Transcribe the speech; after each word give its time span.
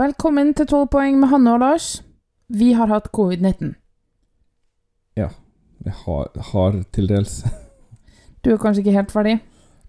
Velkommen 0.00 0.54
til 0.56 0.64
12 0.64 0.86
poeng 0.94 1.16
med 1.20 1.28
Hanne 1.28 1.52
og 1.52 1.60
Lars. 1.60 1.86
Vi 2.48 2.70
har 2.72 2.88
hatt 2.88 3.10
covid-19. 3.12 3.74
Ja. 5.18 5.26
Jeg 5.84 5.96
har, 6.06 6.30
har 6.52 6.78
til 6.94 7.08
dels 7.10 7.42
Du 8.40 8.48
er 8.52 8.60
kanskje 8.62 8.80
ikke 8.80 8.94
helt 8.94 9.12
ferdig? 9.12 9.34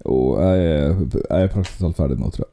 Jo, 0.03 0.17
jeg 0.35 0.65
er, 0.65 0.99
jeg 1.15 1.45
er 1.45 1.53
praktisk 1.53 1.79
talt 1.79 2.01
ferdig 2.01 2.17
nå, 2.19 2.31
tror 2.33 2.43
jeg. 2.43 2.51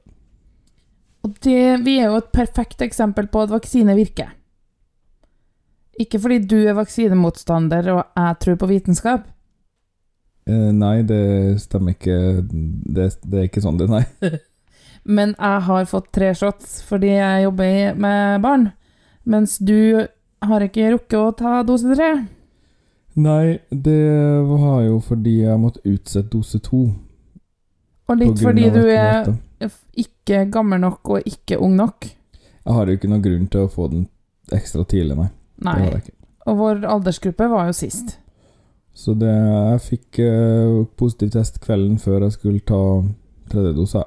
Og 1.27 1.35
det, 1.49 1.59
vi 1.89 1.97
er 1.99 2.13
jo 2.13 2.21
et 2.21 2.31
perfekt 2.37 2.85
eksempel 2.87 3.27
på 3.27 3.43
at 3.43 3.51
vaksine 3.51 3.97
virker. 3.99 4.31
Ikke 5.99 6.21
fordi 6.23 6.39
du 6.47 6.61
er 6.61 6.79
vaksinemotstander 6.79 7.91
og 7.97 8.05
jeg 8.05 8.39
tror 8.45 8.61
på 8.61 8.71
vitenskap. 8.71 9.27
Eh, 10.47 10.71
nei, 10.77 11.01
det 11.03 11.59
stemmer 11.65 11.99
ikke. 11.99 12.21
Det, 12.47 13.11
det 13.27 13.43
er 13.43 13.51
ikke 13.51 13.67
sånn, 13.67 13.83
det, 13.83 13.91
nei. 13.91 14.05
Men 15.05 15.35
jeg 15.39 15.63
har 15.69 15.89
fått 15.91 16.11
tre 16.13 16.33
shots 16.37 16.81
fordi 16.89 17.15
jeg 17.15 17.45
jobber 17.47 17.95
med 18.01 18.43
barn. 18.45 18.71
Mens 19.29 19.59
du 19.59 20.07
har 20.45 20.65
ikke 20.65 20.93
rukket 20.95 21.19
å 21.19 21.31
ta 21.37 21.63
dose 21.67 21.95
tre. 21.95 22.11
Nei, 23.19 23.59
det 23.71 24.03
var 24.47 24.83
jo 24.87 25.01
fordi 25.03 25.41
jeg 25.43 25.59
måtte 25.61 25.83
utsette 25.89 26.31
dose 26.33 26.61
to. 26.63 26.85
Og 28.09 28.21
litt 28.21 28.39
fordi 28.41 28.69
du 28.73 28.85
er 28.89 29.27
ikke 29.99 30.45
gammel 30.53 30.81
nok 30.85 31.17
og 31.17 31.27
ikke 31.27 31.59
ung 31.61 31.75
nok. 31.77 32.07
Jeg 32.69 32.77
har 32.77 32.87
jo 32.87 32.99
ikke 32.99 33.11
noen 33.11 33.25
grunn 33.25 33.51
til 33.51 33.67
å 33.67 33.73
få 33.73 33.89
den 33.91 34.07
ekstra 34.55 34.85
tidlig, 34.89 35.17
nei. 35.19 35.29
Nei. 35.67 36.01
Og 36.49 36.57
vår 36.61 36.87
aldersgruppe 36.89 37.49
var 37.51 37.69
jo 37.69 37.77
sist. 37.77 38.17
Så 38.99 39.15
det, 39.19 39.31
jeg 39.31 39.83
fikk 39.85 40.21
eh, 40.25 40.79
positiv 40.99 41.33
test 41.35 41.61
kvelden 41.63 41.99
før 42.03 42.25
jeg 42.27 42.35
skulle 42.35 42.63
ta 42.67 42.81
tredje 43.51 43.75
dose. 43.77 44.03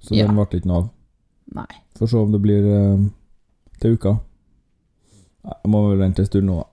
Så 0.00 0.14
Ja. 0.14 0.26
den 0.26 0.36
ble 0.36 0.46
ikke 0.46 0.66
noe 0.70 0.82
av. 0.82 0.88
Nei. 1.54 1.66
Får 1.98 2.08
se 2.10 2.16
om 2.16 2.32
det 2.32 2.40
blir 2.44 2.64
eh, 2.66 3.06
til 3.80 3.96
uka. 3.96 4.18
Nei, 5.44 5.54
Jeg 5.64 5.70
må 5.72 5.88
vel 5.88 5.98
vente 5.98 6.22
en 6.22 6.26
stund 6.26 6.46
nå, 6.46 6.58
da. 6.60 6.66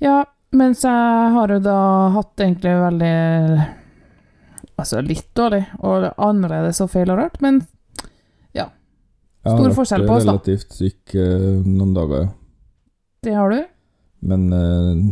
Ja, 0.00 0.24
mens 0.56 0.82
jeg 0.82 1.32
har 1.36 1.52
jo 1.52 1.58
da 1.62 1.78
hatt 2.16 2.40
egentlig 2.40 2.72
veldig 2.80 3.76
Altså 4.80 5.02
litt 5.04 5.26
dårlig, 5.36 5.60
og 5.84 6.06
annerledes 6.16 6.78
og 6.80 6.88
feil 6.88 7.10
og 7.12 7.18
rart, 7.20 7.34
men 7.44 7.58
ja. 8.56 8.70
Stor 9.44 9.74
forskjell 9.76 10.06
på 10.08 10.14
oss, 10.14 10.24
da. 10.24 10.32
Jeg 10.32 10.38
har 10.38 10.38
vært 10.38 10.48
relativt 10.48 10.72
syk 10.78 11.14
eh, 11.20 11.66
noen 11.68 11.92
dager, 11.92 12.22
ja. 12.24 12.30
det 13.28 13.34
har 13.36 13.52
du. 13.52 13.58
Men 14.32 14.46
eh, 14.56 15.02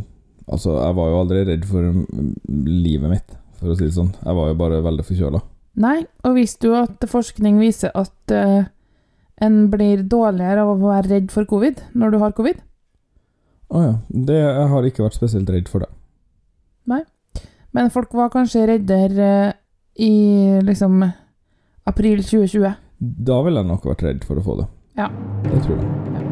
altså, 0.48 0.72
jeg 0.80 0.96
var 0.96 1.10
jo 1.12 1.20
aldri 1.20 1.42
redd 1.50 1.68
for 1.68 1.84
mm, 1.84 2.32
livet 2.64 3.12
mitt, 3.12 3.36
for 3.60 3.74
å 3.74 3.76
si 3.76 3.84
det 3.90 3.92
sånn. 3.98 4.14
Jeg 4.24 4.40
var 4.40 4.48
jo 4.48 4.56
bare 4.64 4.80
veldig 4.88 5.04
forkjøla. 5.10 5.42
Nei, 5.78 6.02
og 6.26 6.34
visste 6.38 6.66
du 6.66 6.74
at 6.74 7.04
forskning 7.06 7.60
viser 7.62 7.92
at 7.98 8.34
uh, 8.34 8.66
en 9.38 9.58
blir 9.70 10.02
dårligere 10.02 10.64
av 10.64 10.72
å 10.72 10.80
være 10.88 11.12
redd 11.12 11.30
for 11.34 11.46
covid 11.48 11.84
når 11.94 12.14
du 12.14 12.18
har 12.22 12.34
covid? 12.34 12.58
Å 13.68 13.84
ja. 13.84 13.94
Det, 14.08 14.40
jeg 14.40 14.66
har 14.72 14.88
ikke 14.88 15.04
vært 15.04 15.18
spesielt 15.20 15.52
redd 15.54 15.70
for 15.70 15.84
det. 15.84 15.90
Men 17.76 17.92
folk 17.94 18.14
var 18.16 18.32
kanskje 18.32 18.66
reddere 18.72 19.32
uh, 19.52 19.56
i 19.98 20.58
liksom 20.64 21.02
april 21.88 22.22
2020. 22.22 22.74
Da 22.98 23.42
ville 23.46 23.62
jeg 23.62 23.70
nok 23.70 23.86
vært 23.92 24.06
redd 24.06 24.26
for 24.26 24.40
å 24.40 24.46
få 24.46 24.58
det. 24.62 24.70
Ja. 24.98 25.12
Det 25.46 25.62
tror 25.66 25.78
jeg. 25.78 26.27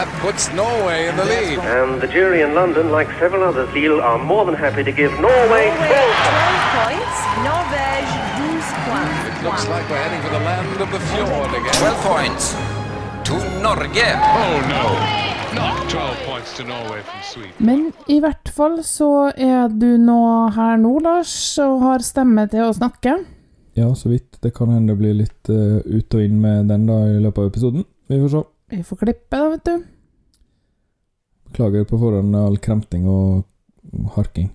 That 0.00 0.08
puts 0.24 0.48
Norway 0.56 1.08
in 1.08 1.16
the 1.20 1.26
lead. 1.26 1.58
And 1.60 2.00
the 2.00 2.08
jury 2.08 2.40
in 2.40 2.54
London, 2.54 2.90
like 2.90 3.08
several 3.18 3.42
others, 3.44 3.68
Lille, 3.74 4.00
are 4.00 4.16
more 4.16 4.46
than 4.46 4.54
happy 4.54 4.82
to 4.82 4.92
give 4.92 5.12
Norway 5.20 5.68
Norway 5.68 5.68
12 5.68 6.80
points. 6.80 7.16
Norvège 7.44 8.14
12 8.40 8.88
points. 8.88 9.18
It 9.28 9.44
looks 9.44 9.64
like 9.68 9.84
we're 9.90 10.00
heading 10.00 10.22
for 10.24 10.32
the 10.32 10.40
land 10.48 10.80
of 10.80 10.88
the 10.88 11.00
fjord 11.12 11.52
again. 11.52 11.76
12 11.84 12.00
points 12.12 12.44
to 13.28 13.36
Norge. 13.60 14.08
Oh 14.40 14.56
no, 14.72 14.84
not 15.60 15.76
12 15.90 16.16
points 16.24 16.56
to 16.56 16.64
Norway 16.64 17.02
from 17.02 17.20
Sweden. 17.20 17.52
Men 17.58 17.92
i 18.08 18.20
hvert 18.24 18.48
fall 18.48 18.80
så 18.84 19.28
er 19.36 19.68
du 19.68 19.98
nå 20.00 20.22
her 20.56 20.80
nå, 20.80 20.94
Lars, 21.04 21.34
og 21.60 21.84
har 21.84 22.00
stemme 22.00 22.46
til 22.48 22.70
å 22.70 22.72
snakke. 22.72 23.18
Ja, 23.76 23.92
så 23.92 24.08
vidt. 24.14 24.40
Det 24.40 24.54
kan 24.56 24.72
hende 24.72 24.94
det 24.94 25.02
blir 25.02 25.20
litt 25.20 25.52
uh, 25.52 25.84
ut 25.84 26.16
og 26.16 26.24
inn 26.24 26.40
med 26.40 26.72
den 26.72 26.88
da 26.88 27.02
i 27.04 27.20
løpet 27.20 27.44
av 27.44 27.52
episoden. 27.52 27.84
Vi 28.08 28.22
får 28.24 28.32
se. 28.38 28.42
Vi 28.70 28.82
får 28.82 28.96
klippe, 28.96 29.36
da, 29.36 29.48
vet 29.48 29.64
du. 29.64 29.82
Beklager 31.50 31.84
på 31.84 31.98
forhånd 31.98 32.36
all 32.36 32.58
kremting 32.62 33.08
og 33.10 33.42
harking. 34.14 34.52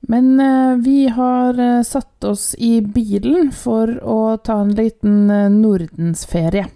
Men 0.00 0.40
eh, 0.40 0.76
vi 0.76 1.08
har 1.08 1.58
eh, 1.58 1.82
satt 1.82 2.24
oss 2.24 2.54
i 2.58 2.80
bilen 2.82 3.52
for 3.52 3.92
å 4.02 4.36
ta 4.36 4.60
en 4.64 4.74
liten 4.74 5.30
eh, 5.30 5.50
nordensferie. 5.52 6.66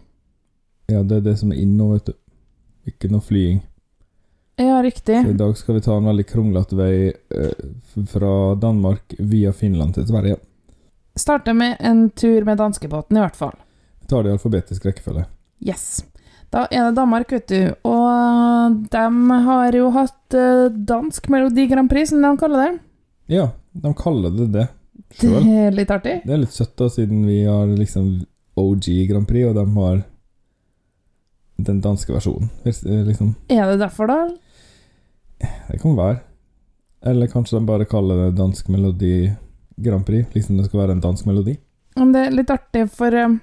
Ja, 0.87 1.03
det 1.03 1.17
er 1.17 1.27
det 1.31 1.37
som 1.41 1.53
er 1.53 1.63
inn 1.65 1.75
nå, 1.79 1.89
vet 1.97 2.13
du. 2.13 2.17
Ikke 2.93 3.09
noe 3.11 3.25
flying. 3.25 3.63
Ja, 4.61 4.83
riktig. 4.83 5.23
Så 5.25 5.31
i 5.31 5.39
dag 5.41 5.57
skal 5.59 5.75
vi 5.75 5.81
ta 5.81 5.97
en 5.97 6.07
veldig 6.07 6.27
kronglete 6.31 6.79
vei 6.79 6.95
eh, 7.11 7.69
fra 8.13 8.55
Danmark 8.55 9.15
via 9.19 9.53
Finland 9.53 9.97
til 9.99 10.07
Sverige. 10.07 10.37
Starte 11.17 11.55
med 11.55 11.77
en 11.81 12.11
tur 12.11 12.45
med 12.45 12.59
danskebåten, 12.59 13.17
i 13.17 13.25
hvert 13.25 13.37
fall. 13.37 13.57
Vi 14.01 14.07
tar 14.07 14.23
det 14.23 14.31
i 14.31 14.37
alfabetisk 14.37 14.87
rekkefølge. 14.87 15.25
Yes. 15.65 16.05
Da 16.55 16.69
er 16.71 16.85
det 16.87 16.95
Danmark, 17.01 17.33
vet 17.35 17.49
du. 17.51 17.61
Og 17.91 18.77
de 18.93 19.05
har 19.49 19.75
jo 19.75 19.89
hatt 19.97 20.37
eh, 20.39 20.69
dansk 20.87 21.27
Melodi 21.35 21.65
Grand 21.71 21.91
Prix, 21.91 22.13
som 22.13 22.23
de 22.23 22.31
kaller 22.39 22.63
det. 22.63 22.79
Ja, 23.35 23.49
de 23.73 23.91
kaller 23.99 24.31
det 24.37 24.47
det 24.55 24.67
Det 25.19 25.31
er 25.35 25.75
litt 25.75 25.91
artig. 25.91 26.21
Det 26.23 26.35
er 26.37 26.43
litt 26.45 26.55
søtt, 26.55 26.77
da, 26.79 26.87
siden 26.93 27.25
vi 27.27 27.41
har 27.49 27.67
liksom 27.75 28.13
OG 28.61 28.87
Grand 29.11 29.27
Prix, 29.27 29.49
og 29.51 29.57
de 29.59 29.65
har 29.81 30.03
den 31.67 31.81
danske 31.83 32.15
versjonen. 32.15 32.51
Eh, 32.67 33.03
Liksom, 33.09 33.35
Er 33.49 33.67
det 33.73 33.81
derfor, 33.83 34.07
da? 34.07 34.29
det 35.71 35.81
kan 35.83 35.97
være. 35.99 36.21
Eller 37.05 37.27
kanskje 37.29 37.59
de 37.59 37.67
bare 37.67 37.85
kaller 37.85 38.27
det 38.29 38.37
dansk 38.39 38.69
melodi 38.73 39.33
Grand 39.77 40.07
Prix, 40.07 40.29
liksom 40.35 40.57
det 40.57 40.69
skal 40.69 40.81
være 40.85 40.93
en 40.97 41.03
dansk 41.03 41.27
melodi. 41.27 41.57
Men 41.99 42.13
det 42.15 42.23
er 42.29 42.31
litt 42.39 42.51
artig, 42.51 42.87
for 42.95 43.15
eh, 43.15 43.35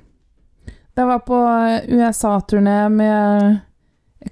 da 0.98 1.06
var 1.06 1.24
på 1.28 1.38
eh, 1.38 1.88
USA-turné 1.96 2.90
med 2.90 3.60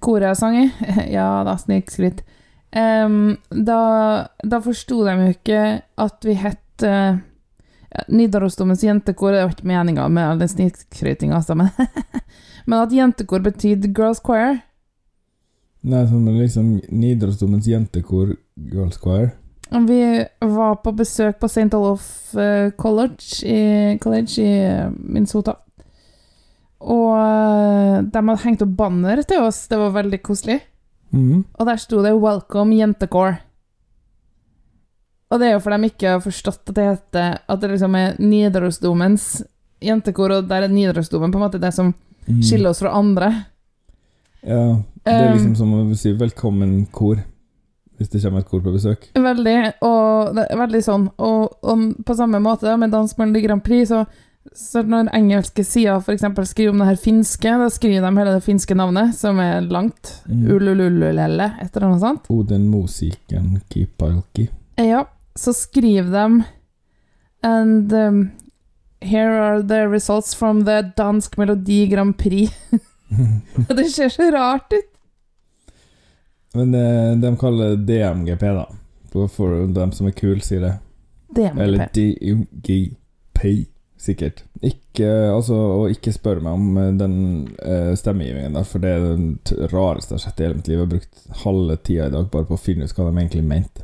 koret 0.04 0.30
jeg 0.30 0.40
sang 0.40 0.58
i 0.60 0.68
Ja 1.16 1.44
da, 1.48 1.58
snikskryt. 1.58 2.24
Um, 2.70 3.38
da 3.50 3.80
da 4.46 4.60
forsto 4.62 5.02
de 5.08 5.16
jo 5.18 5.30
ikke 5.34 5.62
at 5.98 6.26
vi 6.28 6.36
het 6.38 6.86
uh, 6.86 7.18
Nidarosdomens 8.08 8.84
jentekor. 8.86 9.34
Det 9.34 9.44
var 9.44 9.56
ikke 9.56 9.72
meninga 9.72 10.08
med 10.08 10.28
all 10.28 10.42
den 10.42 10.52
snikskrytinga, 10.52 11.40
altså, 11.40 11.56
men, 11.58 11.72
men 12.68 12.80
at 12.84 12.94
jentekor 12.94 13.42
betydde 13.46 13.90
Girls 13.90 14.22
Choir. 14.22 14.60
Nei, 15.82 16.04
som 16.08 16.28
liksom 16.28 16.74
Nidarosdomens 16.92 17.68
jentekor 17.68 18.36
Girls 18.56 19.00
Choir. 19.00 19.32
Vi 19.70 20.26
var 20.40 20.76
på 20.84 20.92
besøk 20.98 21.40
på 21.40 21.48
St. 21.48 21.74
Olaf 21.78 22.36
eh, 22.36 22.72
College 22.72 23.46
i, 23.46 23.98
college 24.02 24.42
i 24.42 24.54
eh, 24.66 24.90
Minnesota. 24.98 25.54
Og 26.80 27.12
eh, 27.20 28.02
de 28.08 28.22
hadde 28.24 28.44
hengt 28.46 28.62
opp 28.64 28.76
banner 28.80 29.22
til 29.28 29.44
oss. 29.44 29.68
Det 29.68 29.78
var 29.78 29.92
veldig 29.98 30.22
koselig. 30.24 30.62
Mm. 31.12 31.44
Og 31.60 31.66
der 31.66 31.76
sto 31.82 32.02
det 32.04 32.14
'Welcome 32.14 32.76
Jentecore'. 32.78 33.40
Og 35.32 35.40
det 35.40 35.48
er 35.48 35.52
jo 35.54 35.60
for 35.60 35.76
de 35.76 35.90
ikke 35.90 36.10
har 36.16 36.20
forstått 36.24 36.70
at 36.70 36.76
det 36.76 36.86
heter 36.88 37.38
At 37.50 37.60
det 37.62 37.70
liksom 37.72 37.96
er 37.96 38.16
Nidarosdomens 38.20 39.44
jentekor, 39.82 40.32
og 40.32 40.48
der 40.50 40.64
er 40.64 40.68
Nidarosdomen 40.68 41.32
på 41.32 41.38
en 41.40 41.46
måte 41.46 41.60
det 41.62 41.74
som 41.74 41.94
Mhm. 42.28 42.42
skiller 42.44 42.70
oss 42.70 42.80
fra 42.80 42.92
andre. 42.94 43.46
Ja, 44.44 44.76
det 45.06 45.14
er 45.14 45.32
Um, 45.32 45.34
liksom 45.38 45.56
som 45.56 45.74
å 45.74 45.96
si 45.98 46.12
velkommen 46.14 46.88
kor, 46.92 47.16
hvis 47.98 48.10
det 48.10 48.22
kommer 48.22 48.40
et 48.40 48.50
kor 48.50 48.60
på 48.62 48.74
besøk. 48.74 49.08
Veldig, 49.16 49.74
og 49.82 50.36
det 50.36 50.48
er 50.50 50.58
veldig 50.58 50.84
sånn. 50.84 51.10
Og, 51.18 51.54
og 51.64 52.04
på 52.06 52.16
samme 52.16 52.40
måte 52.40 52.62
da, 52.62 52.76
med 52.78 52.92
Dansk 52.92 53.18
Melodi 53.18 53.42
Grand 53.42 53.64
Prix, 53.64 53.90
så, 53.90 54.06
så 54.56 54.82
når 54.84 55.12
engelske 55.16 55.64
sider 55.64 56.02
f.eks. 56.02 56.26
skriver 56.50 56.74
om 56.74 56.82
det 56.82 56.88
her 56.90 57.00
finske, 57.00 57.54
da 57.62 57.70
skriver 57.70 58.06
de 58.06 58.12
hele 58.18 58.36
det 58.36 58.44
finske 58.46 58.76
navnet, 58.76 59.16
som 59.16 59.40
er 59.40 59.62
langt. 59.62 60.16
Mm. 60.26 60.46
Ululululelle, 60.56 61.52
et 61.62 61.76
eller 61.76 61.88
annet 61.88 62.04
sånt. 62.04 62.30
Oden 62.34 62.68
Mosiken 62.72 63.60
Kipalki. 63.70 64.50
Ja, 64.80 65.06
så 65.36 65.54
skriver 65.54 66.12
de 66.12 66.44
And 67.42 67.94
um, 67.94 68.32
here 69.02 69.40
are 69.40 69.64
the 69.64 69.88
results 69.88 70.36
from 70.36 70.66
the 70.66 70.82
Dansk 70.98 71.38
Melodi 71.38 71.88
Grand 71.88 72.18
Prix. 72.18 72.52
Det 73.68 73.84
ser 73.84 74.10
så 74.10 74.32
rart 74.32 74.74
ut. 74.74 74.86
Men 76.54 76.76
eh, 76.76 77.18
de 77.18 77.38
kaller 77.38 77.76
det 77.76 77.76
DMGP, 77.76 78.42
da. 78.42 78.66
For, 79.12 79.28
for 79.28 79.68
dem 79.68 79.92
som 79.92 80.08
er 80.10 80.14
kule, 80.18 80.42
sier 80.46 80.62
det. 80.62 80.74
DMGP. 81.36 81.62
Eller. 81.64 81.90
DMGP, 81.94 83.44
Sikkert. 84.00 84.46
Ikke, 84.64 85.08
altså, 85.34 85.56
og 85.56 85.92
ikke 85.92 86.14
spør 86.16 86.40
meg 86.44 86.56
om 86.56 86.78
eh, 86.80 86.92
den 86.96 87.16
eh, 87.60 87.92
stemmegivningen 88.00 88.56
der, 88.56 88.68
for 88.68 88.80
det 88.84 88.94
er 88.96 89.02
den 89.04 89.26
rareste 89.74 90.16
jeg 90.16 90.22
har 90.22 90.24
sett 90.24 90.40
i 90.40 90.46
hele 90.46 90.60
mitt 90.60 90.70
liv. 90.70 90.78
Jeg 90.78 90.86
har 90.86 90.94
brukt 90.94 91.40
halve 91.44 91.76
tida 91.84 92.08
i 92.08 92.14
dag 92.14 92.30
bare 92.32 92.48
på 92.48 92.56
å 92.56 92.62
finne 92.62 92.88
ut 92.88 92.94
hva 92.96 93.10
de 93.10 93.20
egentlig 93.20 93.44
mente. 93.50 93.84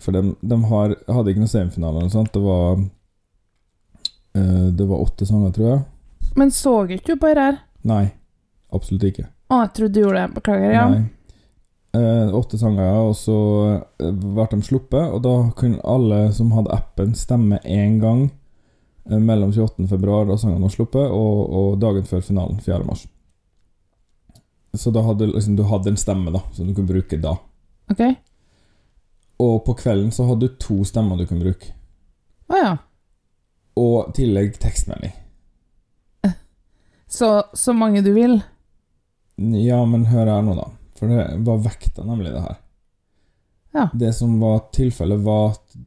For 0.00 0.16
de, 0.16 0.32
de 0.40 0.58
har, 0.70 0.94
hadde 1.12 1.32
ikke 1.32 1.42
noe 1.44 1.52
semifinale 1.52 1.92
eller 1.92 2.08
noe 2.08 2.14
sånt. 2.14 2.32
Det 2.32 2.42
var 2.44 2.80
eh, 4.40 4.64
Det 4.80 4.88
var 4.88 5.04
åtte 5.04 5.28
sanger, 5.28 5.52
tror 5.56 5.68
jeg. 5.70 5.82
Men 6.36 6.52
så 6.52 6.72
ikke 6.96 7.12
du 7.12 7.20
på 7.20 7.34
her? 7.36 7.60
Nei, 7.88 8.06
absolutt 8.72 9.04
ikke. 9.10 9.28
Å, 9.52 9.60
jeg 9.66 9.74
trodde 9.76 9.92
du 9.92 10.00
gjorde 10.06 10.24
det. 10.24 10.40
Beklager. 10.40 10.72
Ja. 10.72 10.88
Nei. 10.94 11.04
Eh, 11.96 12.32
åtte 12.34 12.58
sanger, 12.60 12.96
og 13.10 13.14
så 13.16 13.36
eh, 14.00 14.08
ble 14.08 14.48
de 14.56 14.62
sluppet, 14.64 15.04
og 15.04 15.22
da 15.24 15.36
kunne 15.56 15.84
alle 15.84 16.26
som 16.36 16.50
hadde 16.56 16.72
appen, 16.74 17.12
stemme 17.16 17.60
én 17.64 18.00
gang 18.00 18.26
mellom 19.08 19.52
28. 19.52 19.88
februar 19.88 20.26
da 20.26 20.38
sangen 20.38 20.62
var 20.62 20.72
sluppet, 20.74 21.10
og, 21.10 21.42
og 21.58 21.76
dagen 21.82 22.06
før 22.08 22.24
finalen, 22.26 22.60
4. 22.60 22.82
mars. 22.86 23.06
Så 24.76 24.90
da 24.92 25.02
hadde 25.06 25.30
liksom, 25.30 25.56
du 25.56 25.64
hadde 25.66 25.92
en 25.92 26.00
stemme 26.00 26.32
da, 26.34 26.42
som 26.52 26.66
du 26.66 26.74
kunne 26.74 26.90
bruke 26.90 27.18
da. 27.20 27.36
Ok. 27.92 28.02
Og 29.42 29.60
på 29.64 29.76
kvelden 29.78 30.10
så 30.12 30.26
hadde 30.28 30.48
du 30.48 30.58
to 30.60 30.82
stemmer 30.88 31.16
du 31.20 31.26
kunne 31.28 31.44
bruke. 31.44 31.72
Å 32.52 32.60
ja. 32.60 32.74
Og 33.76 34.12
tillegg 34.16 34.58
tekstmelding. 34.60 35.14
Så, 37.06 37.42
så 37.52 37.72
mange 37.72 38.02
du 38.02 38.12
vil? 38.12 38.40
Ja, 39.36 39.84
men 39.86 40.06
hør 40.10 40.26
her 40.26 40.42
nå, 40.42 40.56
da. 40.58 40.70
For 40.98 41.12
det 41.12 41.26
var 41.46 41.60
vekta, 41.64 42.04
nemlig, 42.04 42.32
det 42.34 42.42
her. 42.42 42.56
Ja. 43.76 43.88
Det 43.94 44.12
som 44.16 44.38
var 44.40 44.66
tilfellet, 44.74 45.20
var 45.24 45.52
at 45.54 45.76
eh, 45.76 45.84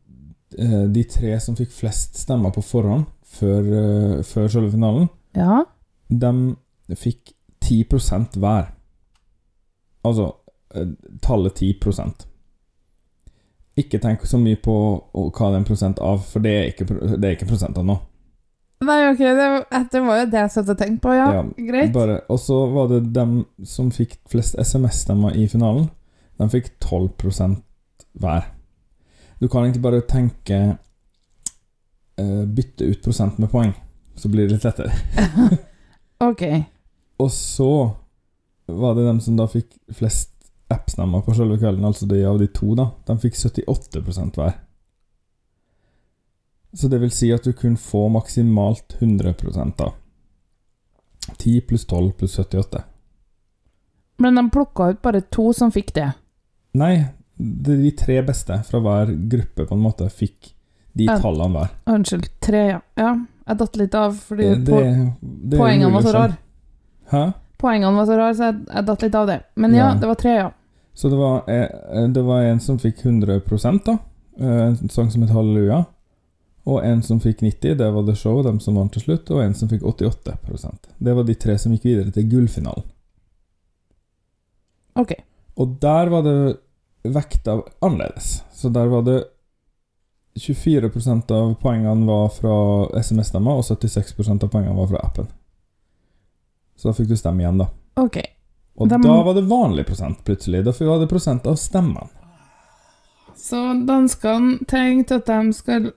de 0.57 1.03
tre 1.03 1.35
som 1.39 1.55
fikk 1.55 1.71
flest 1.71 2.17
stemmer 2.17 2.51
på 2.55 2.63
forhånd, 2.65 3.05
før, 3.29 3.59
eh, 3.81 4.23
før 4.25 4.47
selve 4.49 4.71
finalen, 4.73 5.09
Ja. 5.37 5.63
de 6.09 6.55
fikk 6.95 7.33
10% 7.61 8.33
hver. 8.41 8.71
Altså 10.03 10.31
eh, 10.75 10.87
tallet 11.21 11.53
10% 11.59 12.25
Ikke 13.77 13.99
tenk 14.01 14.25
så 14.25 14.37
mye 14.39 14.55
på 14.59 14.73
hva 15.13 15.49
det 15.51 15.53
er 15.53 15.57
en 15.59 15.67
prosent 15.67 15.99
av, 15.99 16.19
for 16.25 16.39
det 16.43 16.51
er 16.55 16.69
ikke, 16.71 16.87
det 17.19 17.23
er 17.29 17.35
ikke 17.37 17.47
prosenter 17.47 17.83
nå. 17.85 17.95
Nei, 18.83 18.97
ok, 19.11 19.19
det, 19.19 19.45
det 19.91 20.01
var 20.03 20.19
jo 20.21 20.25
det 20.31 20.39
jeg 20.39 20.51
satt 20.51 20.69
og 20.71 20.77
tenkte 20.79 21.03
på, 21.03 21.13
ja. 21.15 21.27
Ja, 21.35 21.41
Greit. 21.67 21.95
Og 22.31 22.39
så 22.39 22.59
var 22.73 22.87
det 22.91 23.13
dem 23.15 23.45
som 23.67 23.89
fikk 23.91 24.17
flest 24.31 24.55
SMS-stemmer 24.59 25.35
i 25.35 25.47
finalen. 25.51 25.89
De 26.39 26.47
fikk 26.51 26.69
12% 26.79 27.57
hver. 28.19 28.47
Du 29.39 29.47
kan 29.47 29.63
egentlig 29.63 29.81
bare 29.81 30.01
tenke 30.01 30.59
uh, 32.19 32.45
Bytte 32.45 32.83
ut 32.83 33.03
prosent 33.03 33.37
med 33.39 33.51
poeng, 33.51 33.73
så 34.15 34.29
blir 34.31 34.47
det 34.47 34.57
litt 34.57 34.67
lettere. 34.67 34.93
Ok. 36.19 36.41
Og 37.23 37.31
så 37.31 37.95
var 38.65 38.95
det 38.95 39.05
dem 39.05 39.21
som 39.23 39.37
da 39.39 39.45
fikk 39.47 39.69
flest 39.95 40.33
app-stemmer 40.67 41.21
på 41.23 41.31
selve 41.31 41.55
kvelden, 41.61 41.85
altså 41.87 42.05
de 42.11 42.19
av 42.27 42.41
de 42.41 42.49
to, 42.51 42.73
da. 42.75 42.89
De 43.07 43.15
fikk 43.23 43.37
78% 43.39 44.35
hver. 44.35 44.57
Så 46.73 46.87
det 46.91 46.99
vil 47.01 47.11
si 47.11 47.31
at 47.33 47.47
du 47.47 47.53
kunne 47.53 47.79
få 47.79 48.09
maksimalt 48.13 48.97
100 48.99 49.33
da. 49.77 49.93
10 51.37 51.61
pluss 51.61 51.85
12 51.85 52.11
pluss 52.11 52.35
78. 52.35 52.83
Men 54.17 54.35
de 54.35 54.49
plukka 54.49 54.89
ut 54.89 55.01
bare 55.01 55.21
to 55.21 55.53
som 55.53 55.71
fikk 55.71 55.93
det. 55.95 56.11
Nei, 56.77 57.07
de 57.39 57.91
tre 57.95 58.21
beste 58.27 58.57
fra 58.67 58.79
hver 58.83 59.13
gruppe 59.31 59.65
på 59.65 59.75
en 59.77 59.83
måte 59.83 60.09
fikk 60.11 60.53
de 60.97 61.05
Ja. 61.05 61.15
tallene 61.21 61.55
hver. 61.55 61.69
Unnskyld, 61.87 62.27
tre, 62.43 62.63
ja. 62.73 62.79
ja. 62.99 63.13
Jeg 63.47 63.57
datt 63.57 63.77
litt 63.79 63.95
av 63.95 64.13
fordi 64.13 64.43
Det, 64.43 64.65
det, 64.65 65.11
det 65.21 65.57
er 65.57 65.61
poengene 65.61 65.91
var 65.93 66.01
så 66.05 66.11
rare. 66.13 66.37
Hæ? 67.09 67.21
Poengene 67.57 67.95
var 67.97 68.05
så 68.05 68.17
rare, 68.19 68.35
så 68.35 68.43
jeg, 68.49 68.57
jeg 68.75 68.85
datt 68.85 69.01
litt 69.05 69.15
av 69.15 69.27
det. 69.27 69.37
Men 69.55 69.73
ja, 69.77 69.93
det 69.95 70.07
var 70.07 70.15
tre, 70.19 70.33
ja. 70.35 70.49
Så 70.93 71.09
det 71.09 71.17
var, 71.17 71.47
eh, 71.49 72.07
det 72.11 72.21
var 72.27 72.43
en 72.43 72.59
som 72.59 72.77
fikk 72.79 73.05
100 73.05 73.39
da. 73.85 73.97
eh, 74.39 74.67
En 74.67 74.89
sang 74.89 75.09
som 75.11 75.21
het 75.23 75.31
Halleluja. 75.31 75.85
Og 76.65 76.83
en 76.85 77.01
som 77.01 77.19
fikk 77.19 77.39
90, 77.41 77.77
det 77.79 77.91
var 77.93 78.03
The 78.05 78.15
Show, 78.15 78.43
dem 78.43 78.59
som 78.59 78.75
vant 78.75 78.91
til 78.93 79.01
slutt. 79.01 79.31
Og 79.31 79.41
en 79.43 79.53
som 79.53 79.69
fikk 79.69 79.81
88% 79.81 80.89
Det 80.99 81.15
var 81.15 81.23
de 81.23 81.35
tre 81.35 81.57
som 81.57 81.71
gikk 81.71 81.83
videre 81.87 82.11
til 82.11 82.27
gullfinalen. 82.29 82.83
Ok. 84.99 85.13
Og 85.59 85.77
der 85.81 86.09
var 86.11 86.21
det 86.27 86.57
vekta 87.03 87.61
annerledes. 87.79 88.43
Så 88.53 88.69
der 88.69 88.87
var 88.91 89.01
det 89.07 89.23
24% 90.39 91.31
av 91.31 91.53
poengene 91.61 92.07
var 92.07 92.29
fra 92.29 92.55
SMS-stemmer, 92.99 93.59
og 93.59 93.63
76% 93.67 94.43
av 94.43 94.51
poengene 94.51 94.77
var 94.77 94.91
fra 94.91 95.03
appen. 95.03 95.29
Så 96.79 96.89
da 96.89 96.95
fikk 96.95 97.09
du 97.09 97.17
stemme 97.19 97.43
igjen, 97.43 97.59
da. 97.59 97.69
Ok. 97.99 98.21
Og 98.79 98.87
de... 98.87 98.99
da 99.03 99.15
var 99.25 99.35
det 99.35 99.47
vanlig 99.49 99.85
prosent, 99.89 100.23
plutselig. 100.23 100.63
Da 100.63 100.73
var 100.79 101.01
det 101.01 101.09
prosent 101.11 101.47
av 101.47 101.57
stemmene. 101.59 102.07
Så 103.39 103.59
danskene 103.87 104.65
tenkte 104.67 105.19
at 105.19 105.27
de 105.27 105.53
skal 105.55 105.91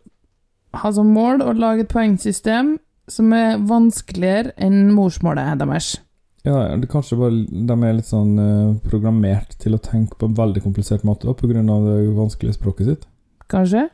ha 0.78 0.90
som 0.94 1.10
mål 1.14 1.42
å 1.44 1.52
lage 1.58 1.86
et 1.86 1.92
poengsystem 1.92 2.76
som 3.10 3.32
er 3.34 3.60
vanskeligere 3.66 4.54
enn 4.62 4.92
morsmålet 4.94 5.58
deres. 5.60 5.96
Ja, 6.42 6.76
det 6.76 6.90
kanskje 6.90 7.18
bare 7.20 7.44
de 7.46 7.74
er 7.86 7.94
litt 7.94 8.08
sånn 8.08 8.34
eh, 8.42 8.70
programmert 8.82 9.54
til 9.62 9.76
å 9.76 9.82
tenke 9.82 10.18
på 10.18 10.26
en 10.26 10.34
veldig 10.34 10.64
komplisert 10.64 11.04
måte, 11.06 11.28
da, 11.30 11.34
av 11.70 11.84
det 11.86 11.98
vanskelige 12.16 12.56
språket 12.56 12.88
sitt. 12.88 13.04
Kanskje? 13.52 13.86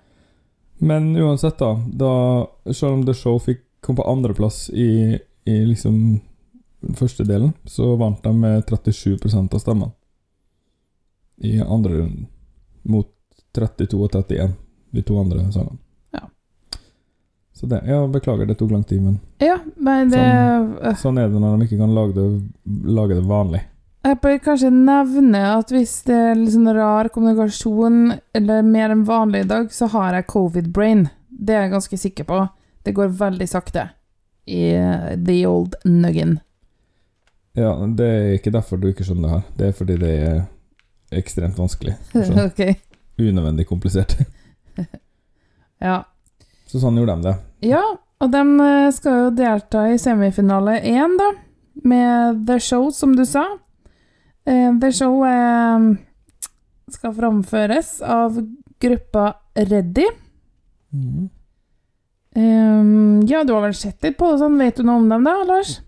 Men 0.78 1.10
uansett, 1.16 1.58
da, 1.58 1.74
da 1.90 2.72
Selv 2.72 2.92
om 2.92 3.04
The 3.04 3.14
Show 3.14 3.40
fikk 3.42 3.64
kom 3.82 3.98
på 3.98 4.06
andreplass 4.06 4.68
i, 4.70 5.18
i 5.44 5.56
liksom 5.66 6.20
første 6.96 7.24
delen, 7.26 7.52
så 7.64 7.96
vant 7.96 8.22
de 8.22 8.32
med 8.34 8.64
37 8.66 9.18
av 9.52 9.58
stemmene. 9.58 9.92
I 11.38 11.60
andre 11.60 12.00
runden. 12.00 12.26
Mot 12.82 13.10
32 13.54 14.00
og 14.00 14.10
31, 14.14 14.56
de 14.94 15.04
to 15.06 15.18
andre 15.20 15.44
sangene. 15.52 15.78
Så 17.58 17.66
det 17.66 17.80
Ja, 17.86 18.06
beklager, 18.06 18.46
det 18.46 18.54
tok 18.58 18.70
lang 18.70 18.84
tid, 18.86 19.02
men 19.02 19.18
Ja, 19.42 19.58
men 19.76 20.12
det 20.12 20.22
øh, 20.22 20.94
sånn 21.00 21.18
er 21.18 21.26
det 21.28 21.40
når 21.42 21.58
de 21.58 21.66
ikke 21.66 21.80
kan 21.80 21.94
lage 21.94 22.14
det, 22.14 22.26
lage 22.86 23.16
det 23.18 23.24
vanlig. 23.26 23.64
Jeg 24.06 24.20
bør 24.22 24.36
kanskje 24.44 24.70
nevne 24.70 25.40
at 25.56 25.72
hvis 25.74 25.96
det 26.06 26.14
er 26.14 26.36
litt 26.38 26.54
sånn 26.54 26.70
rar 26.76 27.10
kommunikasjon, 27.12 28.12
eller 28.38 28.62
mer 28.62 28.94
enn 28.94 29.02
vanlig 29.08 29.42
i 29.42 29.48
dag, 29.50 29.72
så 29.74 29.88
har 29.90 30.14
jeg 30.14 30.28
covid-brain. 30.30 31.08
Det 31.28 31.56
er 31.56 31.66
jeg 31.66 31.72
ganske 31.74 31.98
sikker 31.98 32.28
på. 32.28 32.38
Det 32.86 32.94
går 32.94 33.10
veldig 33.18 33.48
sakte 33.50 33.88
i 34.48 34.62
uh, 34.78 35.10
the 35.26 35.40
old 35.50 35.74
nuggin. 35.84 36.38
Ja, 37.58 37.74
det 37.98 38.06
er 38.06 38.30
ikke 38.36 38.54
derfor 38.54 38.78
du 38.78 38.88
ikke 38.92 39.04
skjønner 39.04 39.26
det 39.26 39.34
her. 39.34 39.44
Det 39.58 39.66
er 39.66 39.76
fordi 39.80 39.98
det 39.98 40.12
er 40.14 40.38
ekstremt 41.18 41.58
vanskelig. 41.58 41.98
å 42.14 42.22
skjønne. 42.22 42.46
ok. 42.52 42.62
Unødvendig 43.18 43.66
komplisert. 43.68 44.14
Ja. 45.78 46.00
Så 46.68 46.82
sånn 46.82 46.98
gjorde 47.00 47.16
de 47.16 47.30
det. 47.30 47.36
ja, 47.70 47.82
og 48.18 48.32
de 48.34 48.42
eh, 48.64 48.90
skal 48.94 49.20
jo 49.22 49.30
delta 49.38 49.84
i 49.92 49.98
semifinale 50.00 50.80
én, 50.82 51.14
da, 51.20 51.30
med 51.86 52.44
The 52.48 52.58
Show, 52.60 52.88
som 52.94 53.14
du 53.16 53.22
sa. 53.28 53.44
Eh, 54.48 54.72
The 54.82 54.90
Show 54.92 55.22
eh, 55.24 55.84
skal 56.90 57.14
framføres 57.14 57.98
av 58.02 58.40
gruppa 58.82 59.30
Reddy. 59.54 60.06
Mm. 60.92 61.28
Ja, 62.38 63.40
du 63.42 63.50
har 63.50 63.64
vel 63.64 63.74
sett 63.74 64.04
litt 64.04 64.14
på 64.18 64.28
det 64.30 64.38
sånn. 64.38 64.58
Vet 64.60 64.76
du 64.78 64.84
noe 64.86 65.00
om 65.00 65.08
dem, 65.10 65.24
da, 65.26 65.32
Lars? 65.48 65.80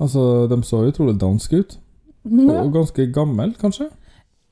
Altså, 0.00 0.46
de 0.48 0.56
så 0.64 0.80
utrolig 0.88 1.18
danske 1.20 1.60
ut. 1.60 1.74
Ja. 2.24 2.62
Og 2.62 2.70
ganske 2.72 3.04
gammel, 3.12 3.52
kanskje. 3.60 3.90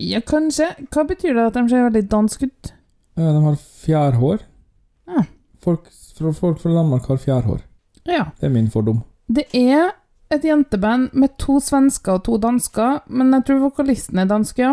ja, 0.02 0.20
kanskje. 0.20 0.68
Hva 0.92 1.06
betyr 1.08 1.38
det 1.38 1.46
at 1.48 1.56
de 1.56 1.62
ser 1.70 1.86
veldig 1.86 2.02
danske 2.12 2.50
ut? 2.50 2.72
De 3.16 3.44
har 3.46 3.56
fjærhår. 3.84 4.44
Folk 5.62 5.86
fra, 6.18 6.32
folk 6.34 6.58
fra 6.60 6.72
Danmark 6.74 7.06
har 7.10 7.16
fjærhår. 7.22 7.60
Ja. 8.08 8.24
Det 8.40 8.48
er 8.48 8.54
min 8.54 8.70
fordom. 8.70 9.02
Det 9.30 9.44
er 9.54 9.92
et 10.32 10.44
jenteband 10.44 11.12
med 11.14 11.36
to 11.38 11.60
svensker 11.60 12.16
og 12.18 12.24
to 12.26 12.38
dansker, 12.42 13.00
men 13.08 13.30
jeg 13.36 13.44
tror 13.46 13.60
vokalisten 13.68 14.18
er 14.18 14.26
dansk, 14.30 14.58
ja. 14.58 14.72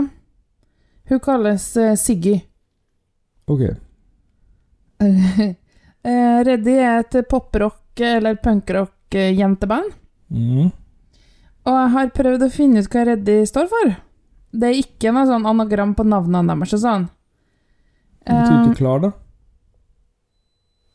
Hun 1.09 1.19
kalles 1.25 1.65
eh, 1.77 1.95
Siggy. 1.97 2.39
Ok. 3.47 3.67
Eh, 5.99 6.37
Reddy 6.47 6.77
er 6.79 7.01
et 7.03 7.15
poprock- 7.27 7.99
eller 7.99 8.37
punkrock-jenteband. 8.39 9.89
Mhm. 10.31 10.69
Og 11.67 11.73
jeg 11.75 11.89
har 11.91 12.11
prøvd 12.15 12.45
å 12.45 12.51
finne 12.53 12.79
ut 12.79 12.87
hva 12.93 13.03
Reddy 13.09 13.35
står 13.45 13.67
for. 13.67 13.91
Det 14.55 14.69
er 14.69 14.79
ikke 14.79 15.11
noe 15.13 15.27
sånn 15.27 15.45
anagram 15.45 15.91
på 15.99 16.05
navnene 16.07 16.55
deres 16.55 16.71
og 16.77 16.81
sånn. 16.85 17.03
Det 18.23 18.31
betyr 18.31 18.55
Eh, 18.55 18.63
ikke 18.69 18.77
klar, 18.79 19.03
da. 19.03 19.11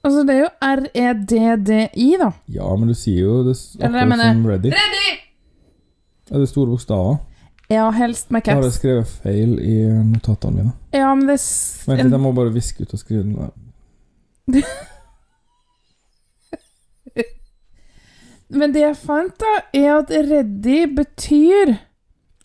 Altså, 0.05 0.23
det 0.29 0.35
er 0.37 0.41
jo 0.45 0.49
R-E-D-D-I, 0.69 2.09
da. 2.21 2.31
Ja, 2.55 2.71
men 2.77 2.89
du 2.89 2.95
sier 2.95 3.21
jo 3.25 3.43
det 3.49 3.57
akkurat 3.81 4.09
mener- 4.09 4.33
som 4.33 4.47
ready. 4.47 4.71
Ready! 4.75 5.13
Er 6.31 6.39
det 6.39 6.49
store 6.49 6.71
bokstaver? 6.73 7.17
Ja, 7.71 7.91
helst 7.91 8.31
med 8.31 8.45
Da 8.45 8.55
har 8.55 8.63
jeg 8.63 8.73
skrevet 8.77 9.07
feil 9.25 9.59
i 9.59 9.77
notatene 10.05 10.57
mine. 10.57 10.73
Ja, 10.93 11.15
men 11.15 11.27
det 11.29 11.39
er 11.41 11.91
Vent 11.91 12.03
litt, 12.03 12.13
jeg 12.13 12.21
må 12.21 12.33
bare 12.37 12.53
viske 12.53 12.83
ut 12.85 12.93
og 12.93 12.99
skrive 13.01 13.23
den. 13.23 13.35
der. 13.41 14.63
Men 18.55 18.75
det 18.75 18.83
jeg 18.85 18.97
fant, 19.01 19.33
da, 19.41 19.53
er 19.75 19.97
at 19.99 20.11
ready 20.31 20.85
betyr 20.95 21.73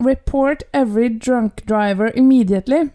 report 0.01 0.63
every 0.74 1.10
drunk 1.20 1.62
driver 1.70 2.10
immediately. 2.16 2.88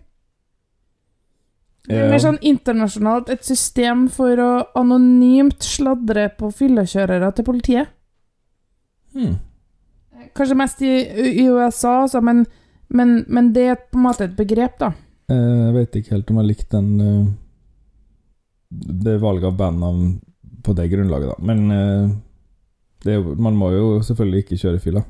Det 1.85 1.99
er 2.01 2.09
mer 2.09 2.23
sånn 2.23 2.39
internasjonalt 2.41 3.29
et 3.35 3.45
system 3.45 4.07
for 4.13 4.41
å 4.41 4.51
anonymt 4.81 5.65
sladre 5.67 6.31
på 6.39 6.49
fyllekjørere 6.57 7.29
til 7.37 7.45
politiet. 7.45 7.91
Hmm. 9.13 9.35
Kanskje 10.35 10.57
mest 10.59 10.81
i, 10.83 10.93
i 11.43 11.45
USA, 11.45 12.01
altså, 12.07 12.23
men, 12.25 12.47
men, 12.89 13.19
men 13.29 13.53
det 13.55 13.67
er 13.75 13.83
på 13.83 14.01
en 14.01 14.07
måte 14.07 14.25
et 14.27 14.37
begrep, 14.39 14.79
da. 14.81 14.95
Eh, 15.29 15.37
Jeg 15.69 15.75
vet 15.77 15.99
ikke 16.01 16.17
helt 16.17 16.33
om 16.33 16.41
jeg 16.41 16.51
likte 16.51 16.81
den 16.81 17.01
eh, 17.01 17.29
Det 19.05 19.15
valget 19.23 19.49
av 19.49 19.57
bandnavn 19.61 20.09
på 20.65 20.73
det 20.77 20.89
grunnlaget, 20.93 21.35
da. 21.35 21.37
Men 21.53 21.71
eh, 21.71 22.17
det 23.05 23.21
man 23.37 23.61
må 23.61 23.71
jo 23.75 23.87
selvfølgelig 24.09 24.45
ikke 24.47 24.61
kjøre 24.65 24.81
fylla. 24.81 25.05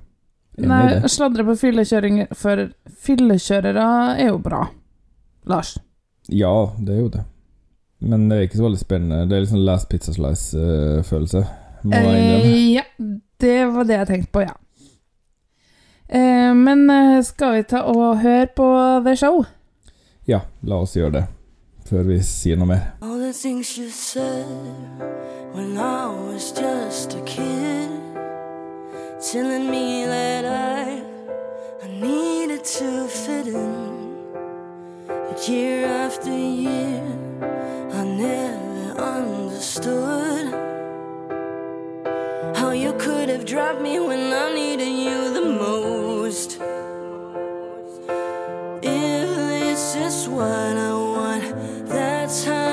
Nei, 0.58 1.08
sladre 1.10 1.46
på 1.46 1.54
fyllekjøring 1.58 2.20
for 2.38 2.68
fyllekjørere 3.06 3.86
er 4.18 4.28
jo 4.32 4.38
bra. 4.42 4.66
Lars. 5.50 5.76
Ja, 6.28 6.72
det 6.78 6.94
er 6.94 7.00
jo 7.00 7.08
det. 7.08 7.24
Men 8.04 8.28
det 8.28 8.36
er 8.36 8.46
ikke 8.48 8.60
så 8.60 8.66
veldig 8.66 8.80
spennende. 8.80 9.26
Det 9.28 9.36
er 9.36 9.44
litt 9.44 9.52
sånn 9.52 9.64
Last 9.64 9.88
Pizza 9.88 10.12
Slice-følelse. 10.12 11.44
innrømme. 11.84 12.42
Eh, 12.44 12.72
ja, 12.74 12.82
det 13.40 13.66
var 13.72 13.84
det 13.84 13.98
jeg 13.98 14.06
tenkte 14.06 14.32
på, 14.32 14.44
ja. 14.44 14.54
Eh, 16.08 16.54
men 16.54 16.90
eh, 16.90 17.22
skal 17.24 17.58
vi 17.58 17.62
ta 17.68 17.84
og 17.88 18.18
høre 18.22 18.46
på 18.56 18.68
The 19.04 19.16
Show? 19.16 19.44
Ja, 20.28 20.40
la 20.62 20.80
oss 20.84 20.96
gjøre 20.96 21.12
det. 21.18 21.24
Før 21.84 22.06
vi 22.08 22.18
sier 22.24 22.56
noe 22.56 22.68
mer. 22.68 22.84
All 23.02 23.20
the 23.20 23.32
things 23.32 23.76
you 23.78 23.90
said 23.90 24.46
when 25.52 25.76
I 25.76 26.08
was 26.08 26.52
just 26.52 27.14
a 27.14 27.20
kid, 27.26 27.90
telling 29.20 29.70
me 29.70 30.06
that 30.06 30.44
I, 30.44 31.02
I 31.84 31.88
needed 32.00 32.64
to 32.64 33.06
fit 33.08 33.46
in. 33.46 33.93
Year 35.42 35.84
after 35.84 36.30
year, 36.30 37.02
I 37.92 38.04
never 38.04 38.98
understood 38.98 40.54
how 42.56 42.70
you 42.70 42.92
could 42.94 43.28
have 43.28 43.44
dropped 43.44 43.82
me 43.82 43.98
when 43.98 44.32
I 44.32 44.54
needed 44.54 44.88
you 44.88 45.34
the 45.34 45.42
most. 45.42 46.58
If 48.82 49.28
this 49.50 49.96
is 49.96 50.28
what 50.28 50.48
I 50.48 50.92
want, 50.94 51.88
that's 51.88 52.44
how 52.44 52.63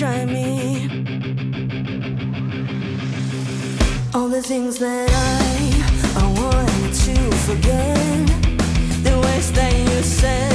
try 0.00 0.24
me. 0.24 0.88
All 4.14 4.28
the 4.28 4.40
things 4.40 4.78
that 4.78 5.10
I, 5.10 5.50
I 6.16 6.26
wanted 6.40 6.94
to 7.04 7.16
forget. 7.46 8.26
The 9.04 9.18
words 9.22 9.52
that 9.52 9.72
you 9.76 10.02
said 10.02 10.49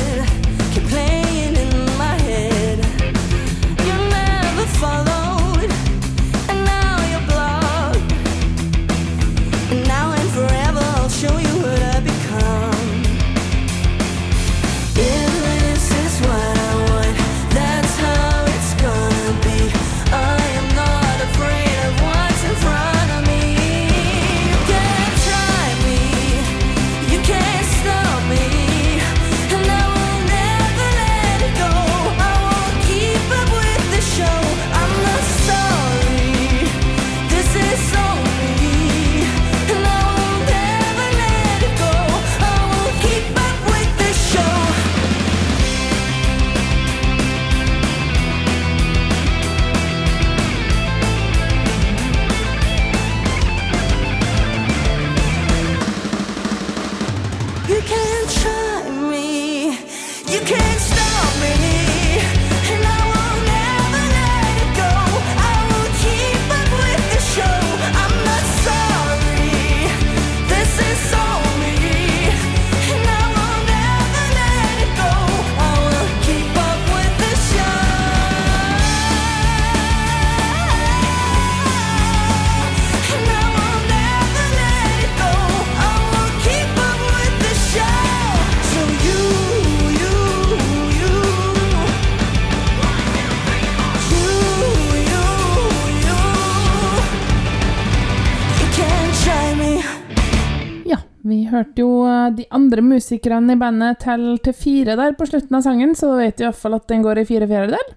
hørte 101.55 101.81
jo 101.83 101.89
eh, 102.09 102.29
de 102.37 102.45
andre 102.55 102.83
musikerne 102.85 103.55
i 103.55 103.59
bandet 103.59 103.99
telle 104.03 104.37
til 104.43 104.55
fire 104.57 104.95
der 104.99 105.15
på 105.17 105.27
slutten 105.29 105.57
av 105.57 105.63
sangen, 105.65 105.95
så 105.97 106.11
da 106.13 106.19
vet 106.23 106.37
du 106.39 106.45
iallfall 106.45 106.77
at 106.77 106.87
den 106.91 107.05
går 107.05 107.21
i 107.21 107.25
fire 107.29 107.47
fjerdedel. 107.49 107.95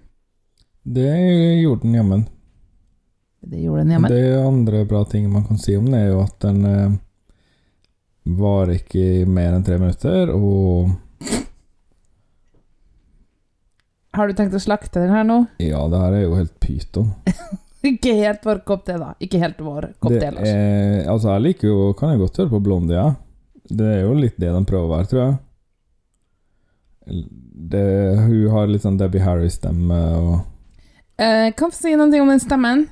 Det 0.89 1.11
gjorde 1.61 1.83
den 1.85 1.97
jammen. 1.99 2.25
Det 3.39 3.61
gjorde 3.61 3.83
den 3.85 3.93
jammen. 3.95 4.11
Det 4.11 4.41
andre 4.41 4.83
bra 4.89 5.03
ting 5.07 5.29
man 5.31 5.45
kan 5.47 5.59
si 5.61 5.77
om 5.77 5.85
den, 5.87 5.99
er 5.99 6.09
jo 6.09 6.23
at 6.23 6.35
den 6.43 6.65
eh, 6.65 6.97
var 8.39 8.71
ikke 8.73 9.05
i 9.21 9.23
mer 9.29 9.55
enn 9.57 9.63
tre 9.65 9.77
minutter, 9.81 10.33
og 10.35 10.91
Har 14.17 14.27
du 14.27 14.33
tenkt 14.35 14.55
å 14.57 14.59
slakte 14.59 14.99
den 15.03 15.13
her 15.13 15.23
nå? 15.23 15.43
ja, 15.61 15.79
det 15.87 15.99
her 16.01 16.15
er 16.17 16.23
jo 16.25 16.35
helt 16.35 16.55
pyton. 16.59 17.11
Ikke 17.85 18.11
helt 18.17 18.43
vår 18.43 18.57
kopp 18.67 18.81
te, 18.87 18.97
da. 18.99 19.13
Ikke 19.23 19.39
helt 19.39 19.59
vår 19.63 19.93
kopp 20.03 20.11
te, 20.11 20.31
Lars. 20.35 20.49
er, 20.49 21.05
altså, 21.07 21.29
jeg 21.31 21.43
liker 21.45 21.69
jo 21.69 21.93
Kan 21.95 22.11
jeg 22.11 22.19
godt 22.25 22.41
høre 22.41 22.51
på 22.51 22.59
Blondie, 22.65 22.97
ja. 22.97 23.13
Det 23.69 23.85
er 23.85 24.01
jo 24.01 24.13
litt 24.17 24.37
det 24.41 24.49
de 24.53 24.61
prøver 24.65 24.85
å 24.87 24.93
være, 24.97 25.07
tror 25.11 25.21
jeg. 25.25 25.37
Det, 27.69 27.83
hun 28.19 28.49
har 28.53 28.67
litt 28.69 28.83
sånn 28.85 28.97
Debbie 28.99 29.23
Harry-stemme 29.25 29.99
og 30.19 30.39
Eh, 31.19 31.49
kan 31.51 31.67
få 31.67 31.75
si 31.75 31.91
noe 31.99 32.05
om 32.21 32.29
den 32.31 32.39
stemmen. 32.39 32.85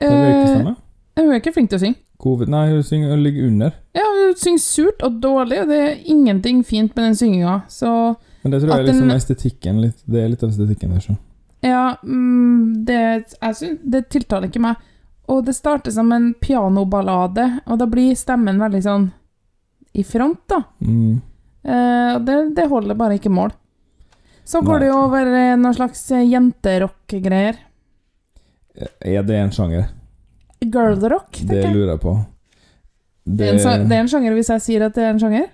Hun 0.00 0.08
er 0.08 0.30
ikke 0.30 0.44
Eh, 0.46 0.52
stemme? 0.54 0.70
hun 1.18 1.32
er 1.34 1.40
ikke 1.42 1.52
flink 1.52 1.68
til 1.68 1.76
å 1.76 1.82
synge. 1.82 1.98
Covid, 2.18 2.48
nei, 2.48 2.62
hun, 2.70 2.82
synger, 2.82 3.10
hun 3.12 3.22
ligger 3.26 3.46
under. 3.50 3.74
Ja, 3.94 4.04
hun 4.08 4.32
synger 4.40 4.62
surt 4.64 5.02
og 5.04 5.18
dårlig, 5.20 5.58
og 5.60 5.68
det 5.68 5.80
er 5.82 5.98
ingenting 6.14 6.62
fint 6.64 6.96
med 6.96 7.04
den 7.04 7.14
synginga. 7.14 7.58
Så 7.68 8.16
Men 8.42 8.52
det 8.52 8.62
tror 8.62 8.70
jeg 8.72 8.78
er 8.78 8.88
liksom 8.88 9.08
den- 9.08 9.16
estetikken 9.18 9.80
litt, 9.82 10.02
Det 10.08 10.24
er 10.24 10.28
litt 10.28 10.42
av 10.42 10.48
estetikken 10.50 10.94
der, 10.94 11.00
så. 11.00 11.18
ja, 11.62 11.96
mm, 12.02 12.84
det, 12.86 13.36
jeg 13.42 13.54
synes, 13.54 13.78
det 13.84 14.08
tiltaler 14.08 14.48
ikke 14.48 14.60
meg. 14.60 14.76
Og 15.28 15.44
det 15.44 15.54
starter 15.56 15.90
som 15.92 16.10
en 16.12 16.32
pianoballade, 16.40 17.60
og 17.66 17.78
da 17.78 17.84
blir 17.86 18.14
stemmen 18.16 18.58
veldig 18.58 18.82
sånn 18.82 19.12
i 19.96 20.04
front, 20.04 20.42
da. 20.50 20.60
Mm. 20.84 21.16
Eh, 21.66 22.18
det, 22.26 22.36
det 22.56 22.68
holder 22.70 22.98
bare 22.98 23.16
ikke 23.18 23.32
mål. 23.32 23.54
Så 24.46 24.60
går 24.62 24.76
Nei. 24.78 24.82
det 24.84 24.90
jo 24.92 24.98
over 25.08 25.32
eh, 25.32 25.56
noen 25.58 25.74
slags 25.74 26.04
eh, 26.14 26.26
jenterock-greier. 26.30 27.58
Er 29.00 29.24
det 29.26 29.38
en 29.40 29.54
sjanger? 29.56 29.88
Girlrock, 30.60 31.32
tenker 31.40 31.56
jeg. 31.62 31.64
Det 31.66 31.74
lurer 31.74 31.94
jeg 31.96 32.02
på. 32.04 32.16
Det 33.26 33.48
det 33.58 33.96
er 33.96 34.02
en 34.04 34.10
sjanger 34.10 34.36
hvis 34.36 34.52
jeg 34.54 34.62
sier 34.62 34.84
at 34.86 34.94
det 34.94 35.02
er 35.02 35.14
en 35.14 35.18
sjanger. 35.22 35.48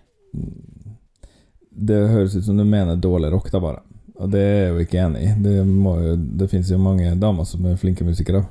Det 1.73 2.01
høres 2.11 2.35
ut 2.37 2.45
som 2.45 2.59
du 2.61 2.65
mener 2.69 2.99
dårlig 3.01 3.31
rock, 3.33 3.49
da, 3.53 3.61
bare. 3.63 3.81
Og 4.21 4.29
det 4.31 4.43
er 4.43 4.59
jeg 4.59 4.73
jo 4.75 4.83
ikke 4.85 5.01
enig 5.07 5.23
i. 5.25 5.31
Det, 5.43 5.55
må 5.67 5.95
jo, 6.03 6.17
det 6.43 6.51
finnes 6.53 6.69
jo 6.71 6.79
mange 6.83 7.15
damer 7.19 7.49
som 7.49 7.65
er 7.67 7.79
flinke 7.81 8.05
musikere. 8.07 8.45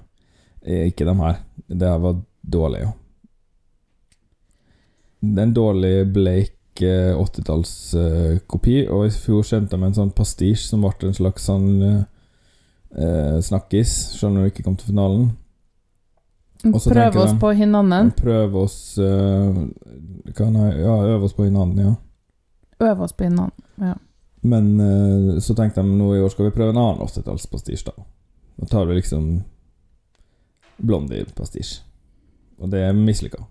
Eh, 0.65 0.88
Ikke 0.89 1.05
de 1.07 1.13
her. 1.21 1.38
Det 1.67 1.88
her 1.88 2.01
var 2.01 2.17
dårlig, 2.41 2.81
jo. 2.88 2.91
Det 5.21 5.37
er 5.37 5.43
en 5.47 5.53
dårlig 5.53 5.93
Blake 6.13 6.87
eh, 6.87 7.13
80-tallskopi, 7.17 8.77
og 8.89 9.05
i 9.05 9.11
fjor 9.13 9.43
skjønte 9.45 9.75
jeg 9.75 9.79
med 9.83 9.91
en 9.91 9.99
sånn 9.99 10.13
pastisj 10.17 10.63
som 10.71 10.81
ble 10.81 11.09
en 11.11 11.13
slags 11.17 11.45
sånn 11.45 11.67
eh, 11.85 12.01
eh, 12.97 13.37
snakkis, 13.45 13.91
selv 14.17 14.31
om 14.31 14.39
hun 14.41 14.49
ikke 14.49 14.65
kom 14.65 14.77
til 14.79 14.89
finalen. 14.93 15.29
Prøve 16.61 17.21
oss 17.23 17.31
de- 17.33 17.39
på 17.41 17.51
hinanden. 17.57 18.11
Prøve 18.17 18.55
oss 18.67 18.77
kan 20.37 20.53
jeg, 20.59 20.75
Ja, 20.83 20.95
øve 21.15 21.23
oss 21.25 21.33
på 21.33 21.45
hinanden, 21.47 21.79
ja. 21.85 21.95
Øve 22.81 23.03
oss 23.05 23.13
på 23.17 23.23
hinanden. 23.25 23.51
Ja. 23.81 23.93
Men 24.43 24.79
eh, 24.79 25.39
så 25.41 25.53
tenkte 25.57 25.81
de 25.81 25.95
nå 25.97 26.15
i 26.15 26.21
år 26.21 26.29
skal 26.33 26.45
vi 26.49 26.55
prøve 26.55 26.73
en 26.73 26.81
annen 26.81 27.01
80-tallspastisj, 27.05 27.85
da. 27.89 27.93
Da 28.61 28.65
tar 28.69 28.85
vi 28.89 28.97
liksom 28.97 29.43
Blondie-pastisj. 30.81 31.79
Og 32.61 32.69
det 32.73 32.81
er 32.85 32.93
mislykka. 32.97 33.43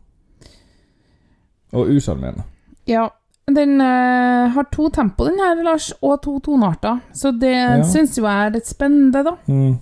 Og 1.72 1.88
usjarmerende. 1.96 2.44
ja. 2.86 3.08
Den 3.50 3.80
uh, 3.80 4.46
har 4.54 4.64
to 4.70 4.88
tempo, 4.94 5.24
den 5.26 5.40
her, 5.42 5.58
Lars, 5.64 5.88
og 6.06 6.20
to 6.22 6.36
tonearter. 6.38 7.00
Så 7.12 7.32
det 7.36 7.50
Ja. 7.50 7.82
syns 7.82 8.14
jo 8.16 8.22
jeg 8.22 8.46
er 8.46 8.50
litt 8.54 8.66
spennende, 8.68 9.24
da. 9.26 9.32
Mm. 9.48 9.72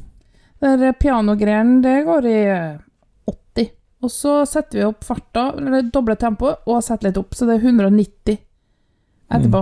Der 0.62 0.92
pianogreiene, 0.96 1.82
det 1.82 2.04
går 2.06 2.24
i 2.30 2.38
eh, 2.48 2.78
80. 3.28 3.66
Og 4.02 4.10
så 4.10 4.46
setter 4.48 4.78
vi 4.78 4.84
opp 4.86 5.04
farta, 5.04 5.50
eller 5.58 5.82
doble 5.92 6.16
tempoet, 6.16 6.62
og 6.66 6.80
setter 6.82 7.10
litt 7.10 7.18
opp, 7.20 7.34
så 7.36 7.44
det 7.46 7.58
er 7.58 7.66
190 7.68 8.38
etterpå. 9.30 9.60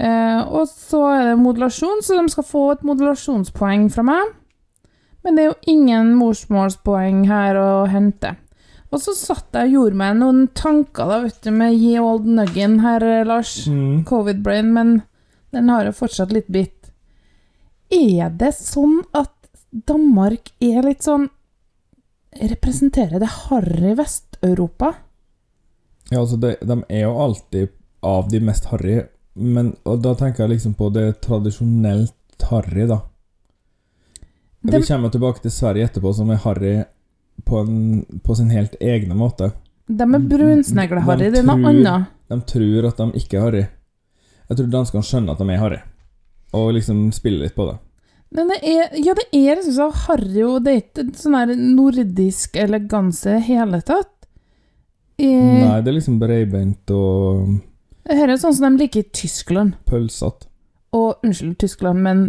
Eh, 0.00 0.40
og 0.50 0.66
så 0.66 1.04
er 1.14 1.24
det 1.30 1.38
modulasjon, 1.38 2.02
så 2.02 2.18
de 2.18 2.28
skal 2.34 2.44
få 2.50 2.64
et 2.72 2.82
modulasjonspoeng 2.82 3.86
fra 3.94 4.02
meg. 4.02 4.34
Men 5.22 5.36
det 5.36 5.44
er 5.44 5.52
jo 5.52 5.72
ingen 5.76 6.16
morsmålspoeng 6.18 7.28
her 7.30 7.54
å 7.62 7.86
hente. 7.86 8.34
Og 8.94 9.02
så 9.02 9.14
satt 9.18 9.56
jeg 9.56 9.70
og 9.70 9.76
gjorde 9.76 10.00
meg 10.00 10.18
noen 10.20 10.42
tanker 10.54 11.10
da, 11.10 11.20
vet 11.24 11.40
du, 11.42 11.50
med 11.54 11.74
Ye 11.74 12.00
Old 12.00 12.28
Nuggin 12.30 12.78
her, 12.84 13.02
eh, 13.02 13.24
Lars. 13.26 13.66
Mm. 13.66 14.04
Covid-brain, 14.08 14.72
men 14.74 15.00
den 15.54 15.70
har 15.72 15.88
jo 15.88 15.96
fortsatt 15.96 16.34
litt 16.34 16.48
bitt. 16.52 16.92
Er 17.92 18.30
det 18.30 18.52
sånn 18.58 19.00
at 19.16 19.32
Danmark 19.70 20.52
er 20.62 20.86
litt 20.86 21.04
sånn 21.06 21.28
Representerer 22.36 23.20
det 23.22 23.30
harry 23.46 23.94
Vest-Europa? 23.96 24.90
Ja, 26.10 26.20
altså, 26.20 26.36
det, 26.36 26.58
de 26.60 26.82
er 26.92 27.06
jo 27.06 27.14
alltid 27.22 27.70
av 28.04 28.28
de 28.28 28.42
mest 28.44 28.68
harry, 28.68 28.98
men 29.32 29.70
og 29.88 30.02
da 30.04 30.12
tenker 30.18 30.44
jeg 30.44 30.58
liksom 30.58 30.74
på 30.76 30.90
det 30.92 31.06
tradisjonelt 31.24 32.44
harry, 32.50 32.84
da. 32.90 33.00
De... 34.60 34.74
Vi 34.76 34.82
kommer 34.84 35.14
tilbake 35.14 35.40
til 35.46 35.54
Sverige 35.54 35.88
etterpå, 35.88 36.12
som 36.12 36.30
er 36.30 36.42
harry 36.44 36.74
på, 37.44 37.58
en, 37.58 38.04
på 38.24 38.34
sin 38.38 38.50
helt 38.50 38.76
egne 38.80 39.14
måte. 39.18 39.52
De 39.86 40.02
er 40.02 40.28
brunsnegleharry, 40.30 41.28
De 41.28 41.34
det 41.36 41.42
er 41.42 41.46
noe 41.46 41.70
annet. 41.70 42.12
De 42.32 42.38
tror 42.50 42.88
at 42.88 42.98
de 43.02 43.20
ikke 43.20 43.38
er 43.38 43.44
harry. 43.44 43.64
Jeg 44.48 44.58
tror 44.58 44.70
danskene 44.72 45.06
skjønner 45.06 45.34
at 45.36 45.42
de 45.42 45.52
er 45.52 45.60
harry, 45.62 45.78
og 46.54 46.72
liksom 46.74 47.10
spiller 47.14 47.46
litt 47.46 47.54
på 47.54 47.68
det. 47.68 47.76
Men 48.34 48.50
det 48.50 48.58
er, 48.66 48.96
ja, 48.98 49.14
det 49.14 49.28
er 49.30 49.58
liksom 49.58 49.76
så 49.76 49.86
harry, 50.08 50.42
og 50.42 50.64
det 50.66 50.72
er 50.72 50.82
ikke 50.82 51.04
sånn 51.18 51.36
her 51.38 51.52
nordisk 51.54 52.56
eleganse 52.58 53.30
i 53.30 53.36
det 53.36 53.44
hele 53.46 53.80
tatt. 53.86 54.12
I, 55.16 55.30
Nei, 55.30 55.78
det 55.80 55.88
er 55.88 55.96
liksom 55.96 56.18
breibeint 56.20 56.90
og 56.92 57.54
Dette 58.04 58.26
er 58.26 58.36
sånn 58.36 58.52
som 58.58 58.74
de 58.74 58.82
liker 58.82 59.00
i 59.00 59.08
Tyskland. 59.16 59.78
pølsete. 59.88 60.50
Og 60.94 61.22
unnskyld, 61.24 61.56
Tyskland, 61.62 62.02
men 62.04 62.26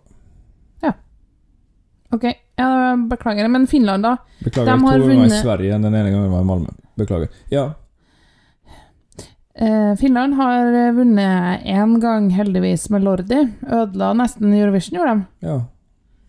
Ok, 2.11 2.23
ja, 2.57 2.95
beklager, 3.09 3.47
men 3.47 3.67
Finland, 3.67 4.03
da? 4.03 4.15
Beklager, 4.43 4.65
De 4.65 4.71
har 4.85 4.97
ganger 4.99 5.11
i 5.11 5.15
vunnet- 5.15 5.41
Sverige, 5.43 5.71
den 5.81 5.93
ene 5.95 6.09
gangen 6.11 6.31
var 6.31 6.41
i 6.41 6.49
Malmö. 6.53 6.73
Beklager. 6.97 7.29
Ja, 7.49 7.67
Eh, 9.59 9.95
Finland 9.99 10.33
har 10.33 10.91
vunnet 10.95 11.65
én 11.65 11.99
gang, 11.99 12.29
heldigvis, 12.31 12.89
med 12.89 13.03
Lordi. 13.03 13.41
Ødela 13.67 14.13
nesten 14.15 14.53
Eurovision, 14.53 14.95
gjorde 14.99 15.15
de. 15.17 15.47
ja. 15.47 15.57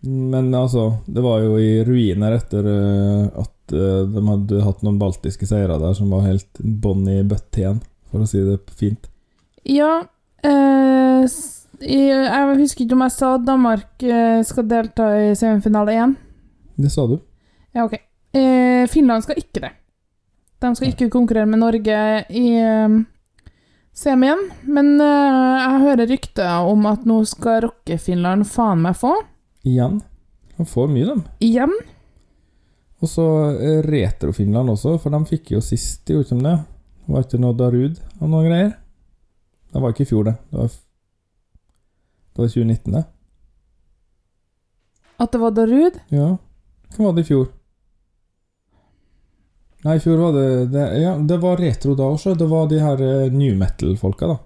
Men 0.03 0.49
altså, 0.57 0.97
det 1.05 1.21
var 1.23 1.39
jo 1.43 1.55
i 1.61 1.83
ruiner 1.85 2.33
etter 2.33 2.65
eh, 2.65 3.27
at 3.39 3.71
eh, 3.71 4.01
de 4.09 4.23
hadde 4.25 4.63
hatt 4.65 4.81
noen 4.81 4.97
baltiske 4.99 5.45
seire 5.47 5.77
der 5.79 5.93
som 5.93 6.09
var 6.09 6.25
helt 6.25 6.57
bånn 6.59 7.05
i 7.07 7.19
bøtte 7.23 7.61
igjen, 7.61 7.81
for 8.09 8.19
å 8.25 8.27
si 8.27 8.41
det 8.41 8.57
fint. 8.75 9.07
Ja 9.63 9.99
eh, 10.43 11.21
Jeg 11.81 12.57
husker 12.59 12.85
ikke 12.85 12.97
om 12.97 13.03
jeg 13.07 13.13
sa 13.15 13.33
at 13.37 13.45
Danmark 13.47 14.03
eh, 14.05 14.41
skal 14.45 14.67
delta 14.69 15.07
i 15.17 15.31
semifinale 15.37 15.95
én. 15.97 16.15
Det 16.77 16.91
sa 16.93 17.07
du. 17.09 17.17
Ja, 17.73 17.85
ok. 17.85 17.95
Eh, 18.37 18.87
Finland 18.91 19.25
skal 19.25 19.39
ikke 19.41 19.63
det. 19.63 19.71
De 20.61 20.75
skal 20.77 20.91
ikke 20.91 21.09
konkurrere 21.11 21.49
med 21.49 21.61
Norge 21.61 21.97
i 22.29 22.45
eh, 22.61 22.99
semien. 23.97 24.43
Men 24.63 24.93
eh, 25.01 25.63
jeg 25.63 25.81
hører 25.85 26.11
rykter 26.11 26.69
om 26.69 26.85
at 26.91 27.07
nå 27.09 27.21
skal 27.29 27.63
rocke-Finland 27.67 28.47
faen 28.49 28.83
meg 28.85 28.99
få. 28.99 29.15
Igjen. 29.67 29.99
De 30.57 30.67
får 30.67 30.91
mye, 30.91 31.07
dem. 31.09 31.25
Igjen. 31.41 31.73
Og 33.01 33.09
så 33.09 33.25
Retro-Finland 33.87 34.69
også, 34.69 34.99
for 35.01 35.13
de 35.13 35.25
fikk 35.25 35.55
jo 35.55 35.63
sist, 35.65 36.05
gjorde 36.05 36.37
de 36.37 36.45
det? 36.45 36.57
Var 37.09 37.25
ikke 37.25 37.39
noe 37.41 37.57
Darud 37.57 37.97
og 38.21 38.29
noe 38.29 38.45
greier? 38.45 38.75
Det 39.71 39.81
var 39.81 39.93
ikke 39.93 40.05
i 40.05 40.09
fjor, 40.11 40.27
det. 40.27 40.35
Det 40.51 40.59
var, 40.59 40.75
det 42.35 42.41
var 42.41 42.47
2019, 42.47 42.93
det. 42.93 43.03
At 45.21 45.31
det 45.31 45.39
var 45.41 45.51
Darud. 45.51 45.97
Ja. 46.09 46.29
Hva 46.95 47.03
var 47.09 47.13
det 47.17 47.21
i 47.25 47.29
fjor? 47.29 47.49
Nei, 49.83 49.95
i 49.97 50.01
fjor 50.03 50.17
var 50.21 50.33
det, 50.37 50.47
det 50.73 50.85
Ja, 51.01 51.15
det 51.17 51.37
var 51.41 51.57
retro 51.57 51.95
da 51.97 52.03
også. 52.13 52.35
Det 52.37 52.47
var 52.49 52.67
de 52.69 52.79
her 52.81 53.01
eh, 53.01 53.31
new 53.33 53.55
metal-folka, 53.57 54.27
da. 54.29 54.37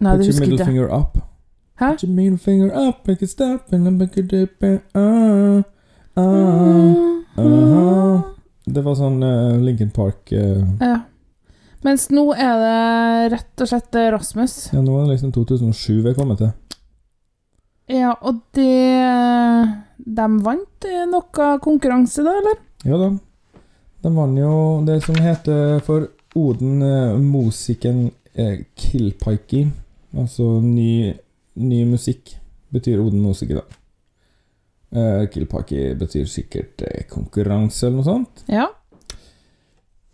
Nei, 0.00 0.16
det 0.18 0.24
Put 0.24 0.26
your 0.26 0.26
husker 0.26 0.40
middle 0.46 0.58
ikke. 0.58 0.66
finger 0.70 0.88
up. 1.00 1.18
Hæ? 1.80 1.90
Put 1.94 2.02
your 2.04 2.12
middle 2.14 2.38
finger 2.38 2.70
up, 2.88 3.06
make 3.08 3.22
it 3.24 3.30
stop, 3.30 3.72
and 3.72 3.84
then 3.86 3.98
make 3.98 4.20
it 4.20 4.30
dip, 4.30 4.62
and 4.62 4.80
uh, 4.94 5.62
uh, 6.16 6.94
uh. 7.38 8.20
Det 8.64 8.80
var 8.84 8.94
sånn 8.96 9.18
uh, 9.22 9.58
Lincoln 9.60 9.90
Park 9.92 10.32
eh, 10.32 10.62
Ja. 10.80 10.94
Mens 11.84 12.08
nå 12.10 12.30
er 12.32 12.54
det 12.62 13.32
rett 13.34 13.62
og 13.64 13.68
slett 13.68 13.98
Rasmus. 14.14 14.54
Ja, 14.72 14.80
nå 14.80 14.96
er 14.98 15.04
det 15.04 15.16
liksom 15.18 15.34
2007 15.36 16.00
vi 16.00 16.10
er 16.10 16.16
kommet 16.16 16.40
til. 16.40 16.52
Ja, 17.92 18.14
og 18.24 18.40
det 18.56 18.70
De 20.04 20.26
vant 20.44 20.86
eh, 20.88 21.04
noe 21.08 21.48
konkurranse, 21.64 22.24
da, 22.24 22.32
eller? 22.40 22.60
Ja 22.88 22.98
da. 23.00 23.10
De 24.04 24.12
vant 24.12 24.38
jo 24.40 24.54
det 24.84 24.98
som 25.04 25.16
heter 25.20 25.80
for 25.84 26.08
Oden 26.36 26.82
eh, 26.84 27.18
Musiken 27.20 28.06
eh, 28.32 28.64
Kilpaiki. 28.76 29.66
Altså 30.16 30.58
ny, 30.64 31.12
ny 31.60 31.80
musikk 31.88 32.34
betyr 32.74 33.00
Oden 33.04 33.22
Musiker, 33.24 33.60
da. 33.60 33.80
Eh, 34.94 35.22
Kilpaiki 35.32 35.86
betyr 36.00 36.28
sikkert 36.30 36.84
eh, 36.88 37.04
konkurranse 37.10 37.88
eller 37.88 38.00
noe 38.00 38.08
sånt. 38.08 38.44
Ja. 38.52 38.68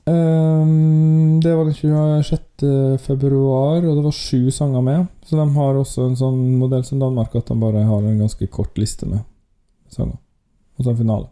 Ehm, 0.07 1.41
det 1.41 1.55
var 1.57 1.65
den 1.65 1.75
26. 1.75 2.99
februar, 2.99 3.85
og 3.85 3.97
det 3.97 4.05
var 4.05 4.13
sju 4.17 4.51
sanger 4.51 4.81
med. 4.81 5.07
Så 5.25 5.37
de 5.37 5.49
har 5.55 5.75
også 5.75 6.07
en 6.09 6.17
sånn 6.17 6.41
modell 6.59 6.85
som 6.85 7.01
Danmark, 7.03 7.35
at 7.37 7.47
de 7.51 7.59
bare 7.61 7.85
har 7.85 8.03
en 8.03 8.19
ganske 8.19 8.47
kort 8.47 8.79
liste 8.79 9.07
med 9.07 9.21
sanger. 9.89 10.17
Og 10.79 10.85
så 10.85 10.91
en 10.91 10.97
finale. 11.03 11.29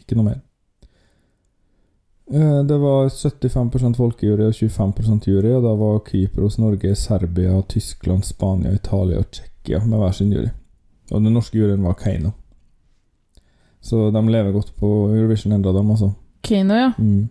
Ikke 0.00 0.18
noe 0.18 0.24
mer. 0.32 0.40
Eh, 2.32 2.62
Det 2.64 2.78
var 2.80 3.08
75% 3.08 3.96
folkejury 3.96 4.48
og 4.48 4.54
25 4.54 5.20
jury, 5.26 5.52
og 5.54 5.62
da 5.62 5.74
var 5.74 6.00
Kypros, 6.08 6.58
Norge, 6.58 6.94
Serbia, 6.94 7.60
Tyskland, 7.68 8.24
Spania, 8.24 8.72
Italia 8.72 9.18
og 9.18 9.30
Tsjekkia 9.30 9.84
med 9.84 9.98
hver 9.98 10.12
sin 10.12 10.32
jury. 10.32 10.50
Og 11.12 11.22
den 11.22 11.32
norske 11.34 11.58
juryen 11.58 11.84
var 11.84 11.94
Keiino. 11.94 12.30
Så 13.82 14.10
de 14.10 14.22
lever 14.30 14.52
godt 14.52 14.72
på 14.76 14.86
Eurovision 15.12 15.52
enda, 15.52 15.72
dem, 15.72 15.90
altså. 15.90 16.12
Keiino, 16.42 16.74
ja. 16.74 16.92
Mm. 16.98 17.28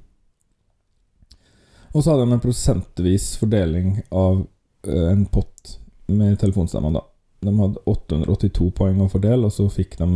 Og 1.93 2.01
så 2.03 2.11
hadde 2.13 2.25
de 2.25 2.33
en 2.37 2.41
prosentvis 2.43 3.31
fordeling 3.37 3.99
av 4.09 4.45
eh, 4.87 5.09
en 5.11 5.25
pott 5.29 5.75
med 6.09 6.39
telefonstemmer, 6.41 6.95
da. 6.95 7.03
De 7.43 7.51
hadde 7.59 7.81
882 7.89 8.69
poeng 8.77 9.01
å 9.03 9.09
fordele, 9.11 9.45
og 9.49 9.53
så 9.53 9.67
fikk 9.71 9.97
de 9.99 10.07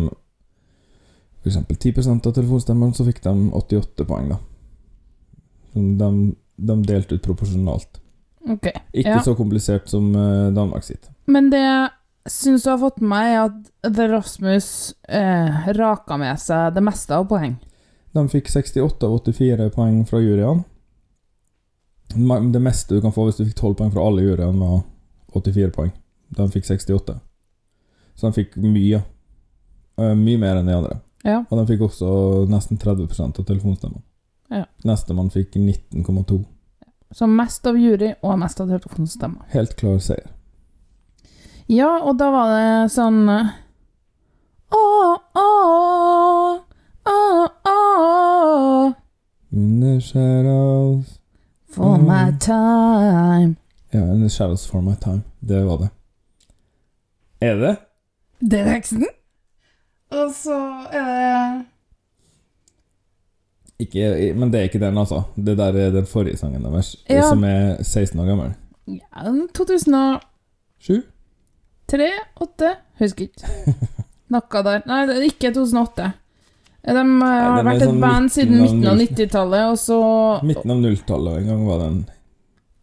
f.eks. 1.43 1.57
10% 1.67 2.27
av 2.27 2.33
telefonstemmene, 2.35 2.95
så 2.97 3.05
fikk 3.07 3.21
de 3.25 3.33
88 3.55 4.07
poeng, 4.09 4.31
da. 4.33 4.39
De, 5.77 6.09
de 6.57 6.77
delte 6.87 7.15
ut 7.19 7.23
proporsjonalt. 7.25 8.01
Okay, 8.47 8.73
Ikke 8.93 9.17
Ja. 9.17 9.21
så 9.23 9.35
komplisert 9.35 9.89
som 9.91 10.09
eh, 10.15 10.49
Danmark 10.55 10.83
sitt. 10.87 11.09
Men 11.27 11.49
det 11.51 11.59
jeg 11.59 11.89
syns 12.31 12.63
du 12.63 12.69
har 12.71 12.79
fått 12.79 13.01
med 13.03 13.09
meg, 13.11 13.27
er 13.33 13.41
at 13.49 13.93
The 13.97 14.07
Rasmus 14.11 14.69
eh, 15.09 15.67
raka 15.77 16.17
med 16.17 16.39
seg 16.39 16.73
det 16.75 16.83
meste 16.83 17.15
av 17.15 17.27
poeng. 17.29 17.57
De 18.15 18.23
fikk 18.31 18.49
68 18.49 19.03
av 19.05 19.17
84 19.19 19.69
poeng 19.75 20.01
fra 20.07 20.21
juryene. 20.23 20.63
Det 22.13 22.61
meste 22.63 22.95
du 22.95 23.01
kan 23.03 23.11
få 23.13 23.25
hvis 23.27 23.37
du 23.39 23.45
fikk 23.45 23.57
12 23.59 23.75
poeng 23.81 23.91
fra 23.93 24.05
alle 24.07 24.23
juryene, 24.23 24.59
var 24.59 24.83
84 25.35 25.71
poeng. 25.75 25.91
De 26.29 26.47
fikk 26.51 26.65
68. 26.65 27.17
Så 28.15 28.27
de 28.27 28.33
fikk 28.41 28.55
mye. 28.63 29.01
Eh, 29.97 30.13
Mye 30.15 30.37
mer 30.41 30.59
enn 30.59 30.69
de 30.69 30.75
andre. 30.77 30.99
Ja. 31.25 31.41
Og 31.49 31.57
de 31.59 31.65
fikk 31.73 31.81
også 31.87 32.09
nesten 32.49 32.77
30% 32.79 33.39
av 33.41 33.45
telefonstemmen. 33.45 34.01
Ja. 34.53 34.63
Nestemann 34.87 35.29
fikk 35.33 35.57
19,2. 35.59 36.39
Så 37.11 37.27
mest 37.27 37.65
av 37.67 37.77
jury 37.79 38.13
og 38.21 38.37
mest 38.39 38.59
av 38.63 38.67
telefonstemmer. 38.71 39.45
Helt 39.53 39.75
klar 39.79 39.99
seier. 40.03 40.27
Ja, 41.67 41.97
og 42.03 42.15
da 42.19 42.29
var 42.31 42.51
det 42.53 42.91
sånn 42.93 43.25
Å, 43.27 44.83
åh, 45.35 46.59
åh, 47.07 48.93
In 49.51 49.79
the 49.81 49.99
shadows 50.03 51.16
for 51.77 51.97
Mm. 51.97 52.03
my 52.09 52.31
time. 52.41 53.55
Ja, 53.93 53.99
the 54.19 54.29
shadows 54.29 54.65
for 54.67 54.81
my 54.81 54.95
time. 55.01 55.21
Det 55.47 55.61
var 55.65 55.77
det. 55.77 55.89
Er 57.41 57.55
det? 57.61 57.75
Det 58.41 58.59
er 58.59 58.73
teksten. 58.73 59.05
Og 60.11 60.31
så 60.33 60.57
er 60.91 61.05
det 61.05 61.65
Ikke, 63.79 64.33
men 64.33 64.49
det 64.53 64.59
er 64.59 64.63
ikke 64.71 64.79
den, 64.81 64.97
altså. 64.97 65.21
Det 65.35 65.53
der 65.57 65.65
er 65.77 65.91
den 65.93 66.05
forrige 66.09 66.37
sangen 66.37 66.63
deres, 66.65 66.95
Ja. 67.09 67.21
som 67.29 67.43
er 67.43 67.83
16 67.83 68.19
år 68.19 68.25
gammel. 68.25 68.53
ja, 68.87 69.23
2003, 69.53 70.19
Sju? 70.79 71.01
8 72.41 72.71
Husker 72.99 73.21
ikke. 73.27 73.47
Noe 74.33 74.63
der. 74.63 74.81
Nei, 74.89 75.05
det 75.07 75.17
er 75.17 75.21
ikke 75.29 75.51
2008. 75.53 76.11
De 76.87 77.01
eh, 77.03 77.23
har 77.27 77.65
vært 77.67 77.81
et 77.81 77.89
sånn 77.89 77.99
band 77.99 78.31
siden 78.31 78.61
midten 78.61 78.85
av 78.87 79.01
90-tallet, 79.01 79.73
og 79.73 79.79
så 79.81 79.97
Midten 80.47 80.71
av 80.71 80.85
0-tallet 80.85 81.41
en 81.41 81.49
gang 81.51 81.65
var 81.67 81.81
den 81.83 81.97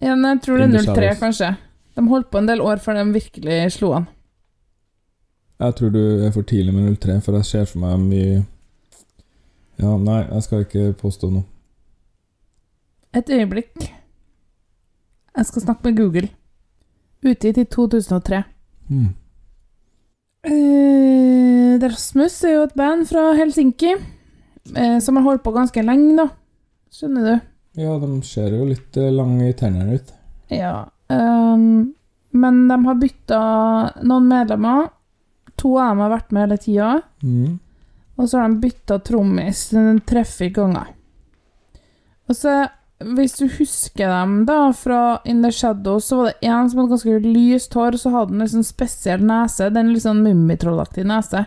ja, 0.04 0.12
men 0.12 0.34
Jeg 0.34 0.42
tror 0.44 0.58
det 0.60 0.66
er 0.68 0.90
03, 0.92 1.12
kanskje. 1.16 1.46
De 1.96 2.02
holdt 2.10 2.28
på 2.28 2.40
en 2.42 2.48
del 2.50 2.60
år 2.60 2.82
før 2.84 2.98
de 2.98 3.04
virkelig 3.14 3.58
slo 3.78 3.94
an. 3.96 4.06
Jeg 5.62 5.76
tror 5.78 5.92
du 5.94 6.02
er 6.26 6.32
for 6.34 6.44
tidlig 6.44 6.74
med 6.74 6.98
03, 7.00 7.20
for 7.24 7.38
jeg 7.38 7.48
ser 7.48 7.64
for 7.70 7.80
meg 7.80 8.02
mye 8.02 8.42
Ja, 9.80 9.96
nei, 9.96 10.20
jeg 10.26 10.42
skal 10.44 10.66
ikke 10.66 10.92
påstå 11.00 11.30
noe. 11.32 11.46
Et 13.14 13.30
øyeblikk. 13.30 13.72
Jeg 15.34 15.46
skal 15.46 15.62
snakke 15.62 15.88
med 15.88 15.96
Google. 15.98 16.28
Utgitt 17.24 17.58
i 17.58 17.64
2003. 17.64 18.42
Mm. 18.88 19.14
Eh, 20.44 21.80
Rasmus 21.80 22.36
er 22.44 22.58
jo 22.58 22.64
et 22.66 22.76
band 22.76 23.06
fra 23.08 23.30
Helsinki, 23.38 23.94
eh, 24.76 24.98
som 25.00 25.16
har 25.16 25.24
holdt 25.24 25.44
på 25.44 25.54
ganske 25.54 25.84
lenge, 25.84 26.16
da. 26.18 26.28
Skjønner 26.92 27.28
du? 27.28 27.34
Ja, 27.80 27.96
de 27.98 28.10
ser 28.26 28.52
jo 28.54 28.66
litt 28.68 28.96
eh, 29.00 29.12
lange 29.12 29.48
i 29.48 29.56
tennene 29.56 29.98
ut. 29.98 30.12
Ja. 30.52 30.84
Um, 31.08 31.94
men 32.34 32.60
de 32.68 32.78
har 32.84 33.00
bytta 33.00 33.40
noen 34.04 34.28
medlemmer. 34.30 34.90
To 35.60 35.76
av 35.78 35.94
dem 35.94 36.02
har 36.04 36.12
vært 36.12 36.34
med 36.34 36.44
hele 36.44 36.60
tida. 36.60 36.90
Mm. 37.22 37.58
Og 38.18 38.28
så 38.28 38.38
har 38.38 38.52
de 38.52 38.62
bytta 38.62 38.98
trommis 39.06 39.66
tre-fire 40.06 40.54
ganger. 40.54 40.92
Og 42.28 42.36
så, 42.38 42.54
hvis 43.16 43.36
du 43.38 43.44
husker 43.58 44.08
dem 44.08 44.40
da, 44.48 44.72
fra 44.76 45.18
In 45.28 45.42
The 45.44 45.50
Shadow, 45.52 46.00
så 46.00 46.16
var 46.16 46.30
det 46.30 46.48
en 46.48 46.70
som 46.70 46.80
hadde 46.80 46.94
ganske 46.94 47.18
lyst 47.24 47.76
hår, 47.76 47.96
og 47.96 48.02
så 48.02 48.12
hadde 48.14 48.34
han 48.34 48.44
liksom 48.44 48.64
spesiell 48.66 49.24
nese. 49.26 49.68
Den 49.74 49.92
litt 49.92 50.04
sånn 50.06 50.24
mummitrollaktig 50.24 51.06
nese. 51.08 51.44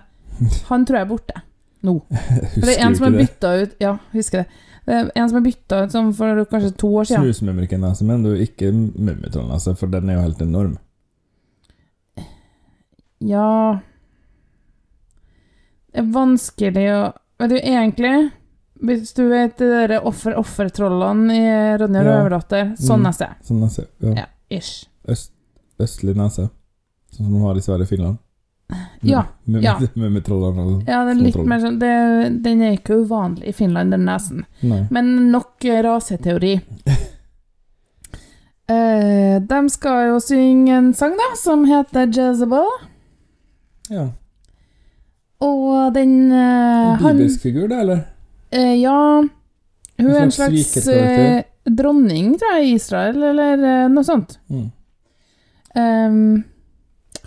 Han 0.70 0.86
tror 0.86 1.00
jeg 1.00 1.08
er 1.08 1.12
borte 1.12 1.43
nå. 1.88 2.00
For 2.54 2.65
det 2.65 2.78
er 2.78 2.86
en 2.86 2.98
som 2.98 3.08
Husker 3.08 3.13
er 3.13 3.22
bytta 3.24 3.52
ut 3.58 3.76
Ja, 3.82 3.93
husker 4.13 4.43
det. 4.43 4.63
Det 4.88 4.96
er 4.96 5.10
en 5.20 5.30
som 5.30 5.39
er 5.39 5.46
bytta 5.50 5.80
ut 5.84 5.93
sånn 5.93 6.13
for 6.15 6.41
kanskje 6.48 6.72
to 6.80 6.89
år 6.96 7.08
siden. 7.10 7.26
Snusmumrikken-nese, 7.28 8.06
men 8.08 8.22
du 8.24 8.30
ikke 8.39 8.70
mummitrollnese, 8.72 9.74
for 9.76 9.91
den 9.91 10.08
er 10.08 10.15
jo 10.15 10.24
helt 10.30 10.43
enorm. 10.46 10.78
Ja 13.20 13.80
Det 15.91 16.04
er 16.04 16.12
vanskelig 16.13 16.86
å 16.93 17.00
Vet 17.38 17.52
du, 17.52 17.58
egentlig 17.60 18.13
Hvis 18.84 19.13
du 19.18 19.24
vet 19.30 19.58
de 19.58 19.66
der 19.88 20.02
offer, 20.06 20.36
offertrollene 20.38 21.34
i 21.34 21.78
Ronja 21.82 22.04
Ja. 22.04 22.08
Røverdatter, 22.12 22.76
sånn 22.78 23.00
Mm. 23.02 23.08
nese. 23.10 23.28
Sånn 23.44 23.60
nese. 23.63 23.88
Ja. 24.02 24.13
Ja, 24.16 24.26
ish. 24.52 24.86
Øst, 25.08 25.32
østlig 25.80 26.16
nese. 26.16 26.50
Sånn 27.12 27.26
som 27.26 27.34
de 27.34 27.42
har 27.42 27.56
i 27.56 27.62
Sverige 27.62 27.82
og 27.82 27.88
Finland. 27.90 28.18
Ja, 29.02 29.24
Mum- 29.48 29.62
ja. 29.63 29.78
Med 29.96 30.24
trollene. 30.28 30.84
Ja, 30.88 31.06
det 31.06 31.12
er 31.16 31.22
litt 31.24 31.34
Småtroll. 31.34 31.48
mer 31.48 31.60
sånn 31.60 31.80
det, 31.80 32.44
Den 32.44 32.62
er 32.62 32.74
ikke 32.78 32.98
uvanlig 33.06 33.48
i 33.48 33.52
Finland, 33.54 33.92
den 33.92 34.04
nesen. 34.06 34.46
Nei. 34.62 34.88
Men 34.92 35.32
nok 35.32 35.63
raseteori. 35.63 36.62
Eh, 38.70 39.40
de 39.40 39.60
skal 39.72 40.10
jo 40.10 40.18
synge 40.20 40.74
en 40.76 40.90
sang, 40.94 41.13
da, 41.16 41.28
som 41.40 41.62
heter 41.70 42.10
Jezebel. 42.12 42.66
Ja. 43.90 44.10
Og 45.40 45.94
den 45.96 46.32
eh, 46.34 46.98
En 46.98 47.00
bibelsk 47.00 47.46
figur, 47.46 47.70
det, 47.72 47.78
eller? 47.80 48.02
Eh, 48.58 48.74
Ja 48.82 48.98
Hun 49.98 50.10
er 50.12 50.24
en 50.26 50.34
slags 50.34 50.74
slags 50.74 50.89
eh, 50.93 51.43
dronning, 51.67 52.36
tror 52.39 52.58
jeg, 52.58 52.67
i 52.67 52.76
Israel, 52.78 53.24
eller 53.32 53.63
eh, 53.65 53.88
noe 53.91 54.06
sånt. 54.06 54.38
Mm. 54.52 54.67
Um, 55.78 56.43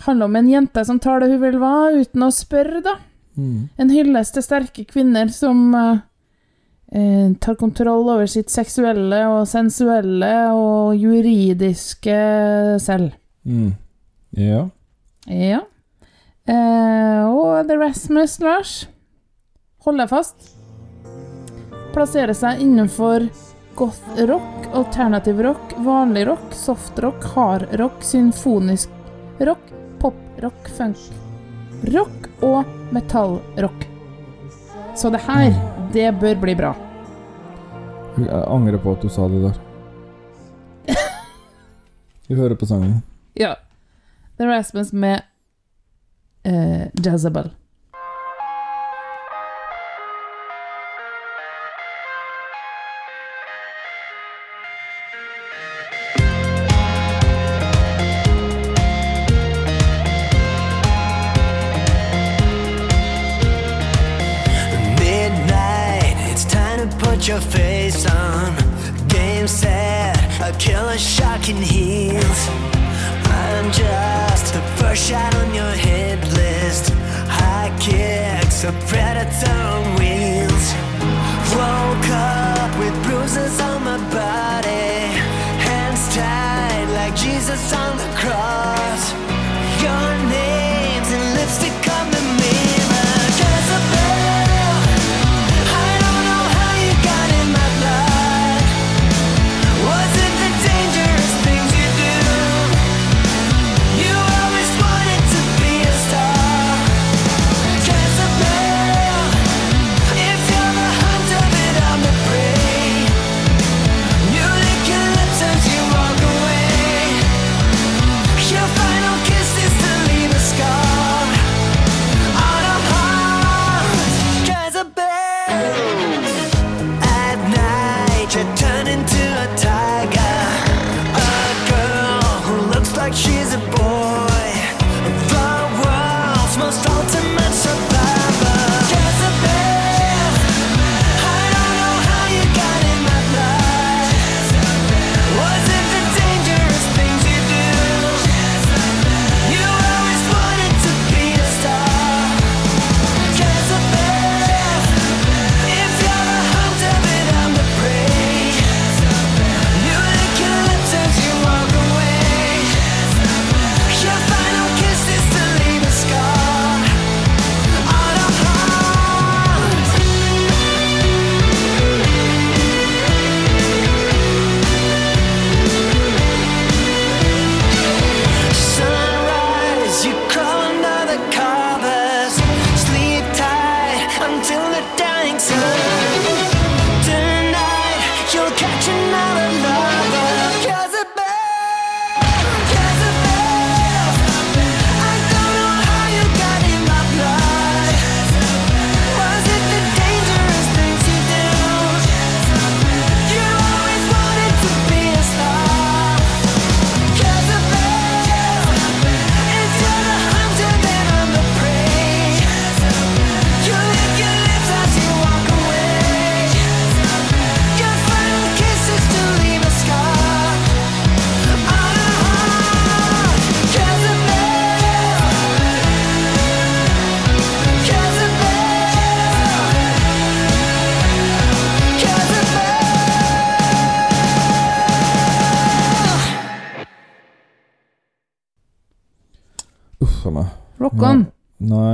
handler 0.05 0.25
om 0.27 0.37
en 0.39 0.49
jente 0.49 0.83
som 0.87 0.99
tar 0.99 1.21
det 1.21 1.29
hun 1.33 1.41
vil 1.43 1.59
være, 1.61 2.05
uten 2.05 2.25
å 2.25 2.31
spørre, 2.35 2.81
da. 2.85 2.95
Mm. 3.35 3.69
En 3.79 3.91
hyllest 3.93 4.35
til 4.35 4.45
sterke 4.45 4.85
kvinner 4.87 5.31
som 5.35 5.61
eh, 5.75 7.27
tar 7.43 7.59
kontroll 7.59 8.09
over 8.11 8.29
sitt 8.31 8.51
seksuelle 8.51 9.21
og 9.31 9.43
sensuelle 9.51 10.33
og 10.55 10.95
juridiske 10.99 12.17
selv. 12.83 13.11
Mm. 13.43 13.75
Ja. 14.39 14.65
Ja. 15.27 15.61
Eh, 16.47 17.21
og 17.27 17.67
The 17.67 17.77
Rasmus, 17.77 18.39
Lars, 18.43 18.73
Hold 19.81 19.97
deg 19.97 20.11
fast. 20.11 20.60
Plasserer 21.91 22.33
seg 22.33 22.61
innenfor 22.63 23.27
goth 23.75 24.25
rock, 24.27 24.67
alternativ 24.73 25.41
rock, 25.43 25.73
vanlig 25.77 26.27
rock, 26.27 26.53
soft 26.53 26.99
rock, 26.99 27.23
hard 27.35 27.67
rock, 27.79 28.03
symfonisk 28.03 28.89
rock, 29.39 29.73
pop 29.99 30.15
rock, 30.37 30.69
funk 30.77 30.97
rock 31.93 32.29
og 32.41 32.63
metallrock. 32.91 33.87
Så 34.95 35.09
det 35.09 35.19
her, 35.27 35.51
det 35.93 36.11
bør 36.19 36.35
bli 36.45 36.55
bra. 36.55 36.71
Jeg 38.17 38.43
angrer 38.47 38.79
på 38.79 38.95
at 38.95 39.03
du 39.03 39.09
sa 39.11 39.27
det 39.31 39.41
der. 39.43 39.59
Vi 42.27 42.35
hører 42.35 42.55
på 42.55 42.65
sangen. 42.65 43.01
Ja. 43.35 43.55
The 44.37 44.47
Rasmus 44.47 44.93
med 44.93 45.21
uh, 46.47 46.87
Jezebel. 46.95 47.51
Your 67.31 67.39
face 67.39 68.05
on. 68.11 68.53
Game 69.07 69.47
set, 69.47 70.17
a 70.41 70.51
killer 70.57 70.97
shot 70.97 71.41
can 71.41 71.61
heal. 71.61 72.29
I'm 73.23 73.71
just 73.71 74.53
the 74.53 74.61
first 74.75 75.07
shot 75.07 75.33
on 75.35 75.53
your 75.53 75.71
hit 75.85 76.19
list. 76.33 76.89
High 77.39 77.71
kicks, 77.79 78.65
a 78.65 78.73
predator 78.89 79.61
on 79.75 79.83
wheels. 79.97 80.65
Woke 81.55 82.09
up 82.11 82.71
with 82.77 82.95
bruises 83.05 83.61
on 83.61 83.81
my 83.85 83.99
body. 84.11 84.91
Hands 85.67 86.03
tied 86.13 86.89
like 86.99 87.15
Jesus 87.15 87.73
on 87.73 87.95
the 87.95 88.09
cross. 88.19 88.70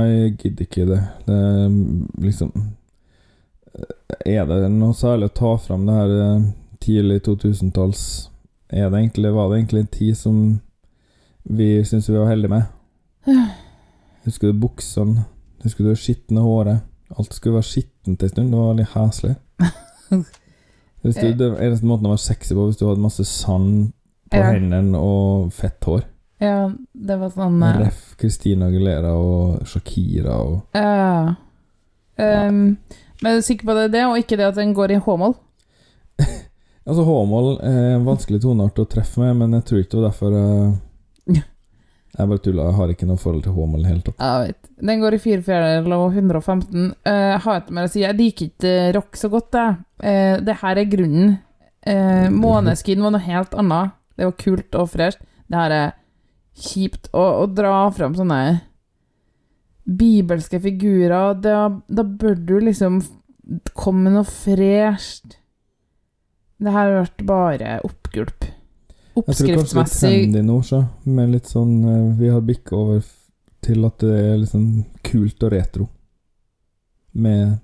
Jeg 0.08 0.36
gidder 0.42 0.64
ikke 0.66 0.86
det. 0.88 1.00
Det 1.26 1.36
er 1.38 1.76
liksom 2.24 2.52
Er 4.26 4.46
det 4.48 4.70
noe 4.72 4.94
særlig 4.96 5.28
å 5.30 5.34
ta 5.38 5.52
fram 5.62 5.84
det 5.86 5.94
her 5.94 6.14
eh, 6.24 6.46
tidlig 6.82 7.20
2000-talls 7.26 8.02
Er 8.72 8.90
det 8.90 8.98
egentlig 9.02 9.32
Var 9.36 9.48
det 9.52 9.58
egentlig 9.60 9.80
en 9.84 9.92
tid 9.98 10.16
som 10.18 10.40
vi 11.48 11.68
syns 11.88 12.08
vi 12.10 12.16
var 12.18 12.28
heldige 12.28 12.50
med? 12.52 12.66
Husker 14.26 14.50
du 14.52 14.58
buksene? 14.60 15.22
Husker 15.62 15.84
du 15.86 15.90
det 15.94 16.00
skitne 16.02 16.42
håret? 16.44 16.82
Alt 17.16 17.32
skulle 17.32 17.56
være 17.56 17.64
skittent 17.70 18.22
en 18.22 18.28
stund. 18.28 18.50
Det 18.52 18.58
var 18.58 18.74
veldig 18.74 18.88
heslig. 18.92 19.34
Det 21.02 21.14
eneste 21.22 21.86
måten 21.88 22.08
å 22.08 22.12
være 22.12 22.20
sexy 22.20 22.52
på, 22.56 22.66
hvis 22.66 22.76
du 22.80 22.84
hadde 22.88 23.00
masse 23.00 23.24
sand 23.24 23.92
på 24.28 24.36
Ja. 24.42 24.50
hendene 24.52 24.98
og 25.00 25.52
fett 25.56 25.84
hår. 25.88 26.02
Ja, 26.38 26.70
det 26.92 27.18
var 27.18 27.32
sånn 27.34 27.58
eh, 27.66 27.78
Ref. 27.82 28.02
Christina 28.18 28.68
Aguilera 28.70 29.14
og 29.18 29.66
Shakira 29.66 30.38
og 30.44 30.78
Ja. 30.78 31.34
Um, 32.18 32.78
men 33.22 33.30
er 33.30 33.38
du 33.38 33.46
sikker 33.46 33.66
på 33.66 33.74
det 33.78 33.92
det, 33.94 34.04
og 34.06 34.18
ikke 34.18 34.38
det 34.38 34.48
at 34.48 34.58
den 34.58 34.74
går 34.74 34.96
i 34.96 35.02
H-mål? 35.02 35.36
Altså, 36.88 37.02
H-mål 37.04 37.58
er 37.68 37.98
en 37.98 38.06
vanskelig 38.06 38.38
toneart 38.40 38.78
å 38.80 38.86
treffe 38.88 39.20
med, 39.20 39.34
men 39.36 39.58
jeg 39.58 39.64
tror 39.68 39.80
ikke 39.82 39.90
det 39.92 39.98
var 39.98 40.06
derfor 40.06 40.36
jeg 40.38 41.42
Jeg 42.18 42.30
bare 42.30 42.40
tulla. 42.42 42.64
Jeg 42.70 42.76
har 42.78 42.92
ikke 42.94 43.06
noe 43.10 43.20
forhold 43.20 43.42
til 43.44 43.52
H-mål 43.54 43.82
i 43.82 43.84
det 43.84 43.90
hele 43.90 44.04
tatt. 44.06 44.22
Jeg 44.24 44.46
vet. 44.46 44.70
Den 44.88 45.02
går 45.02 45.14
i 45.14 45.20
fire 45.20 45.44
fjerdedel 45.44 45.94
og 45.98 46.16
115. 46.16 46.86
Uh, 47.04 47.34
har 47.44 47.60
ikke 47.60 47.76
mer 47.76 47.90
å 47.90 47.92
si. 47.92 48.00
Jeg 48.02 48.18
liker 48.18 48.48
ikke 48.48 48.72
eh, 48.72 48.88
rock 48.96 49.20
så 49.20 49.30
godt, 49.30 49.58
jeg. 49.58 49.76
Uh, 50.00 50.40
det 50.48 50.56
her 50.62 50.80
er 50.80 50.90
grunnen. 50.90 51.36
Uh, 51.84 52.26
Måneskin 52.42 53.04
var 53.04 53.14
noe 53.14 53.26
helt 53.28 53.54
annet. 53.60 53.94
Det 54.16 54.30
var 54.30 54.38
kult 54.40 54.80
og 54.80 54.90
fresht. 54.96 55.22
Det 55.48 55.60
her 55.60 55.76
er 55.76 55.94
kjipt 56.58 57.10
å, 57.14 57.24
å 57.42 57.46
dra 57.50 57.86
fram 57.94 58.16
sånne 58.18 58.40
bibelske 59.88 60.60
figurer. 60.60 61.34
Da, 61.40 61.68
da 61.88 62.04
bør 62.04 62.34
du 62.34 62.58
liksom 62.60 63.00
komme 63.72 64.08
med 64.08 64.18
noe 64.18 64.28
fresht. 64.28 65.38
Det 66.58 66.74
her 66.74 66.90
har 66.90 67.04
vært 67.04 67.24
bare 67.26 67.76
oppgulp. 67.86 68.48
Oppskriftsmessig. 69.18 69.48
Jeg 69.48 69.58
tror 69.58 69.70
kanskje 69.74 70.00
det 70.00 70.08
er 70.08 70.18
trendy 70.18 70.42
nå, 70.46 70.58
så. 70.66 70.82
Med 71.08 71.32
litt 71.34 71.48
sånn 71.50 71.72
eh, 71.90 72.18
Vi 72.18 72.28
har 72.30 72.44
bikka 72.44 72.76
over 72.76 73.06
til 73.64 73.86
at 73.88 74.04
det 74.04 74.18
er 74.18 74.44
sånn 74.46 74.68
kult 75.06 75.46
og 75.46 75.54
retro. 75.54 75.88
Med 77.18 77.56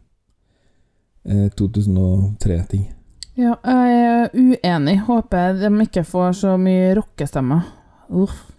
eh, 1.29 1.47
2003-ting. 1.59 2.89
Ja, 3.35 3.57
jeg 3.67 3.95
er 3.99 4.35
uenig. 4.35 4.99
Håper 5.09 5.59
de 5.59 5.71
ikke 5.85 6.05
får 6.07 6.37
så 6.45 6.57
mye 6.59 6.95
rockestemmer. 6.99 7.67
Uff. 8.15 8.54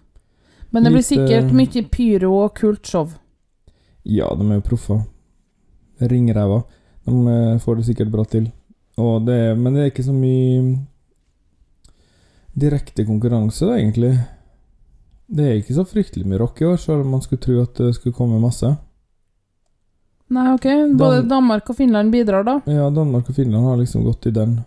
Men 0.71 0.83
det 0.83 0.91
blir 0.91 1.03
sikkert 1.05 1.49
eh, 1.49 1.53
mye 1.53 1.83
pyro 1.91 2.31
og 2.43 2.55
kult 2.57 2.87
show. 2.87 3.09
Ja, 4.05 4.27
de 4.35 4.47
er 4.51 4.55
jo 4.59 4.61
proffer. 4.61 5.03
Ringræva. 6.01 6.63
De 7.05 7.13
eh, 7.35 7.59
får 7.59 7.75
det 7.79 7.85
sikkert 7.85 8.11
bra 8.11 8.23
til. 8.25 8.51
Det, 8.95 9.33
er- 9.35 9.55
men 9.55 9.73
det 9.73 9.81
er 9.81 9.91
ikke 9.91 10.03
så 10.07 10.13
mye 10.13 10.77
direkte 12.55 13.05
konkurranse, 13.05 13.65
da, 13.67 13.75
egentlig. 13.79 14.13
Det 15.27 15.45
er 15.49 15.57
ikke 15.59 15.73
så 15.75 15.83
fryktelig 15.89 16.25
mye 16.29 16.39
rock 16.39 16.61
i 16.61 16.65
år, 16.69 16.77
selv 16.79 17.01
om 17.03 17.09
man 17.15 17.21
skulle 17.25 17.41
tro 17.43 17.57
at 17.63 17.73
det 17.81 17.95
skulle 17.97 18.13
komme 18.15 18.39
masse. 18.39 18.69
Nei, 20.29 20.47
ok. 20.53 20.67
Både 20.97 21.19
Dan- 21.21 21.27
Danmark 21.29 21.69
og 21.69 21.75
Finland 21.77 22.11
bidrar, 22.13 22.43
da. 22.47 22.59
Ja, 22.71 22.89
Danmark 22.89 23.29
og 23.29 23.35
Finland 23.35 23.65
har 23.65 23.77
liksom 23.77 24.03
gått 24.05 24.25
i 24.25 24.31
den 24.31 24.59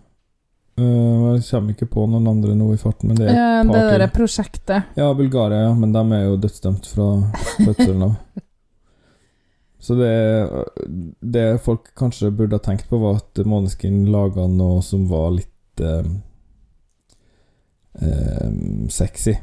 Eh, 0.79 1.23
jeg 1.35 1.43
kommer 1.49 1.73
ikke 1.75 1.89
på 1.91 2.05
noen 2.09 2.27
andre 2.31 2.53
nå 2.55 2.69
i 2.73 2.77
farten, 2.79 3.09
men 3.11 3.17
det 3.19 3.27
er 3.27 3.33
Eh, 3.35 3.61
et 3.61 3.67
Det 3.67 3.73
par 3.73 3.89
derre 3.89 4.07
til. 4.07 4.15
prosjektet. 4.19 4.83
Ja, 4.95 5.13
Bulgaria, 5.13 5.61
ja, 5.67 5.73
men 5.75 5.91
de 5.91 6.03
er 6.15 6.23
jo 6.27 6.37
dødsdømt 6.37 6.85
fra 6.93 7.07
fødselen 7.65 8.03
av. 8.07 8.15
Så 9.79 9.95
det, 9.95 10.13
det 11.23 11.45
folk 11.63 11.93
kanskje 11.95 12.31
burde 12.35 12.57
ha 12.57 12.59
tenkt 12.63 12.89
på, 12.89 12.99
var 12.99 13.15
at 13.21 13.39
Måneskin 13.47 14.05
laga 14.11 14.47
noe 14.51 14.81
som 14.83 15.05
var 15.07 15.31
litt 15.37 15.79
eh, 15.81 16.03
eh, 18.01 18.49
sexy. 18.89 19.37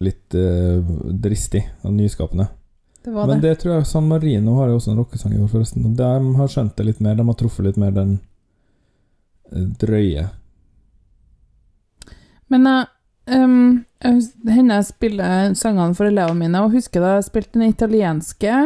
Litt 0.00 0.34
eh, 0.34 0.82
dristig 1.16 1.64
og 1.82 1.92
nyskapende. 1.96 2.48
Det 3.04 3.12
var 3.14 3.26
Men 3.26 3.40
det. 3.40 3.48
det 3.50 3.58
tror 3.62 3.74
jeg 3.78 3.86
San 3.86 4.08
Marino 4.08 4.56
har 4.60 4.68
jo 4.68 4.76
også 4.80 4.90
en 4.92 4.98
rockesang 4.98 5.34
i 5.34 5.38
år, 5.40 5.48
forresten. 5.48 5.84
Og 5.86 5.96
de 5.96 6.36
har 6.40 6.48
skjønt 6.48 6.74
det 6.76 6.86
litt 6.88 7.00
mer. 7.00 7.14
De 7.18 7.26
har 7.28 7.34
truffet 7.38 7.64
litt 7.68 7.76
mer 7.80 7.90
den 7.94 8.16
eh, 9.52 9.66
drøye. 9.82 10.28
Men 12.52 12.66
eh, 12.70 12.84
um, 13.34 13.84
jeg 14.04 14.52
hender 14.54 14.80
jeg 14.80 14.90
spiller 14.90 15.54
sangene 15.58 15.96
for 15.98 16.08
elevene 16.08 16.44
mine, 16.44 16.62
og 16.62 16.76
husker 16.76 17.02
da 17.02 17.16
jeg 17.16 17.28
spilte 17.30 17.58
den 17.58 17.72
italienske, 17.72 18.60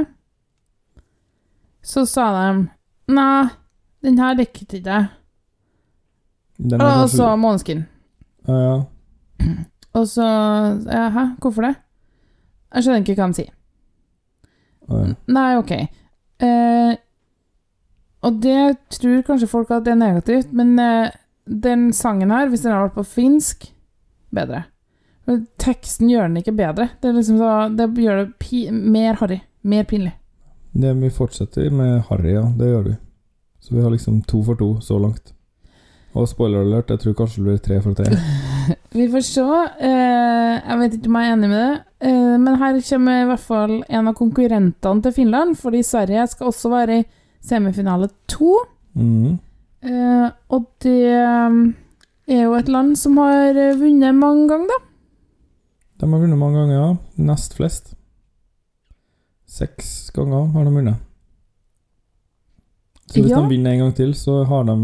så 1.83 2.05
sa 2.07 2.29
de 2.37 2.69
Nei, 3.11 3.49
den 4.05 4.21
her 4.21 4.37
likte 4.39 4.79
ikke 4.79 4.93
jeg. 4.93 5.07
Og 6.77 7.09
så 7.11 7.33
Måneskin. 7.41 7.87
Ja, 8.47 8.59
ja. 8.61 8.75
Og 9.99 10.07
så 10.09 10.27
ja, 10.87 11.09
Hæ, 11.11 11.25
hvorfor 11.41 11.63
det? 11.63 11.75
Jeg 12.75 12.85
skjønner 12.85 13.03
ikke 13.03 13.17
hva 13.19 13.27
de 13.33 13.39
sier. 13.41 13.55
Ja. 14.91 15.01
Nei, 15.35 15.49
ok. 15.59 15.73
Eh, 16.47 16.93
og 18.23 18.39
det 18.45 18.61
tror 18.95 19.25
kanskje 19.27 19.49
folk 19.51 19.73
at 19.75 19.85
det 19.87 19.97
er 19.97 19.99
negativt, 19.99 20.53
men 20.53 20.79
eh, 20.79 21.11
den 21.51 21.93
sangen 21.93 22.31
her, 22.31 22.49
hvis 22.49 22.63
den 22.63 22.73
hadde 22.73 22.89
vært 22.89 22.99
på 23.01 23.07
finsk, 23.19 23.67
bedre. 24.31 24.65
Men 25.27 25.45
teksten 25.63 26.11
gjør 26.11 26.29
den 26.29 26.41
ikke 26.41 26.55
bedre. 26.57 26.89
Det, 27.03 27.13
liksom 27.17 27.39
så, 27.41 27.51
det 27.75 27.91
gjør 27.99 28.25
det 28.25 28.63
mer 28.71 29.19
harry. 29.21 29.41
Mer 29.63 29.85
pinlig. 29.85 30.15
Det 30.73 30.95
vi 30.97 31.11
fortsetter 31.11 31.71
med 31.75 32.05
Harry, 32.09 32.33
ja. 32.37 32.47
Det 32.57 32.71
gjør 32.71 32.87
vi. 32.87 32.95
Så 33.61 33.75
vi 33.75 33.83
har 33.83 33.91
liksom 33.91 34.23
to 34.23 34.43
for 34.47 34.57
to 34.57 34.71
så 34.81 34.99
langt. 35.03 35.35
Og 36.15 36.27
spoiler 36.31 36.65
alert, 36.65 36.91
jeg 36.91 37.03
tror 37.03 37.17
kanskje 37.19 37.43
det 37.43 37.47
blir 37.47 37.61
tre 37.63 37.81
for 37.85 37.95
tre. 37.99 38.07
Vi 38.95 39.05
får 39.11 39.23
se. 39.23 39.45
Eh, 39.87 40.55
jeg 40.59 40.79
vet 40.81 40.95
ikke 40.97 41.11
om 41.11 41.19
jeg 41.21 41.29
er 41.29 41.35
enig 41.37 41.51
med 41.51 41.61
det, 41.61 41.77
eh, 42.07 42.33
men 42.43 42.59
her 42.59 42.81
kommer 42.89 43.21
i 43.21 43.29
hvert 43.29 43.45
fall 43.45 43.75
en 43.87 44.11
av 44.11 44.17
konkurrentene 44.19 45.05
til 45.05 45.15
Finland, 45.15 45.55
fordi 45.59 45.85
Sverige 45.87 46.27
skal 46.33 46.51
også 46.51 46.73
være 46.73 46.97
i 46.99 47.05
semifinale 47.47 48.11
to. 48.31 48.57
Mhm. 48.99 49.39
Eh, 49.83 50.27
og 50.53 50.67
det 50.85 50.97
eh, 51.09 51.55
er 52.37 52.43
jo 52.45 52.55
et 52.59 52.69
land 52.69 52.97
som 53.01 53.17
har 53.23 53.57
eh, 53.57 53.77
vunnet 53.81 54.15
mange 54.17 54.49
ganger, 54.51 54.69
da. 54.69 54.79
De 56.01 56.09
har 56.13 56.21
vunnet 56.23 56.39
mange 56.41 56.59
ganger, 56.61 56.75
ja. 56.77 56.91
Nest 57.31 57.57
flest. 57.57 57.95
Seks 59.51 60.11
ganger 60.17 60.51
har 60.55 60.65
de 60.69 60.75
vunnet. 60.77 61.07
Så 63.11 63.19
hvis 63.23 63.31
Ja. 63.33 63.41
de 63.41 63.49
vinner 63.51 63.73
en 63.73 63.79
gang 63.87 63.95
til, 63.97 64.13
så 64.15 64.45
har 64.47 64.65
de, 64.69 64.75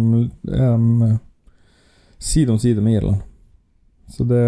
er 0.51 0.77
de 0.77 1.11
eh, 1.13 1.19
side 2.19 2.51
om 2.51 2.59
side 2.59 2.81
med 2.83 2.97
Irland. 2.99 3.21
Så 4.11 4.25
det, 4.27 4.43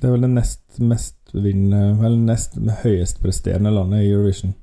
det 0.00 0.08
er 0.08 0.12
vel 0.16 0.26
det 0.26 0.30
nest 0.32 0.78
mest 0.80 1.16
vinnende 1.34 1.98
Eller 2.04 2.16
nest 2.16 2.54
høyest 2.82 3.18
presterende 3.20 3.70
landet 3.72 4.02
i 4.04 4.10
Eurovision 4.12 4.54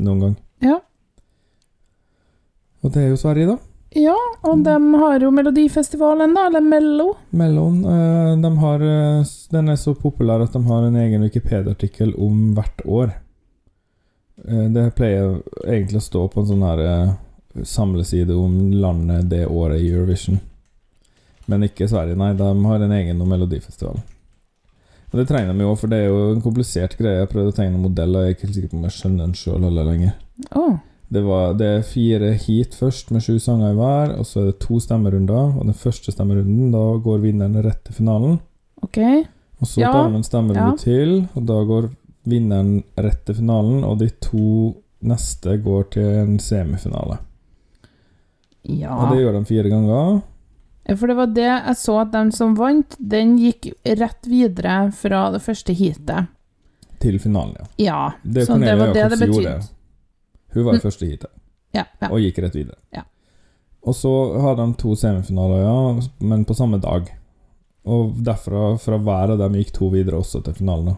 noen 0.00 0.20
gang. 0.20 0.36
Ja. 0.64 0.78
Og 2.82 2.92
det 2.94 3.02
er 3.02 3.08
jo 3.12 3.16
Sverige, 3.20 3.46
da. 3.46 3.56
Ja, 3.96 4.16
og 4.44 4.64
de 4.64 4.94
har 5.00 5.22
jo 5.24 5.30
Melodifestivalen, 5.32 6.34
da, 6.36 6.46
eller 6.46 6.60
Mello. 6.60 7.14
Mellom 7.30 7.78
eh, 7.88 8.34
de 8.42 8.50
har, 8.60 8.84
eh, 8.84 9.30
Den 9.50 9.68
er 9.72 9.78
så 9.80 9.94
populær 9.96 10.44
at 10.44 10.52
de 10.52 10.60
har 10.66 10.84
en 10.84 10.96
egen 10.96 11.24
Wikipedia-artikkel 11.24 12.12
om 12.20 12.52
hvert 12.56 12.84
år. 12.84 13.14
Eh, 14.44 14.66
det 14.74 14.90
pleier 14.98 15.40
egentlig 15.64 16.02
å 16.02 16.04
stå 16.04 16.26
på 16.28 16.44
en 16.44 16.50
sånn 16.50 16.66
her 16.68 16.84
samleside 17.64 18.36
om 18.36 18.58
landet 18.76 19.30
det 19.32 19.46
året 19.46 19.80
i 19.80 19.88
Eurovision. 19.88 20.38
Men 21.48 21.64
ikke 21.64 21.88
Sverige, 21.88 22.18
nei. 22.20 22.34
De 22.36 22.44
har 22.44 22.84
en 22.84 22.92
egen 22.92 23.24
om 23.24 23.32
Melodifestivalen. 23.32 24.04
Og 25.08 25.16
det 25.16 25.24
trenger 25.30 25.56
de 25.56 25.64
jo, 25.64 25.72
for 25.80 25.88
det 25.88 26.02
er 26.02 26.10
jo 26.10 26.32
en 26.34 26.42
komplisert 26.44 26.98
greie. 26.98 27.22
Jeg 27.22 27.30
prøvde 27.32 27.54
å 27.54 27.56
tegne 27.56 27.78
en 27.78 27.86
modell, 27.86 28.12
og 28.12 28.26
jeg 28.26 28.34
er 28.34 28.36
ikke 28.36 28.46
helt 28.46 28.58
sikker 28.58 28.72
på 28.74 28.76
om 28.76 28.84
jeg 28.84 28.96
skjønner 28.98 29.24
den 29.24 29.38
sjøl 29.40 29.64
heller 29.64 29.88
lenger. 29.88 30.12
Å, 30.52 30.64
Det, 31.10 31.22
var, 31.24 31.54
det 31.56 31.66
er 31.78 31.82
fire 31.88 32.32
heat 32.36 32.74
først, 32.76 33.10
med 33.14 33.22
sju 33.24 33.38
sanger 33.40 33.72
i 33.72 33.76
hver, 33.78 34.12
og 34.20 34.26
så 34.28 34.42
er 34.42 34.50
det 34.50 34.58
to 34.60 34.76
stemmerunder. 34.84 35.54
Og 35.56 35.64
den 35.64 35.74
første 35.74 36.12
stemmerunden, 36.12 36.70
da 36.74 36.82
går 37.04 37.22
vinneren 37.24 37.56
rett 37.64 37.80
til 37.88 37.94
finalen. 38.02 38.38
ok. 38.82 38.98
Og 39.60 39.66
så 39.66 39.80
Ja, 39.80 39.88
tar 39.90 40.10
de 40.12 40.14
en 40.20 40.22
stemmerunde 40.22 40.76
ja. 40.76 40.76
til, 40.78 41.14
og 41.34 41.46
da 41.48 41.56
går 41.66 41.88
vinneren 42.30 42.84
rett 42.96 43.24
til 43.26 43.34
finalen, 43.40 43.80
og 43.84 43.96
de 43.98 44.06
to 44.22 44.76
neste 45.02 45.56
går 45.64 45.88
til 45.96 46.04
en 46.20 46.36
semifinale. 46.38 47.16
Ja. 48.68 48.92
Og 48.94 49.10
det 49.14 49.24
gjør 49.24 49.38
de 49.38 49.44
fire 49.48 49.68
ganger. 49.72 50.20
For 50.96 51.10
det 51.10 51.16
var 51.18 51.26
det 51.36 51.44
jeg 51.48 51.76
så 51.80 51.96
at 52.04 52.12
den 52.12 52.30
som 52.32 52.54
vant, 52.56 52.94
den 53.00 53.34
gikk 53.40 53.70
rett 53.98 54.28
videre 54.30 54.92
fra 54.96 55.24
det 55.34 55.42
første 55.44 55.74
heatet. 55.76 56.28
Til 57.02 57.18
finalen, 57.22 57.56
ja. 57.58 57.66
Ja, 57.78 57.98
Det 58.22 58.46
så 58.46 58.56
det 58.58 58.78
var 58.78 58.94
det 58.94 59.04
det 59.10 59.18
betydde. 59.20 59.58
Hun 60.54 60.64
var 60.64 60.74
i 60.74 60.76
Mm. 60.78 60.82
første 60.82 61.06
heatet, 61.06 61.30
Ja, 61.74 61.84
ja. 62.00 62.08
og 62.10 62.18
gikk 62.20 62.38
rett 62.42 62.54
videre. 62.54 62.76
Ja. 62.92 63.02
Og 63.82 63.94
så 63.94 64.40
har 64.40 64.56
de 64.56 64.74
to 64.74 64.94
semifinaler, 64.96 65.62
ja, 65.62 66.00
men 66.20 66.44
på 66.44 66.54
samme 66.56 66.80
dag. 66.80 67.08
Og 67.84 68.14
derfra, 68.24 68.78
fra 68.78 68.98
hver 68.98 69.30
av 69.32 69.38
dem, 69.38 69.52
gikk 69.54 69.72
to 69.72 69.88
videre 69.90 70.16
også 70.18 70.42
til 70.44 70.54
finalen. 70.54 70.96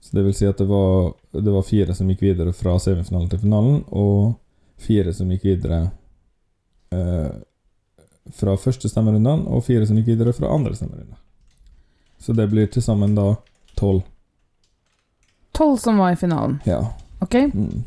Så 0.00 0.12
det 0.14 0.24
vil 0.24 0.34
si 0.34 0.46
at 0.46 0.56
det 0.58 0.66
var, 0.68 1.12
det 1.32 1.52
var 1.52 1.62
fire 1.62 1.94
som 1.94 2.08
gikk 2.08 2.20
videre 2.22 2.52
fra 2.54 2.78
semifinalen 2.78 3.28
til 3.28 3.38
finalen, 3.42 3.84
og 3.92 4.36
fire 4.78 5.12
som 5.12 5.28
gikk 5.28 5.42
videre 5.44 5.90
eh, 6.92 7.30
fra 8.32 8.54
første 8.56 8.88
stemmerunde, 8.88 9.34
og 9.48 9.64
fire 9.66 9.86
som 9.86 9.96
gikk 9.96 10.06
videre 10.14 10.32
fra 10.32 10.52
andre 10.54 10.74
stemmerunde. 10.78 11.16
Så 12.20 12.32
det 12.34 12.48
blir 12.50 12.66
til 12.70 12.82
sammen 12.82 13.14
da 13.14 13.34
tolv. 13.76 14.02
Tolv 15.52 15.76
som 15.82 15.98
var 15.98 16.12
i 16.12 16.16
finalen. 16.16 16.60
Ja. 16.66 16.92
Ok? 17.24 17.34
Mm. 17.54 17.84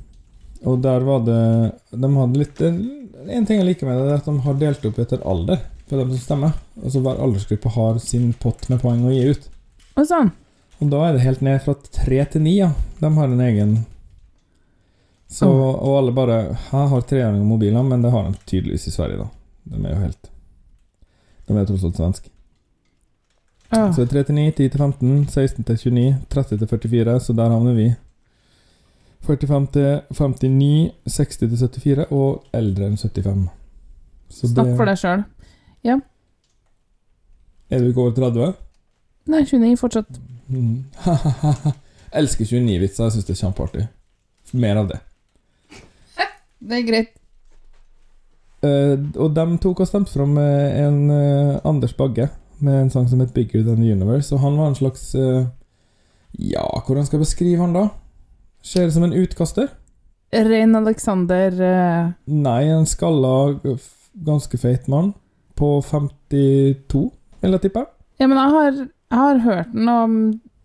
Og 0.69 0.81
der 0.83 1.05
var 1.07 1.23
det 1.25 1.41
De 1.97 2.09
hadde 2.13 2.37
litt 2.41 2.59
En 2.61 3.45
ting 3.47 3.57
jeg 3.61 3.65
liker 3.65 3.87
med 3.87 3.97
det, 3.97 4.09
er 4.11 4.19
at 4.19 4.27
de 4.27 4.35
har 4.45 4.59
delt 4.59 4.85
opp 4.85 4.99
etter 5.01 5.23
alder 5.25 5.61
for 5.91 5.99
dem 5.99 6.11
som 6.13 6.21
stemmer. 6.23 6.53
Altså 6.79 7.01
Hver 7.03 7.19
aldersgruppe 7.19 7.69
har 7.75 7.97
sin 7.99 8.29
pott 8.39 8.69
med 8.71 8.79
poeng 8.79 9.01
å 9.05 9.11
gi 9.11 9.33
ut. 9.33 9.47
Og 9.99 10.07
sånn. 10.07 10.31
Og 10.81 10.89
da 10.89 11.01
er 11.05 11.17
det 11.17 11.25
helt 11.25 11.41
ned 11.45 11.59
fra 11.65 11.75
tre 11.75 12.21
til 12.31 12.45
ni, 12.45 12.55
ja. 12.61 12.71
De 13.01 13.11
har 13.13 13.27
en 13.27 13.43
egen 13.47 13.73
Så. 15.31 15.47
Og 15.47 15.97
alle 15.97 16.11
bare 16.15 16.37
Jeg 16.55 16.87
har 16.93 17.07
treåringer 17.07 17.47
mobiler, 17.47 17.83
men 17.83 18.01
det 18.01 18.11
har 18.11 18.29
de 18.29 18.39
tydeligvis 18.45 18.87
i 18.87 18.95
Sverige, 18.95 19.25
da. 19.25 19.27
De 19.71 19.83
er 19.83 19.93
jo 19.93 20.03
helt 20.05 20.31
De 21.47 21.57
er 21.57 21.67
tross 21.67 21.83
alt 21.83 21.99
svenske. 21.99 22.31
Åh. 23.71 23.91
Så 23.95 24.05
3 24.07 24.23
til 24.27 24.35
9, 24.35 24.51
10 24.51 24.69
til 24.69 24.79
15, 24.79 25.27
16 25.27 25.63
til 25.63 25.77
29, 25.77 26.15
30 26.29 26.57
til 26.57 26.67
44, 26.67 27.19
så 27.19 27.35
der 27.35 27.53
havner 27.53 27.75
vi. 27.75 27.85
45 29.25 29.67
til 29.71 30.01
59, 30.09 30.91
60 31.05 31.37
til 31.37 31.57
74 31.57 32.05
og 32.11 32.43
eldre 32.57 32.89
enn 32.89 32.97
75. 32.97 33.49
Så 34.31 34.49
Snakk 34.49 34.73
for 34.79 34.89
deg 34.89 34.97
sjøl. 34.97 35.23
Er 37.71 37.79
du 37.79 37.87
ikke 37.87 38.03
over 38.03 38.11
30? 38.11 38.51
Nei, 39.31 39.45
29 39.47 39.77
fortsatt. 39.79 40.19
Mm. 40.51 40.83
Elsker 42.19 42.45
29-vitser, 42.45 43.05
jeg 43.05 43.15
syns 43.15 43.27
det 43.29 43.35
er 43.37 43.41
kjempeartig. 43.45 43.85
Mer 44.59 44.81
av 44.81 44.89
det. 44.91 44.99
Det 46.67 46.81
er 46.81 46.87
greit. 46.89 47.13
Uh, 48.61 48.99
og 49.17 49.31
de 49.33 49.45
tok 49.63 49.79
og 49.81 49.87
stemte 49.89 50.11
fram 50.13 50.35
en 50.37 50.99
uh, 51.09 51.61
Anders 51.65 51.95
Bagge 51.97 52.27
med 52.61 52.75
en 52.77 52.91
sang 52.93 53.07
som 53.09 53.23
het 53.23 53.31
'Bigger 53.33 53.63
Than 53.63 53.81
The 53.81 53.95
Universe'. 53.95 54.33
Og 54.35 54.43
han 54.43 54.57
var 54.57 54.67
en 54.67 54.75
slags 54.75 55.15
uh, 55.15 55.47
Ja, 56.37 56.67
hvordan 56.85 57.05
skal 57.05 57.17
jeg 57.17 57.25
beskrive 57.25 57.61
han, 57.63 57.73
da? 57.73 57.87
Ser 58.61 58.87
ut 58.87 58.93
som 58.93 59.03
en 59.03 59.13
utkaster. 59.13 59.67
Rein 60.31 60.75
Alexander 60.75 61.61
eh, 61.61 62.11
Nei, 62.25 62.61
en 62.71 62.85
skalla, 62.87 63.59
ganske 64.13 64.57
feit 64.57 64.87
mann 64.87 65.11
på 65.59 65.81
52, 65.81 67.01
vil 67.41 67.57
jeg 67.57 67.63
tippe. 67.65 67.83
Ja, 68.21 68.29
men 68.29 68.37
jeg 68.37 68.53
har, 68.55 68.79
jeg 69.11 69.19
har 69.19 69.41
hørt 69.45 69.73
den 69.73 69.91
og 69.91 70.15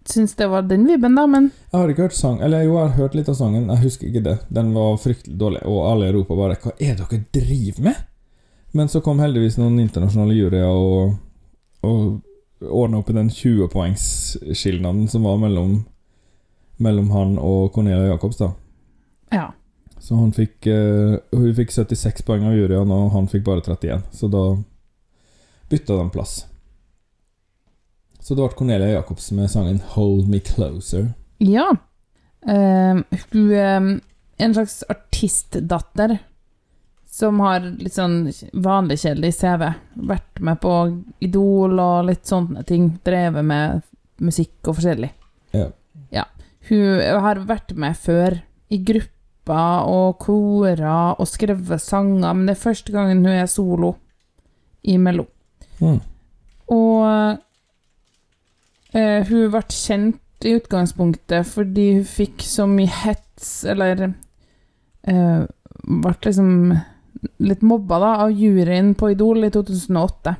syns 0.06 0.36
det 0.38 0.46
var 0.52 0.62
den 0.62 0.86
vibben, 0.86 1.16
da, 1.18 1.26
men 1.26 1.50
Jeg 1.72 1.80
har 1.80 1.90
ikke 1.90 2.06
hørt 2.06 2.14
sang 2.14 2.36
Eller 2.40 2.62
jo, 2.62 2.76
jeg 2.78 2.92
har 2.92 3.00
hørt 3.00 3.16
litt 3.18 3.30
av 3.32 3.34
sangen, 3.38 3.66
jeg 3.72 3.82
husker 3.82 4.10
ikke 4.10 4.22
det. 4.22 4.36
Den 4.54 4.70
var 4.76 5.00
fryktelig 5.02 5.38
dårlig, 5.40 5.64
og 5.66 5.90
alle 5.90 6.06
i 6.06 6.12
Europa 6.12 6.36
bare 6.38 6.56
'Hva 6.60 6.72
er 6.78 6.94
det 6.94 7.08
dere 7.10 7.24
driver 7.34 7.82
med?' 7.82 8.04
Men 8.72 8.88
så 8.88 9.00
kom 9.00 9.18
heldigvis 9.18 9.58
noen 9.58 9.80
internasjonale 9.80 10.34
juryer 10.34 10.68
og, 10.68 11.16
og 11.82 12.20
ordna 12.60 12.98
opp 12.98 13.10
i 13.10 13.16
den 13.16 13.30
20-poengsskilnaden 13.30 15.08
som 15.08 15.22
var 15.22 15.36
mellom, 15.36 15.84
mellom 16.82 17.10
han 17.10 17.38
og 17.38 17.72
Cornelia 17.74 18.12
Jacobs, 18.12 18.40
da. 18.42 18.52
ja. 19.32 19.52
Så 19.98 20.14
han 20.14 20.28
fikk 20.36 20.66
uh, 20.70 21.16
Hun 21.32 21.54
fikk 21.56 21.72
76 21.72 22.22
poeng 22.28 22.44
av 22.46 22.54
juryen, 22.54 22.90
og 22.94 23.08
han 23.14 23.26
fikk 23.30 23.46
bare 23.48 23.64
31. 23.64 24.04
Så 24.14 24.28
da 24.30 24.42
bytta 25.70 25.96
de 25.98 26.10
plass. 26.14 26.34
Så 28.20 28.34
det 28.34 28.44
ble 28.44 28.58
Cornelia 28.58 28.92
Jacobs 28.92 29.30
med 29.34 29.50
sangen 29.50 29.80
'Hold 29.80 30.28
Me 30.30 30.38
Closer'. 30.38 31.08
Ja. 31.42 31.72
Uh, 32.46 33.02
hun 33.32 33.50
er 33.50 33.98
en 34.36 34.54
slags 34.54 34.84
artistdatter 34.88 36.18
som 37.16 37.40
har 37.40 37.64
litt 37.64 37.96
sånn 37.96 38.26
vanlig 38.52 38.98
kjedelig 39.00 39.32
CV. 39.38 39.62
Vært 40.10 40.40
med 40.44 40.60
på 40.60 40.72
Idol 41.24 41.78
og 41.80 42.08
litt 42.10 42.28
sånne 42.28 42.64
ting. 42.68 42.90
Drevet 43.06 43.46
med 43.46 43.86
musikk 44.20 44.68
og 44.68 44.76
forskjellig. 44.76 45.10
Hun 46.68 47.00
har 47.22 47.42
vært 47.46 47.74
med 47.78 47.96
før, 47.98 48.40
i 48.72 48.80
grupper 48.82 49.86
og 49.86 50.16
korer 50.18 50.82
og 51.14 51.26
skrevet 51.30 51.82
sanger, 51.82 52.32
men 52.34 52.48
det 52.48 52.56
er 52.56 52.64
første 52.64 52.94
gangen 52.94 53.22
hun 53.22 53.34
er 53.36 53.46
solo 53.50 53.94
i 54.86 54.96
Mello. 54.98 55.28
Mm. 55.78 56.00
Og 56.74 57.38
eh, 58.96 59.22
hun 59.28 59.52
ble 59.52 59.62
kjent 59.70 60.46
i 60.46 60.56
utgangspunktet 60.58 61.46
fordi 61.48 61.86
hun 62.00 62.08
fikk 62.08 62.42
så 62.44 62.66
mye 62.70 62.90
hets, 63.04 63.62
eller 63.70 64.08
eh, 65.06 65.46
ble 65.86 66.14
liksom 66.26 66.50
litt 67.46 67.62
mobba 67.66 67.98
da, 68.02 68.12
av 68.26 68.34
juryen 68.34 68.94
på 68.98 69.14
Idol 69.14 69.46
i 69.46 69.52
2008. 69.54 70.36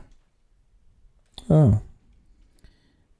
ja. 1.46 1.66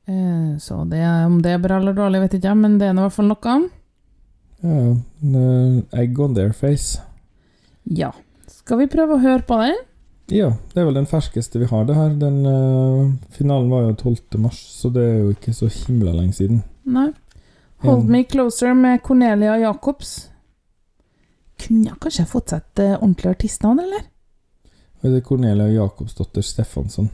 Eh, 0.07 0.59
så 0.63 0.85
det, 0.85 1.03
om 1.27 1.41
det 1.43 1.57
er 1.57 1.63
bra 1.63 1.81
eller 1.81 1.97
dårlig, 1.97 2.23
vet 2.23 2.37
jeg 2.37 2.45
ikke, 2.45 2.55
men 2.61 2.79
det 2.79 2.89
er 2.89 2.95
i 2.95 3.03
hvert 3.03 3.17
fall 3.17 3.31
noe. 3.31 3.57
ja. 4.63 4.79
eh, 5.43 6.01
Egg 6.03 6.21
on 6.23 6.37
their 6.39 6.55
face. 6.55 7.03
Ja. 7.85 8.13
Skal 8.47 8.83
vi 8.83 8.89
prøve 8.91 9.17
å 9.17 9.23
høre 9.23 9.43
på 9.47 9.59
den? 9.63 9.77
Ja, 10.27 10.49
det 10.73 10.81
er 10.81 10.89
vel 10.89 10.97
den 10.99 11.07
ferskeste 11.07 11.61
vi 11.63 11.69
har, 11.71 11.85
det 11.87 11.95
her. 11.95 12.15
Den 12.19 12.41
uh, 12.43 13.13
Finalen 13.31 13.69
var 13.71 13.85
jo 13.85 13.93
12. 13.95 14.41
mars, 14.43 14.59
så 14.59 14.91
det 14.91 15.05
er 15.07 15.21
jo 15.21 15.35
ikke 15.37 15.55
så 15.55 15.69
himla 15.71 16.15
lenge 16.17 16.35
siden. 16.35 16.65
Nei. 16.83 17.13
Hold 17.85 18.03
en... 18.03 18.11
Me 18.11 18.25
Closer 18.27 18.75
med 18.75 19.05
Cornelia 19.07 19.55
Jacobs. 19.63 20.17
Kunne 21.63 21.93
jeg 21.93 22.01
kanskje 22.03 22.27
fått 22.27 22.51
seg 22.51 22.65
et 22.65 22.83
ordentlig 22.97 23.37
artistnavn, 23.37 23.85
eller? 23.87 24.03
Det 25.05 25.15
er 25.21 25.23
Cornelia 25.29 25.69
Jacobsdotter 25.71 26.43
Stefansson. 26.43 27.13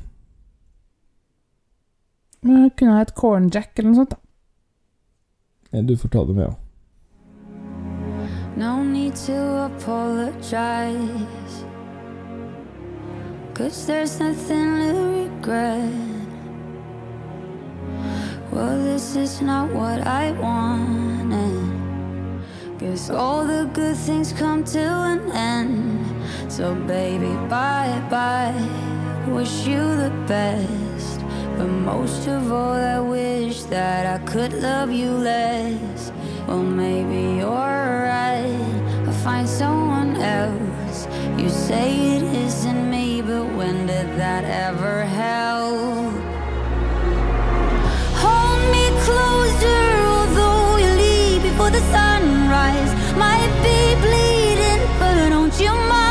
Men 2.43 2.63
jeg 2.63 2.71
Kunne 2.79 2.99
hett 2.99 3.15
Corn 3.15 3.51
Jack 3.55 3.79
eller 3.79 3.91
noe 3.91 3.97
sånt. 4.03 4.11
da. 4.11 4.17
Ja, 5.73 5.83
du 5.83 5.97
får 5.97 6.09
ta 6.09 6.19
det 6.27 6.35
med, 6.37 6.45
ja. 6.45 6.55
No 8.57 8.83
need 8.85 9.15
to 9.17 9.33
apologize. 9.65 11.65
Cause 13.55 13.87
there's 13.87 14.19
nothing 14.21 14.81
to 14.81 14.93
regret. 15.25 15.91
Well, 18.53 18.79
this 18.85 19.17
is 19.17 19.41
not 19.41 19.73
what 19.73 20.07
I 20.07 20.33
wanted. 20.33 21.71
Guess 22.79 23.11
all 23.11 23.47
the 23.47 23.65
good 23.73 23.97
things 23.97 24.33
come 24.33 24.65
to 24.65 24.79
an 24.81 25.31
end. 25.33 26.05
So, 26.53 26.75
baby, 26.75 27.33
bye 27.49 28.03
bye. 28.11 28.53
Wish 29.29 29.67
you 29.67 29.79
the 29.97 30.11
best. 30.27 30.92
But 31.59 31.69
most 31.69 32.27
of 32.27 32.51
all, 32.53 32.81
I 32.97 33.01
wish 33.01 33.63
that 33.65 34.07
I 34.07 34.25
could 34.25 34.53
love 34.55 34.91
you 34.91 35.11
less. 35.11 36.13
Well, 36.47 36.63
maybe 36.63 37.39
you're 37.39 37.49
right. 37.49 38.83
I'll 39.07 39.13
find 39.25 39.49
someone 39.49 40.17
else. 40.17 41.07
You 41.39 41.49
say 41.49 42.17
it 42.17 42.23
isn't 42.23 42.91
me, 42.91 43.23
but 43.23 43.45
when 43.57 43.87
did 43.87 44.09
that 44.19 44.45
ever 44.45 45.05
help? 45.05 46.13
Hold 48.23 48.63
me 48.75 48.85
closer, 49.07 49.85
although 50.15 50.77
you 50.83 50.91
leave 51.05 51.43
before 51.43 51.71
the 51.71 51.83
sunrise. 51.97 52.93
Might 53.17 53.53
be 53.67 53.79
bleeding, 54.05 54.83
but 54.99 55.29
don't 55.31 55.59
you 55.61 55.73
mind? 55.89 56.02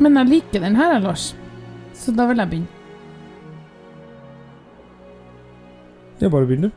Men 0.00 0.16
jeg 0.16 0.28
liker 0.30 0.60
den 0.64 0.76
her, 0.76 0.98
Lars. 1.04 1.34
Så 1.94 2.12
da 2.16 2.26
vil 2.30 2.40
jeg 2.40 2.48
begynne. 2.48 2.76
Ja, 6.20 6.28
bare 6.28 6.46
begynn, 6.48 6.68
du. 6.68 6.70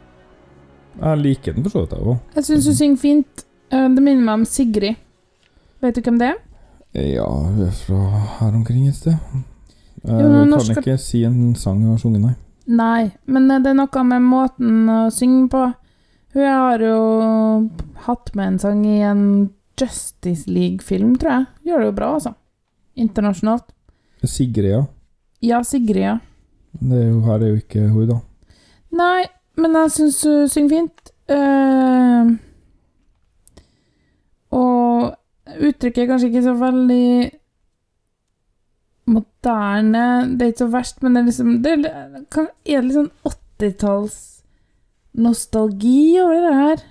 Jeg 1.01 1.19
liker 1.23 1.55
den 1.55 1.63
for 1.65 1.73
så 1.73 1.83
vidt, 1.83 1.95
jeg 1.97 2.07
òg. 2.13 2.19
Jeg 2.37 2.45
syns 2.47 2.67
du 2.69 2.73
synger 2.77 2.99
fint. 3.01 3.45
Eh, 3.73 3.87
Det 3.89 4.03
minner 4.03 4.23
meg 4.23 4.33
om 4.41 4.45
Sigrid. 4.45 4.95
Vet 5.81 5.95
du 5.97 6.01
hvem 6.05 6.19
det 6.21 6.29
er? 6.33 6.37
Ja, 6.93 7.25
hun 7.25 7.63
er 7.65 7.71
fra 7.73 8.01
her 8.39 8.53
omkring 8.55 8.87
et 8.87 8.95
sted. 8.95 9.15
Jeg 10.03 10.21
Jo, 10.21 10.27
kan 10.29 10.49
norsk- 10.51 10.77
ikke 10.77 10.97
si 10.99 11.23
en 11.25 11.55
sang 11.55 11.81
hun 11.81 11.89
har 11.91 11.97
sunget, 11.97 12.21
nei. 12.21 12.35
Nei, 12.67 13.11
men 13.25 13.49
eh, 13.51 13.59
det 13.59 13.71
er 13.71 13.73
noe 13.79 14.03
med 14.03 14.21
måten 14.21 14.85
å 14.87 15.09
synge 15.11 15.49
på. 15.49 15.73
Hun 16.33 16.43
har 16.45 16.79
jo 16.79 17.69
hatt 18.05 18.35
med 18.35 18.47
en 18.47 18.59
sang 18.59 18.85
i 18.85 18.99
en 19.01 19.49
Justice 19.79 20.47
League-film, 20.47 21.15
tror 21.17 21.29
jeg. 21.31 21.45
Gjør 21.65 21.79
det 21.79 21.85
jo 21.85 21.91
bra, 21.97 22.13
altså. 22.15 22.35
Internasjonalt. 22.95 23.65
Sigrid, 24.23 24.69
ja. 24.71 24.83
Ja, 25.43 25.63
Sigrid, 25.63 26.03
ja. 26.03 26.17
Det 26.79 26.99
er 26.99 27.09
jo, 27.09 27.19
her 27.25 27.41
er 27.41 27.53
jo 27.53 27.61
ikke 27.61 27.87
hun, 27.91 28.07
da. 28.09 28.19
Nei, 28.93 29.25
men 29.59 29.77
jeg 29.77 29.93
syns 29.97 30.21
hun 30.27 30.49
synger 30.51 30.75
fint. 30.77 31.11
Uh, 31.31 32.33
og 34.53 35.13
uttrykket 35.53 36.03
er 36.03 36.11
kanskje 36.11 36.29
ikke 36.29 36.45
så 36.45 36.53
veldig 36.59 37.31
moderne. 39.13 40.05
Det 40.33 40.45
er 40.45 40.53
ikke 40.53 40.65
så 40.65 40.69
verst, 40.73 41.01
men 41.03 41.15
det 41.15 41.21
er 41.21 41.29
liksom 41.29 41.53
Det 41.63 41.73
er, 41.73 41.87
er 41.89 42.47
det 42.65 42.83
litt 42.87 42.99
sånn 42.99 43.11
80-talls 43.33 44.19
nostalgi 45.13 46.19
over 46.21 46.39
det 46.47 46.55
her. 46.57 46.85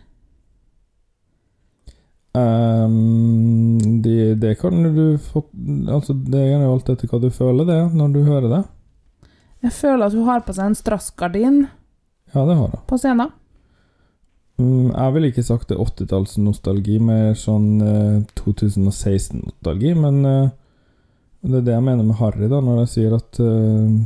Ehm, 2.34 4.02
det, 4.02 4.34
de 4.34 4.54
kan 4.54 4.82
du 4.96 5.18
få 5.18 5.44
Altså, 5.88 6.14
det 6.14 6.40
er 6.40 6.62
jo 6.62 6.72
alt 6.72 6.88
etter 6.88 7.10
hva 7.10 7.20
du 7.20 7.28
føler, 7.30 7.68
det, 7.68 7.80
når 7.92 8.14
du 8.14 8.22
hører 8.24 8.48
det. 8.48 8.62
Jeg 9.62 9.76
føler 9.76 10.06
at 10.06 10.16
hun 10.16 10.26
har 10.26 10.42
på 10.46 10.54
seg 10.56 10.70
en 10.70 10.78
strassgardin 10.78 11.58
Ja, 12.32 12.44
det 12.48 12.56
har 12.56 12.72
hun. 12.72 12.80
på 12.88 12.98
scenen. 12.98 13.34
Um, 14.58 14.90
jeg 14.90 15.14
ville 15.14 15.28
ikke 15.32 15.44
sagt 15.44 15.70
det 15.70 15.78
80-tallsnostalgi, 15.80 16.98
mer 17.02 17.36
sånn 17.38 17.68
uh, 17.80 18.24
2016-nostalgi, 18.38 19.94
men 19.96 20.24
uh, 20.26 20.50
det 21.42 21.60
er 21.60 21.64
det 21.66 21.76
jeg 21.76 21.84
mener 21.86 22.06
med 22.06 22.18
Harry, 22.20 22.48
da, 22.50 22.60
når 22.62 22.82
jeg 22.82 22.90
sier 22.92 23.16
at 23.16 23.40
uh, 23.42 23.96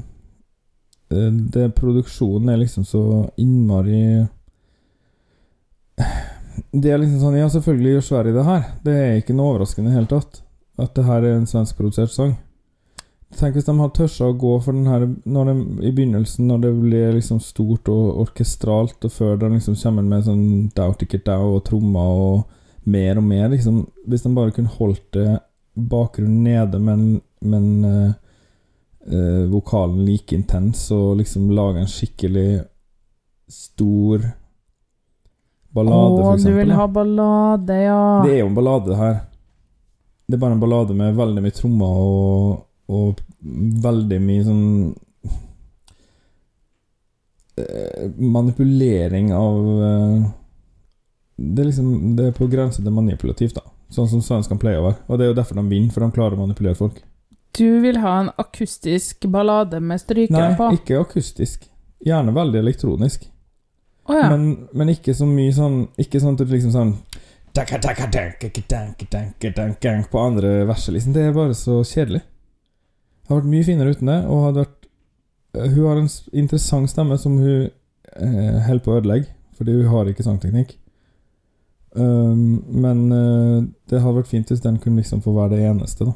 eh, 1.12 1.32
det 1.56 1.66
Produksjonen 1.76 2.52
er 2.52 2.62
liksom 2.62 2.86
så 2.88 3.02
innmari 3.42 4.24
Det 6.72 6.90
er 6.92 7.00
liksom 7.00 7.20
sånn 7.22 7.38
Ja, 7.38 7.48
selvfølgelig 7.52 7.96
gjør 7.96 8.08
Sverige 8.08 8.36
det 8.36 8.46
her. 8.46 8.66
Det 8.84 8.96
er 8.96 9.20
ikke 9.20 9.36
noe 9.36 9.54
overraskende 9.54 9.90
i 9.90 9.92
det 9.92 10.00
hele 10.00 10.10
tatt. 10.10 10.42
At 10.80 10.92
det 10.96 11.06
her 11.06 11.24
er 11.24 11.38
en 11.38 11.48
svenskprodusert 11.48 12.12
sang. 12.12 12.36
Tenk 13.36 13.56
hvis 13.56 13.66
de 13.66 13.74
hadde 13.74 13.96
tørsa 13.96 14.28
å 14.30 14.36
gå 14.38 14.52
for 14.62 14.76
den 14.76 14.86
her 14.86 15.02
de, 15.02 15.54
I 15.82 15.90
begynnelsen, 15.90 16.46
når 16.46 16.60
det 16.62 16.72
blir 16.78 17.16
liksom 17.16 17.40
stort 17.42 17.88
og 17.92 18.20
orkestralt, 18.22 19.00
og 19.02 19.12
før 19.12 19.40
de 19.40 19.50
liksom 19.56 19.74
kommer 19.80 20.06
med 20.06 20.28
sånn 20.28 20.44
dau 20.76 20.92
ticket 20.96 21.26
dau 21.26 21.56
og 21.56 21.64
trommer 21.66 22.22
og 22.22 22.86
mer 22.86 23.18
og 23.18 23.26
mer, 23.26 23.48
liksom 23.50 23.82
Hvis 24.06 24.22
de 24.22 24.32
bare 24.36 24.54
kunne 24.54 24.72
holdt 24.78 25.08
det 25.18 25.40
bakgrunnen 25.74 26.46
nede, 26.46 26.78
men, 26.80 27.20
men 27.40 27.66
eh, 27.84 28.12
eh, 29.10 29.42
vokalen 29.50 30.04
like 30.06 30.36
intens, 30.36 30.86
og 30.94 31.18
liksom 31.18 31.50
lage 31.50 31.82
en 31.82 31.90
skikkelig 31.90 32.62
stor 33.50 34.22
ballade, 35.76 36.20
Å, 36.20 36.28
for 36.32 36.42
du 36.42 36.56
vil 36.56 36.72
ha 36.74 36.86
ballade, 36.90 37.78
ja. 37.84 38.02
Det 38.24 38.34
er 38.34 38.40
jo 38.40 38.50
en 38.50 38.56
ballade, 38.56 38.90
det 38.90 39.00
her. 39.00 39.18
Det 40.26 40.38
er 40.38 40.42
bare 40.42 40.56
en 40.56 40.62
ballade 40.62 40.96
med 40.98 41.18
veldig 41.18 41.42
mye 41.44 41.54
trommer 41.54 41.98
og, 42.02 42.62
og 42.90 43.20
veldig 43.84 44.18
mye 44.24 44.46
sånn 44.46 44.64
eh, 47.60 48.08
Manipulering 48.18 49.30
av 49.36 49.68
eh, 49.86 50.24
Det 51.36 51.62
er 51.62 51.68
liksom 51.68 52.16
Det 52.18 52.30
er 52.30 52.34
på 52.34 52.48
grense 52.50 52.82
til 52.82 52.96
manipulativt, 52.96 53.60
da. 53.60 53.62
Sånn 53.94 54.08
som 54.10 54.24
svenskene 54.24 54.58
pleier 54.58 54.82
å 54.82 54.88
være. 54.88 54.98
Og 55.06 55.18
det 55.18 55.26
er 55.26 55.30
jo 55.30 55.38
derfor 55.38 55.60
de 55.60 55.68
vinner, 55.70 55.92
for 55.94 56.02
de 56.02 56.10
klarer 56.16 56.34
å 56.34 56.42
manipulere 56.42 56.78
folk. 56.78 56.98
Du 57.56 57.80
vil 57.80 58.00
ha 58.02 58.16
en 58.24 58.32
akustisk 58.36 59.28
ballade 59.32 59.78
med 59.80 60.02
strykere 60.02 60.56
Nei, 60.58 60.80
ikke 60.80 60.98
akustisk. 61.00 61.68
Gjerne 62.04 62.34
veldig 62.36 62.58
elektronisk. 62.60 63.28
Å 64.06 64.16
ja. 64.16 64.28
Men, 64.30 64.68
men 64.76 64.92
ikke 64.92 65.14
så 65.18 65.26
mye 65.26 65.50
sånn 65.54 65.80
Ikke 65.98 66.20
sånn 66.22 66.36
at 66.36 66.42
det 66.44 66.52
liksom 66.52 66.74
sånn 66.74 66.92
På 70.12 70.22
andre 70.22 70.50
verset, 70.68 70.92
liksom. 70.94 71.14
Det 71.16 71.24
er 71.24 71.32
bare 71.34 71.56
så 71.58 71.80
kjedelig. 71.82 72.22
Det 72.22 73.32
hadde 73.32 73.40
vært 73.40 73.52
mye 73.54 73.66
finere 73.66 73.94
uten 73.96 74.10
det, 74.10 74.18
og 74.30 74.42
hadde 74.44 74.64
vært 74.64 74.88
eh, 75.56 75.70
Hun 75.72 75.86
har 75.88 76.02
en 76.02 76.10
interessant 76.42 76.92
stemme 76.92 77.16
som 77.18 77.38
hun 77.40 77.70
eh, 77.70 78.58
holder 78.68 78.84
på 78.84 78.92
å 78.92 78.98
ødelegge, 79.00 79.32
fordi 79.58 79.78
hun 79.78 79.88
har 79.94 80.10
ikke 80.12 80.26
sangteknikk. 80.26 80.76
Um, 81.96 82.60
men 82.68 83.02
uh, 83.08 83.64
det 83.88 84.02
hadde 84.04 84.18
vært 84.18 84.28
fint 84.28 84.50
hvis 84.52 84.60
den 84.60 84.76
kunne 84.82 85.00
liksom 85.00 85.22
få 85.24 85.32
være 85.32 85.56
det 85.56 85.70
eneste, 85.70 86.04
da. 86.10 86.12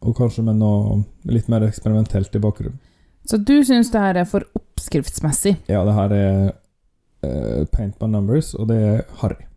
Og 0.00 0.16
kanskje 0.16 0.46
med 0.46 0.56
noe 0.62 1.02
litt 1.28 1.50
mer 1.52 1.66
eksperimentelt 1.66 2.34
i 2.34 2.40
bakgrunnen. 2.40 2.80
Så 3.28 3.36
du 3.36 3.58
syns 3.68 3.92
det 3.92 4.00
her 4.00 4.16
er 4.20 4.28
for 4.28 4.48
oppskriftsmessig? 4.56 5.58
Ja, 5.68 5.84
det 5.84 5.96
her 5.96 6.16
er 6.16 6.38
eh, 7.24 7.64
Paint 7.72 7.98
by 8.00 8.08
Numbers, 8.12 8.54
og 8.58 8.68
det 8.70 8.80
er 8.80 9.04
Harry. 9.22 9.48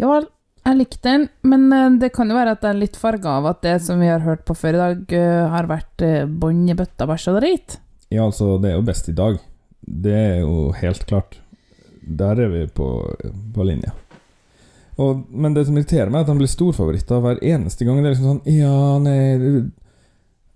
Ja 0.00 0.08
vel, 0.08 0.30
jeg 0.60 0.76
likte 0.76 1.04
den, 1.06 1.28
men 1.46 1.68
eh, 1.72 1.86
det 2.02 2.12
kan 2.16 2.30
jo 2.30 2.36
være 2.36 2.54
at 2.56 2.64
jeg 2.64 2.74
er 2.74 2.82
litt 2.82 2.98
farga 3.00 3.38
av 3.40 3.48
at 3.50 3.62
det 3.64 3.76
som 3.84 4.00
vi 4.00 4.10
har 4.10 4.24
hørt 4.24 4.44
på 4.48 4.56
før 4.56 4.76
i 4.76 4.82
dag, 4.82 5.14
eh, 5.16 5.44
har 5.54 5.70
vært 5.70 6.04
uh, 6.04 6.26
bånn 6.28 6.66
i 6.68 6.76
bøtta, 6.76 7.08
bæsj 7.08 7.30
og 7.32 7.40
drit. 7.40 7.78
Ja, 8.10 8.26
altså, 8.26 8.56
det 8.60 8.72
er 8.72 8.78
jo 8.78 8.86
best 8.86 9.08
i 9.08 9.16
dag. 9.16 9.40
Det 9.80 10.14
er 10.14 10.38
jo 10.42 10.70
helt 10.76 11.06
klart. 11.08 11.40
Der 12.00 12.40
er 12.42 12.52
vi 12.52 12.66
på, 12.74 12.88
på 13.54 13.66
linja. 13.66 13.94
Og, 15.00 15.24
men 15.30 15.54
det 15.56 15.64
som 15.66 15.76
irriterer 15.78 16.10
meg, 16.10 16.20
er 16.20 16.26
at 16.26 16.32
han 16.32 16.40
blir 16.40 16.50
storfavoritter 16.50 17.22
hver 17.24 17.40
eneste 17.46 17.86
gang. 17.86 18.00
Det 18.00 18.10
er 18.10 18.16
liksom 18.16 18.32
sånn 18.34 18.52
Ja, 18.52 18.98
nei 19.00 19.68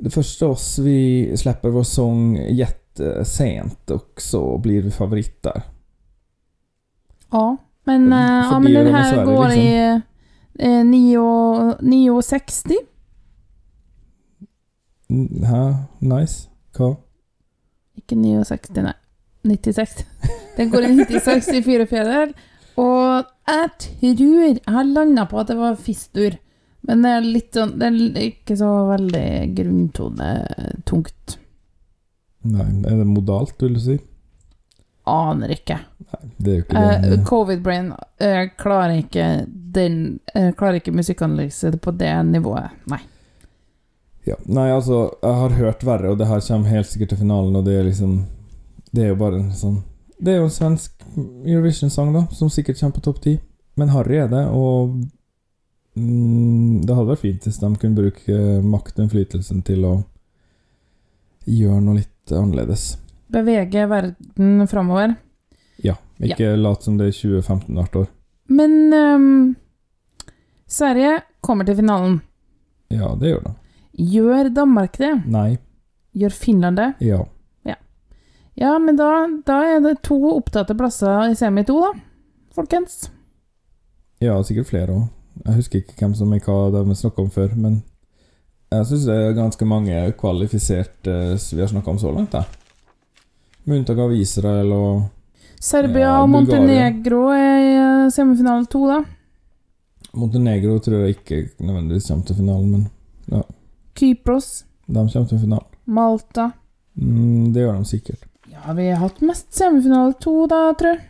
Det, 0.05 0.13
første 0.13 0.51
oss 0.53 0.67
vi 0.85 0.99
slipper 1.41 1.73
vår 1.73 1.87
sång 3.25 3.71
också 3.91 4.39
och 4.41 4.61
blir 4.61 4.83
vi 4.83 4.91
favoritter. 4.91 5.63
Ja, 7.31 7.57
men, 7.85 8.13
eh, 8.13 8.19
ja, 8.19 8.59
men 8.59 8.73
den 8.75 8.95
här 8.95 9.13
Sverige, 9.13 9.25
går 9.25 9.53
i 9.53 10.03
eh, 10.59 10.85
9 11.81 12.23
69. 12.23 12.77
Mm, 15.11 15.75
Nice? 16.01 16.49
Hva? 16.77 16.97
Ikke 17.97 18.17
69, 18.17 18.83
nei. 18.83 18.95
96. 19.45 20.05
Den 20.57 20.71
går 20.71 20.83
i 20.83 20.95
96 20.97 21.49
i 21.49 21.63
fire 21.63 21.87
fjerdedel. 21.87 22.33
Og 22.81 23.27
jeg 23.47 23.71
tror 24.17 24.41
jeg 24.47 24.59
har 24.67 24.89
landa 24.89 25.27
på 25.31 25.39
at 25.43 25.53
det 25.53 25.59
var 25.59 25.77
fistur. 25.79 26.39
Men 26.85 27.05
det 27.05 27.11
er 27.17 27.25
litt 27.25 27.57
sånn 27.57 27.79
Det 27.81 27.87
er 27.89 28.27
ikke 28.27 28.57
så 28.61 28.71
veldig 28.91 29.29
grunntonetungt. 29.57 31.39
Nei, 32.45 32.67
er 32.85 32.99
det 33.01 33.07
modalt, 33.09 33.55
vil 33.63 33.75
du 33.79 33.81
si? 33.81 33.97
Aner 35.09 35.51
ikke. 35.53 35.79
Det 36.37 36.51
er 36.51 36.59
jo 36.59 36.65
ikke 36.65 36.83
Eh, 36.83 37.01
det. 37.11 37.19
Covid-brain 37.29 37.91
eh, 38.21 38.45
klarer 38.61 39.01
ikke 39.03 39.25
den 39.75 40.21
eh, 40.35 40.53
Klarer 40.57 40.79
ikke 40.79 40.95
musikkanalyse 40.95 41.73
på 41.83 41.93
det 41.99 42.13
nivået. 42.29 42.71
Nei. 42.89 43.01
Ja. 44.25 44.37
Nei, 44.49 44.71
altså, 44.73 45.11
jeg 45.21 45.35
har 45.41 45.57
hørt 45.59 45.83
verre, 45.85 46.13
og 46.15 46.19
det 46.21 46.29
her 46.31 46.41
kommer 46.47 46.73
helt 46.73 46.89
sikkert 46.89 47.13
til 47.13 47.21
finalen, 47.25 47.57
og 47.57 47.65
det 47.67 47.75
er 47.77 47.85
liksom 47.91 48.23
Det 48.95 49.03
er 49.05 49.09
jo 49.13 49.19
bare 49.21 49.41
en 49.43 49.51
sånn 49.53 49.83
Det 50.17 50.33
er 50.33 50.39
jo 50.39 50.47
en 50.49 50.55
svensk 50.55 51.05
Eurovision-sang, 51.19 52.15
da, 52.15 52.25
som 52.33 52.49
sikkert 52.51 52.81
kommer 52.81 52.97
på 52.97 53.05
topp 53.05 53.21
ti. 53.23 53.35
Men 53.77 53.91
Harry 53.93 54.17
er 54.23 54.29
det, 54.33 54.47
og 54.49 54.95
mm, 55.99 56.87
Det 56.87 56.95
hadde 56.97 57.11
vært 57.13 57.25
fint 57.27 57.45
hvis 57.49 57.61
de 57.61 57.71
kunne 57.77 57.99
bruke 57.99 58.41
Makten 58.65 59.05
og 59.05 59.09
innflytelsen 59.09 59.63
til 59.67 59.85
å 59.85 59.95
gjøre 61.49 61.81
noe 61.85 61.99
litt 62.01 62.33
annerledes. 62.33 62.95
Bevege 63.35 63.87
verden 63.91 64.67
framover. 64.71 65.17
Ja. 65.83 65.97
Ikke 66.23 66.55
lat 66.57 66.87
som 66.87 66.97
det 67.01 67.11
er 67.11 67.17
2015 67.17 67.75
hvert 67.75 68.01
år. 68.05 68.09
Men 68.55 68.75
um, 68.95 69.29
Sverige 70.71 71.21
kommer 71.45 71.67
til 71.67 71.79
finalen. 71.81 72.21
Ja, 72.93 73.15
det 73.19 73.33
gjør 73.35 73.47
det. 73.49 73.55
Gjør 74.15 74.51
Danmark 74.55 74.99
det? 74.99 75.15
Nei. 75.31 75.49
Gjør 76.15 76.37
Finland 76.45 76.79
det? 76.79 76.91
Ja. 77.05 77.25
Ja, 78.55 78.79
men 78.79 78.97
da, 78.97 79.27
da 79.47 79.59
er 79.67 79.81
det 79.83 79.99
to 80.07 80.17
opptatte 80.37 80.77
plasser 80.79 81.33
i 81.33 81.39
semi 81.39 81.65
2, 81.67 81.79
da. 81.83 81.91
Folkens. 82.55 83.09
Ja, 84.23 84.37
sikkert 84.47 84.71
flere 84.71 84.95
òg. 84.95 85.09
Jeg 85.45 85.57
husker 85.59 85.81
ikke 85.81 85.97
hvem 85.99 86.13
som 86.15 86.31
ikke 86.37 86.55
hva 86.55 86.85
de 86.85 86.95
snakka 86.95 87.25
om 87.25 87.33
før, 87.35 87.57
men 87.59 87.81
jeg 88.79 88.87
syns 88.91 89.07
det 89.09 89.17
er 89.17 89.37
ganske 89.37 89.67
mange 89.69 90.05
kvalifiserte 90.21 91.17
eh, 91.35 91.49
vi 91.55 91.63
har 91.63 91.71
snakka 91.71 91.91
om 91.91 92.01
så 92.01 92.13
langt, 92.15 92.35
jeg. 92.35 92.45
Med 93.65 93.81
unntak 93.81 94.01
av 94.05 94.13
Israel 94.13 94.73
og 94.77 95.05
Serbia 95.65 96.11
Ja, 96.11 96.17
og. 96.23 96.29
Montenegro 96.29 97.23
er 97.33 97.55
i 97.63 97.71
eh, 97.79 98.11
semifinale 98.13 98.69
to, 98.71 98.85
da. 98.91 99.01
Montenegro 100.15 100.77
tror 100.85 101.05
jeg 101.05 101.17
ikke 101.17 101.41
nødvendigvis 101.65 102.11
kommer 102.11 102.29
til 102.29 102.39
finalen, 102.43 102.71
men 102.71 103.33
ja. 103.33 103.43
Kypros, 103.97 104.51
de 104.87 105.01
kommer 105.01 105.31
til 105.31 105.41
finalen. 105.41 105.71
Malta. 105.85 106.51
Mm, 106.95 107.53
det 107.55 107.65
gjør 107.65 107.81
de 107.81 107.89
sikkert. 107.89 108.29
Ja, 108.53 108.73
vi 108.77 108.91
har 108.91 109.01
hatt 109.03 109.23
mest 109.25 109.51
semifinale 109.57 110.15
to, 110.21 110.45
da, 110.51 110.67
tror 110.79 110.95
jeg. 110.95 111.03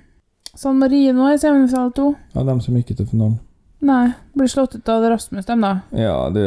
San 0.55 0.79
Marino 0.79 1.27
er 1.27 1.41
semifinale 1.43 1.91
to. 1.97 2.12
Ja, 2.35 2.45
de 2.47 2.55
som 2.62 2.79
gikk 2.79 2.95
til 2.95 3.09
finalen. 3.11 3.41
Nei, 3.85 4.14
blir 4.32 4.49
slått 4.49 4.74
ut 4.78 4.89
av 4.89 5.03
Rasmus, 5.12 5.45
dem, 5.47 5.61
da. 5.61 5.72
Ja, 5.93 6.30
det 6.32 6.45